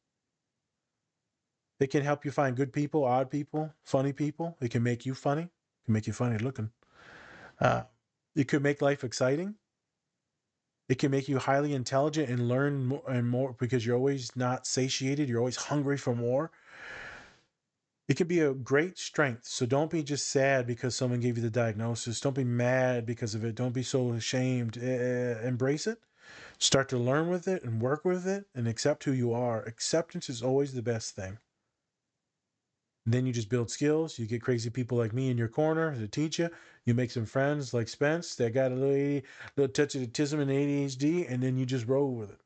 It 1.80 1.90
can 1.90 2.02
help 2.04 2.24
you 2.24 2.30
find 2.30 2.56
good 2.56 2.72
people, 2.72 3.04
odd 3.04 3.30
people, 3.30 3.74
funny 3.84 4.12
people. 4.12 4.56
It 4.60 4.70
can 4.70 4.82
make 4.82 5.04
you 5.04 5.14
funny. 5.14 5.42
It 5.42 5.84
can 5.86 5.94
make 5.94 6.06
you 6.06 6.12
funny 6.12 6.38
looking. 6.38 6.70
Uh, 7.60 7.84
it 8.36 8.48
could 8.48 8.62
make 8.62 8.82
life 8.82 9.04
exciting. 9.04 9.56
It 10.92 10.98
can 10.98 11.10
make 11.10 11.26
you 11.26 11.38
highly 11.38 11.72
intelligent 11.72 12.28
and 12.28 12.48
learn 12.48 12.84
more 12.84 13.02
and 13.08 13.26
more 13.26 13.54
because 13.58 13.86
you're 13.86 13.96
always 13.96 14.36
not 14.36 14.66
satiated. 14.66 15.26
You're 15.26 15.38
always 15.38 15.56
hungry 15.56 15.96
for 15.96 16.14
more. 16.14 16.50
It 18.08 18.18
can 18.18 18.26
be 18.26 18.40
a 18.40 18.52
great 18.52 18.98
strength. 18.98 19.46
So 19.46 19.64
don't 19.64 19.90
be 19.90 20.02
just 20.02 20.28
sad 20.28 20.66
because 20.66 20.94
someone 20.94 21.20
gave 21.20 21.38
you 21.38 21.42
the 21.42 21.48
diagnosis. 21.48 22.20
Don't 22.20 22.36
be 22.36 22.44
mad 22.44 23.06
because 23.06 23.34
of 23.34 23.42
it. 23.42 23.54
Don't 23.54 23.72
be 23.72 23.82
so 23.82 24.12
ashamed. 24.12 24.76
Eh, 24.76 25.40
embrace 25.42 25.86
it. 25.86 25.98
Start 26.58 26.90
to 26.90 26.98
learn 26.98 27.30
with 27.30 27.48
it 27.48 27.62
and 27.64 27.80
work 27.80 28.04
with 28.04 28.26
it 28.26 28.44
and 28.54 28.68
accept 28.68 29.04
who 29.04 29.12
you 29.12 29.32
are. 29.32 29.62
Acceptance 29.62 30.28
is 30.28 30.42
always 30.42 30.74
the 30.74 30.82
best 30.82 31.16
thing. 31.16 31.38
Then 33.04 33.26
you 33.26 33.32
just 33.32 33.48
build 33.48 33.70
skills. 33.70 34.18
You 34.18 34.26
get 34.26 34.42
crazy 34.42 34.70
people 34.70 34.96
like 34.96 35.12
me 35.12 35.30
in 35.30 35.36
your 35.36 35.48
corner 35.48 35.94
to 35.94 36.06
teach 36.06 36.38
you. 36.38 36.48
You 36.84 36.94
make 36.94 37.10
some 37.10 37.26
friends 37.26 37.74
like 37.74 37.88
Spence 37.88 38.36
that 38.36 38.54
got 38.54 38.70
a 38.70 38.76
little, 38.76 39.22
little 39.56 39.72
touch 39.72 39.94
of 39.96 40.02
autism 40.02 40.40
and 40.40 40.50
ADHD, 40.50 41.30
and 41.30 41.42
then 41.42 41.56
you 41.56 41.66
just 41.66 41.86
roll 41.86 42.14
with 42.14 42.30
it. 42.30 42.40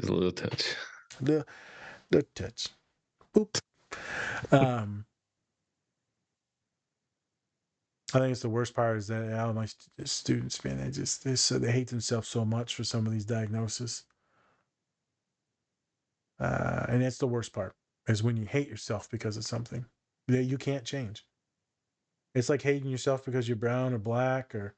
Just 0.00 0.10
a 0.10 0.14
little 0.14 0.32
touch. 0.32 0.74
Little, 1.20 1.44
little 2.10 2.28
touch. 2.34 2.68
Boop. 3.34 3.60
Um, 4.50 5.04
I 8.14 8.18
think 8.20 8.32
it's 8.32 8.40
the 8.40 8.48
worst 8.48 8.74
part 8.74 8.96
is 8.96 9.08
that 9.08 9.38
all 9.38 9.52
my 9.52 9.66
students, 10.04 10.64
man, 10.64 10.78
they 10.78 10.90
just 10.90 11.24
they 11.24 11.36
so 11.36 11.58
they 11.58 11.70
hate 11.70 11.88
themselves 11.88 12.28
so 12.28 12.44
much 12.44 12.74
for 12.74 12.84
some 12.84 13.06
of 13.06 13.12
these 13.12 13.26
diagnoses. 13.26 14.04
Uh, 16.38 16.86
and 16.88 17.02
that's 17.02 17.18
the 17.18 17.26
worst 17.26 17.52
part 17.52 17.74
is 18.08 18.22
when 18.22 18.36
you 18.36 18.46
hate 18.46 18.68
yourself 18.68 19.08
because 19.10 19.36
of 19.36 19.44
something 19.44 19.86
that 20.28 20.44
you 20.44 20.58
can't 20.58 20.84
change. 20.84 21.24
It's 22.34 22.48
like 22.48 22.62
hating 22.62 22.88
yourself 22.88 23.24
because 23.24 23.48
you're 23.48 23.56
brown 23.56 23.92
or 23.92 23.98
black 23.98 24.54
or 24.54 24.74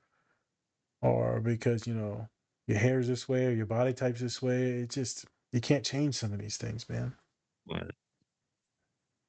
or 1.03 1.41
because, 1.41 1.87
you 1.87 1.95
know, 1.95 2.29
your 2.67 2.79
hair 2.79 3.01
is 3.01 3.09
this 3.09 3.29
way 3.29 3.47
or 3.47 3.51
your 3.51 3.67
body 3.67 3.93
type's 3.93 4.21
this 4.21 4.41
way. 4.41 4.81
It 4.81 4.91
just 4.91 5.27
you 5.53 5.61
can't 5.61 5.85
change 5.85 6.15
some 6.15 6.33
of 6.33 6.39
these 6.39 6.57
things, 6.57 6.89
man. 6.89 7.15
Right. 7.71 7.91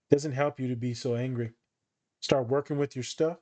Doesn't 0.10 0.32
help 0.34 0.60
you 0.60 0.68
to 0.68 0.76
be 0.76 0.94
so 0.94 1.16
angry. 1.16 1.54
Start 2.22 2.48
working 2.48 2.78
with 2.78 2.96
your 2.96 3.04
stuff, 3.04 3.40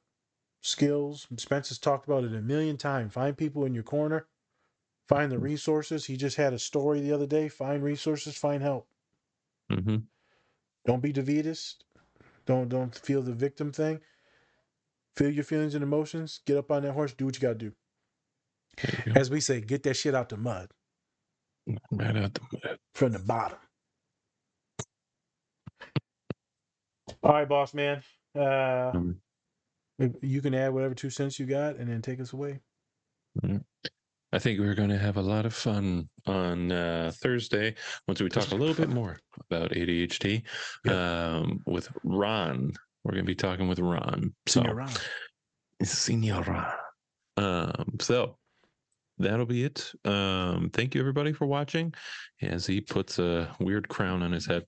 skills. 0.62 1.28
Spence 1.38 1.70
has 1.70 1.78
talked 1.78 2.08
about 2.08 2.24
it 2.24 2.34
a 2.34 2.42
million 2.42 2.78
times. 2.78 3.14
Find 3.14 3.38
people 3.38 3.66
in 3.66 3.74
your 3.76 3.84
corner. 3.84 4.28
Find 5.08 5.32
the 5.32 5.40
resources. 5.40 6.06
He 6.06 6.18
just 6.18 6.38
had 6.38 6.54
a 6.54 6.60
story 6.60 7.02
the 7.02 7.12
other 7.12 7.28
day. 7.28 7.50
Find 7.50 7.84
resources, 7.84 8.38
find 8.38 8.64
help. 8.64 8.88
Mm-hmm. 9.72 9.98
Don't 10.86 11.02
be 11.02 11.12
defeatist. 11.14 11.86
Don't 12.46 12.70
don't 12.70 12.96
feel 12.96 13.22
the 13.24 13.34
victim 13.34 13.72
thing. 13.72 14.02
Feel 15.18 15.32
your 15.32 15.44
feelings 15.46 15.76
and 15.76 15.84
emotions. 15.84 16.42
Get 16.46 16.58
up 16.58 16.72
on 16.72 16.84
that 16.84 16.94
horse. 16.94 17.14
Do 17.14 17.26
what 17.26 17.36
you 17.36 17.42
got 17.42 17.60
to 17.60 17.72
do. 17.72 17.74
As 19.16 19.30
we 19.30 19.42
say, 19.42 19.62
get 19.62 19.84
that 19.84 19.96
shit 19.96 20.16
out 20.16 20.30
the 20.30 20.38
mud 20.38 20.72
Right 21.92 22.18
out 22.18 22.34
the 22.36 22.42
mud. 22.52 22.80
from 22.96 23.14
the 23.14 23.20
bottom. 23.20 23.60
All 27.24 27.34
right, 27.34 27.48
boss 27.50 27.74
man. 27.74 28.04
Uh, 28.36 28.96
Mhm. 28.96 29.20
you 30.22 30.42
can 30.42 30.54
add 30.56 30.74
whatever 30.74 30.96
two 30.96 31.10
cents 31.12 31.40
you 31.40 31.46
got, 31.46 31.78
and 31.78 31.90
then 31.90 32.02
take 32.02 32.20
us 32.20 32.34
away. 32.34 32.62
I 34.34 34.40
think 34.40 34.60
we're 34.60 34.76
going 34.76 34.90
to 34.90 34.98
have 34.98 35.18
a 35.18 35.22
lot 35.22 35.46
of 35.46 35.54
fun 35.54 36.08
on 36.26 36.72
uh, 36.72 37.12
Thursday 37.16 37.76
once 38.08 38.22
we 38.22 38.30
talk 38.30 38.52
a 38.52 38.56
little 38.56 38.76
bit 38.76 38.90
more 38.90 39.20
about 39.50 39.72
ADHD 39.72 40.44
um, 40.90 41.60
with 41.66 41.90
Ron. 42.04 42.72
We're 43.04 43.12
going 43.12 43.26
to 43.26 43.30
be 43.30 43.36
talking 43.36 43.68
with 43.68 43.80
Ron. 43.80 44.34
So, 44.48 44.62
Senior 44.62 44.76
Ron. 44.76 44.92
Senior 45.84 46.42
Ron. 46.42 46.74
Um, 47.38 47.96
so 48.00 48.38
that'll 49.18 49.46
be 49.46 49.66
it. 49.66 49.92
Um, 50.06 50.70
thank 50.74 50.96
you 50.96 51.02
everybody 51.02 51.34
for 51.34 51.46
watching 51.46 51.94
as 52.42 52.66
he 52.66 52.80
puts 52.80 53.20
a 53.20 53.54
weird 53.60 53.90
crown 53.90 54.24
on 54.24 54.32
his 54.32 54.46
head. 54.46 54.64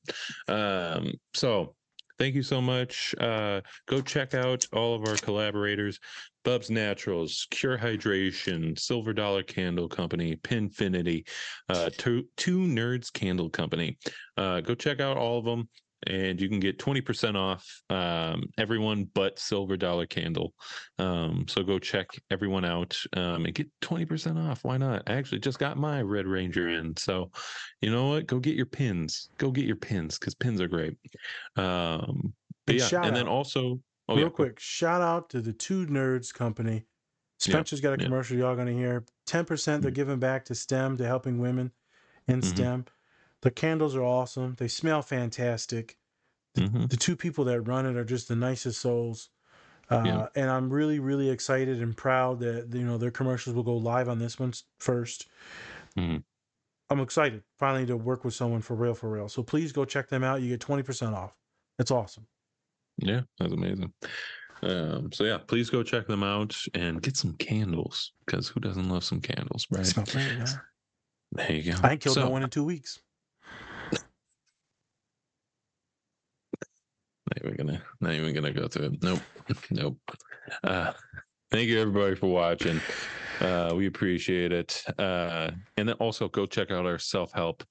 Um, 0.48 1.14
so 1.34 1.76
thank 2.18 2.36
you 2.36 2.44
so 2.44 2.62
much. 2.62 3.16
Uh, 3.20 3.62
go 3.88 4.02
check 4.02 4.34
out 4.34 4.66
all 4.74 4.96
of 4.96 5.08
our 5.08 5.16
collaborators. 5.16 6.00
Bub's 6.44 6.70
Naturals, 6.70 7.48
Cure 7.52 7.78
Hydration, 7.78 8.78
Silver 8.78 9.14
Dollar 9.14 9.44
Candle 9.44 9.88
Company, 9.88 10.36
Pinfinity, 10.36 11.26
uh, 11.70 11.90
two, 11.98 12.28
two 12.36 12.60
Nerds 12.60 13.12
Candle 13.12 13.50
Company. 13.50 13.98
Uh, 14.36 14.60
go 14.60 14.76
check 14.76 15.00
out 15.00 15.16
all 15.18 15.40
of 15.40 15.46
them, 15.46 15.70
and 16.08 16.40
you 16.40 16.50
can 16.50 16.60
get 16.60 16.80
twenty 16.80 17.02
percent 17.02 17.38
off 17.38 17.66
um, 17.90 18.44
everyone 18.58 19.10
but 19.14 19.40
Silver 19.40 19.78
Dollar 19.78 20.06
Candle. 20.06 20.54
Um, 21.00 21.46
so 21.48 21.64
go 21.64 21.80
check 21.80 22.08
everyone 22.32 22.66
out 22.66 22.98
um, 23.16 23.46
and 23.46 23.54
get 23.54 23.68
twenty 23.82 24.06
percent 24.06 24.38
off. 24.38 24.64
Why 24.64 24.78
not? 24.78 25.04
I 25.08 25.14
actually 25.14 25.40
just 25.40 25.60
got 25.60 25.78
my 25.78 26.02
Red 26.02 26.28
Ranger 26.28 26.70
in, 26.70 26.96
so 26.98 27.32
you 27.82 27.92
know 27.92 28.10
what? 28.10 28.28
Go 28.28 28.40
get 28.40 28.56
your 28.56 28.66
pins. 28.66 29.30
Go 29.38 29.52
get 29.52 29.66
your 29.66 29.76
pins 29.76 30.18
because 30.20 30.36
pins 30.36 30.62
are 30.62 30.68
great. 30.68 30.98
Um, 31.56 32.34
but 32.66 32.76
And 32.76 32.92
yeah, 32.92 33.06
and 33.06 33.16
then 33.16 33.28
also, 33.28 33.80
oh 34.08 34.16
Real 34.16 34.26
yeah, 34.26 34.30
quick, 34.30 34.60
shout 34.60 35.02
out 35.02 35.30
to 35.32 35.42
the 35.42 35.54
two 35.54 35.86
nerds 35.88 36.34
company. 36.34 36.86
Spencer's 37.40 37.82
got 37.82 37.94
a 37.94 37.98
yeah. 37.98 38.06
commercial 38.06 38.38
y'all 38.38 38.56
gonna 38.56 38.72
hear. 38.72 39.04
Ten 39.26 39.44
percent 39.44 39.82
they're 39.82 39.92
giving 39.92 40.20
back 40.20 40.46
to 40.46 40.56
STEM 40.56 40.98
to 40.98 41.06
helping 41.06 41.40
women 41.40 41.72
in 42.28 42.40
Mhm. 42.40 42.46
STEM. 42.46 42.86
The 43.44 43.52
candles 43.52 43.94
are 43.94 44.04
awesome. 44.04 44.56
They 44.58 44.70
smell 44.70 45.02
fantastic. 45.02 45.98
Mhm. 46.58 46.90
The 46.90 46.96
two 46.96 47.18
people 47.18 47.44
that 47.46 47.62
run 47.62 47.86
it 47.86 47.98
are 47.98 48.06
just 48.06 48.30
the 48.30 48.38
nicest 48.38 48.80
souls. 48.80 49.30
Uh, 49.90 50.04
Yeah. 50.06 50.28
And 50.36 50.50
I'm 50.50 50.70
really, 50.72 51.00
really 51.00 51.30
excited 51.30 51.82
and 51.82 51.96
proud 51.96 52.40
that 52.40 52.70
you 52.74 52.86
know 52.86 52.98
their 52.98 53.12
commercials 53.12 53.54
will 53.54 53.64
go 53.64 53.76
live 53.76 54.08
on 54.08 54.20
this 54.20 54.40
one 54.40 54.54
first. 54.80 55.28
Mhm. 55.98 56.24
I'm 56.90 57.00
excited 57.02 57.44
finally 57.60 57.86
to 57.88 57.98
work 57.98 58.24
with 58.24 58.34
someone 58.34 58.62
for 58.62 58.76
real, 58.76 58.94
for 58.94 59.10
real. 59.10 59.28
So 59.28 59.44
please 59.44 59.74
go 59.74 59.84
check 59.84 60.08
them 60.08 60.24
out. 60.24 60.42
You 60.42 60.48
get 60.50 60.62
20% 60.62 61.14
off. 61.14 61.36
That's 61.78 61.92
awesome. 61.92 62.28
Yeah, 62.98 63.24
that's 63.40 63.52
amazing. 63.52 63.94
Um, 64.62 65.12
so 65.12 65.26
yeah, 65.26 65.40
please 65.40 65.70
go 65.70 65.84
check 65.84 66.08
them 66.08 66.24
out 66.24 66.56
and 66.74 67.02
get 67.02 67.18
some 67.18 67.34
candles 67.34 68.14
because 68.26 68.48
who 68.48 68.62
doesn't 68.62 68.88
love 68.88 69.04
some 69.04 69.20
candles, 69.20 69.68
right? 69.70 69.86
Smell 69.86 70.06
yeah. 70.16 70.46
There 71.34 71.52
you 71.52 71.74
go. 71.74 71.80
I 71.84 71.92
ain't 71.94 72.02
killed 72.02 72.16
so, 72.16 72.22
no 72.22 72.30
one 72.30 72.44
in 72.44 72.50
two 72.50 72.64
weeks. 72.64 73.02
Not 77.34 77.46
even 77.46 77.66
gonna, 77.66 77.82
not 78.00 78.14
even 78.14 78.34
gonna 78.34 78.52
go 78.52 78.68
through 78.68 78.86
it. 78.86 79.04
Nope, 79.04 79.20
nope. 79.72 79.98
Uh, 80.64 80.94
thank 81.50 81.68
you 81.68 81.80
everybody 81.80 82.16
for 82.16 82.28
watching. 82.28 82.80
Uh, 83.40 83.74
we 83.76 83.88
appreciate 83.88 84.52
it. 84.52 84.84
Uh, 85.00 85.50
and 85.78 85.88
then 85.90 85.96
also 85.96 86.28
go 86.28 86.46
check 86.46 86.70
out 86.70 86.86
our 86.86 87.00
self 87.00 87.32
help 87.34 87.64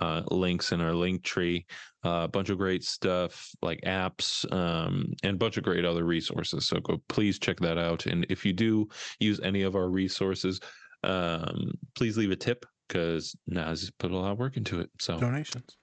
uh, 0.00 0.22
links 0.30 0.72
in 0.72 0.80
our 0.80 0.92
link 0.92 1.22
tree. 1.22 1.64
Uh, 2.04 2.24
a 2.24 2.28
bunch 2.28 2.50
of 2.50 2.58
great 2.58 2.84
stuff 2.84 3.50
like 3.62 3.80
apps 3.86 4.50
um, 4.52 5.12
and 5.22 5.34
a 5.34 5.38
bunch 5.38 5.56
of 5.56 5.64
great 5.64 5.84
other 5.84 6.04
resources. 6.04 6.66
So 6.66 6.78
go, 6.80 7.00
please 7.08 7.38
check 7.38 7.58
that 7.60 7.78
out. 7.78 8.06
And 8.06 8.26
if 8.28 8.44
you 8.44 8.52
do 8.52 8.86
use 9.18 9.40
any 9.42 9.62
of 9.62 9.74
our 9.76 9.88
resources, 9.88 10.60
um, 11.04 11.72
please 11.96 12.18
leave 12.18 12.30
a 12.30 12.36
tip 12.36 12.66
because 12.86 13.34
Naz 13.46 13.90
put 13.98 14.10
a 14.10 14.16
lot 14.16 14.32
of 14.32 14.38
work 14.38 14.56
into 14.58 14.80
it. 14.80 14.90
So 15.00 15.18
Donations. 15.18 15.78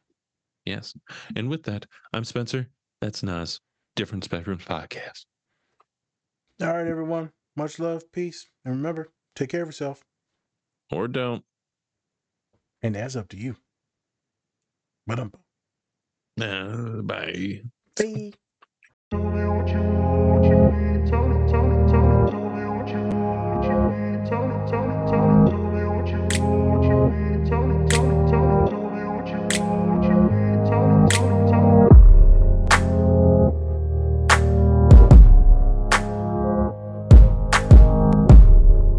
yes. 0.66 0.94
And 1.36 1.50
with 1.50 1.64
that, 1.64 1.86
I'm 2.14 2.24
Spencer. 2.24 2.70
That's 3.04 3.22
nice. 3.22 3.60
Different 3.97 4.30
Spectrums 4.30 4.64
Podcast. 4.64 5.26
All 6.62 6.74
right, 6.74 6.88
everyone. 6.88 7.34
Much 7.58 7.78
love, 7.78 8.10
peace, 8.14 8.48
and 8.64 8.76
remember, 8.78 9.10
take 9.36 9.49
care 9.49 9.61
of 9.61 9.68
yourself. 9.68 10.06
Or 10.90 11.10
don't. 11.10 11.44
And 12.82 12.95
that's 12.95 13.18
up 13.18 13.28
to 13.30 13.38
you. 13.38 13.57
But 15.06 15.19
Uh, 16.40 17.02
bye. 17.02 17.64
bye. 17.98 18.32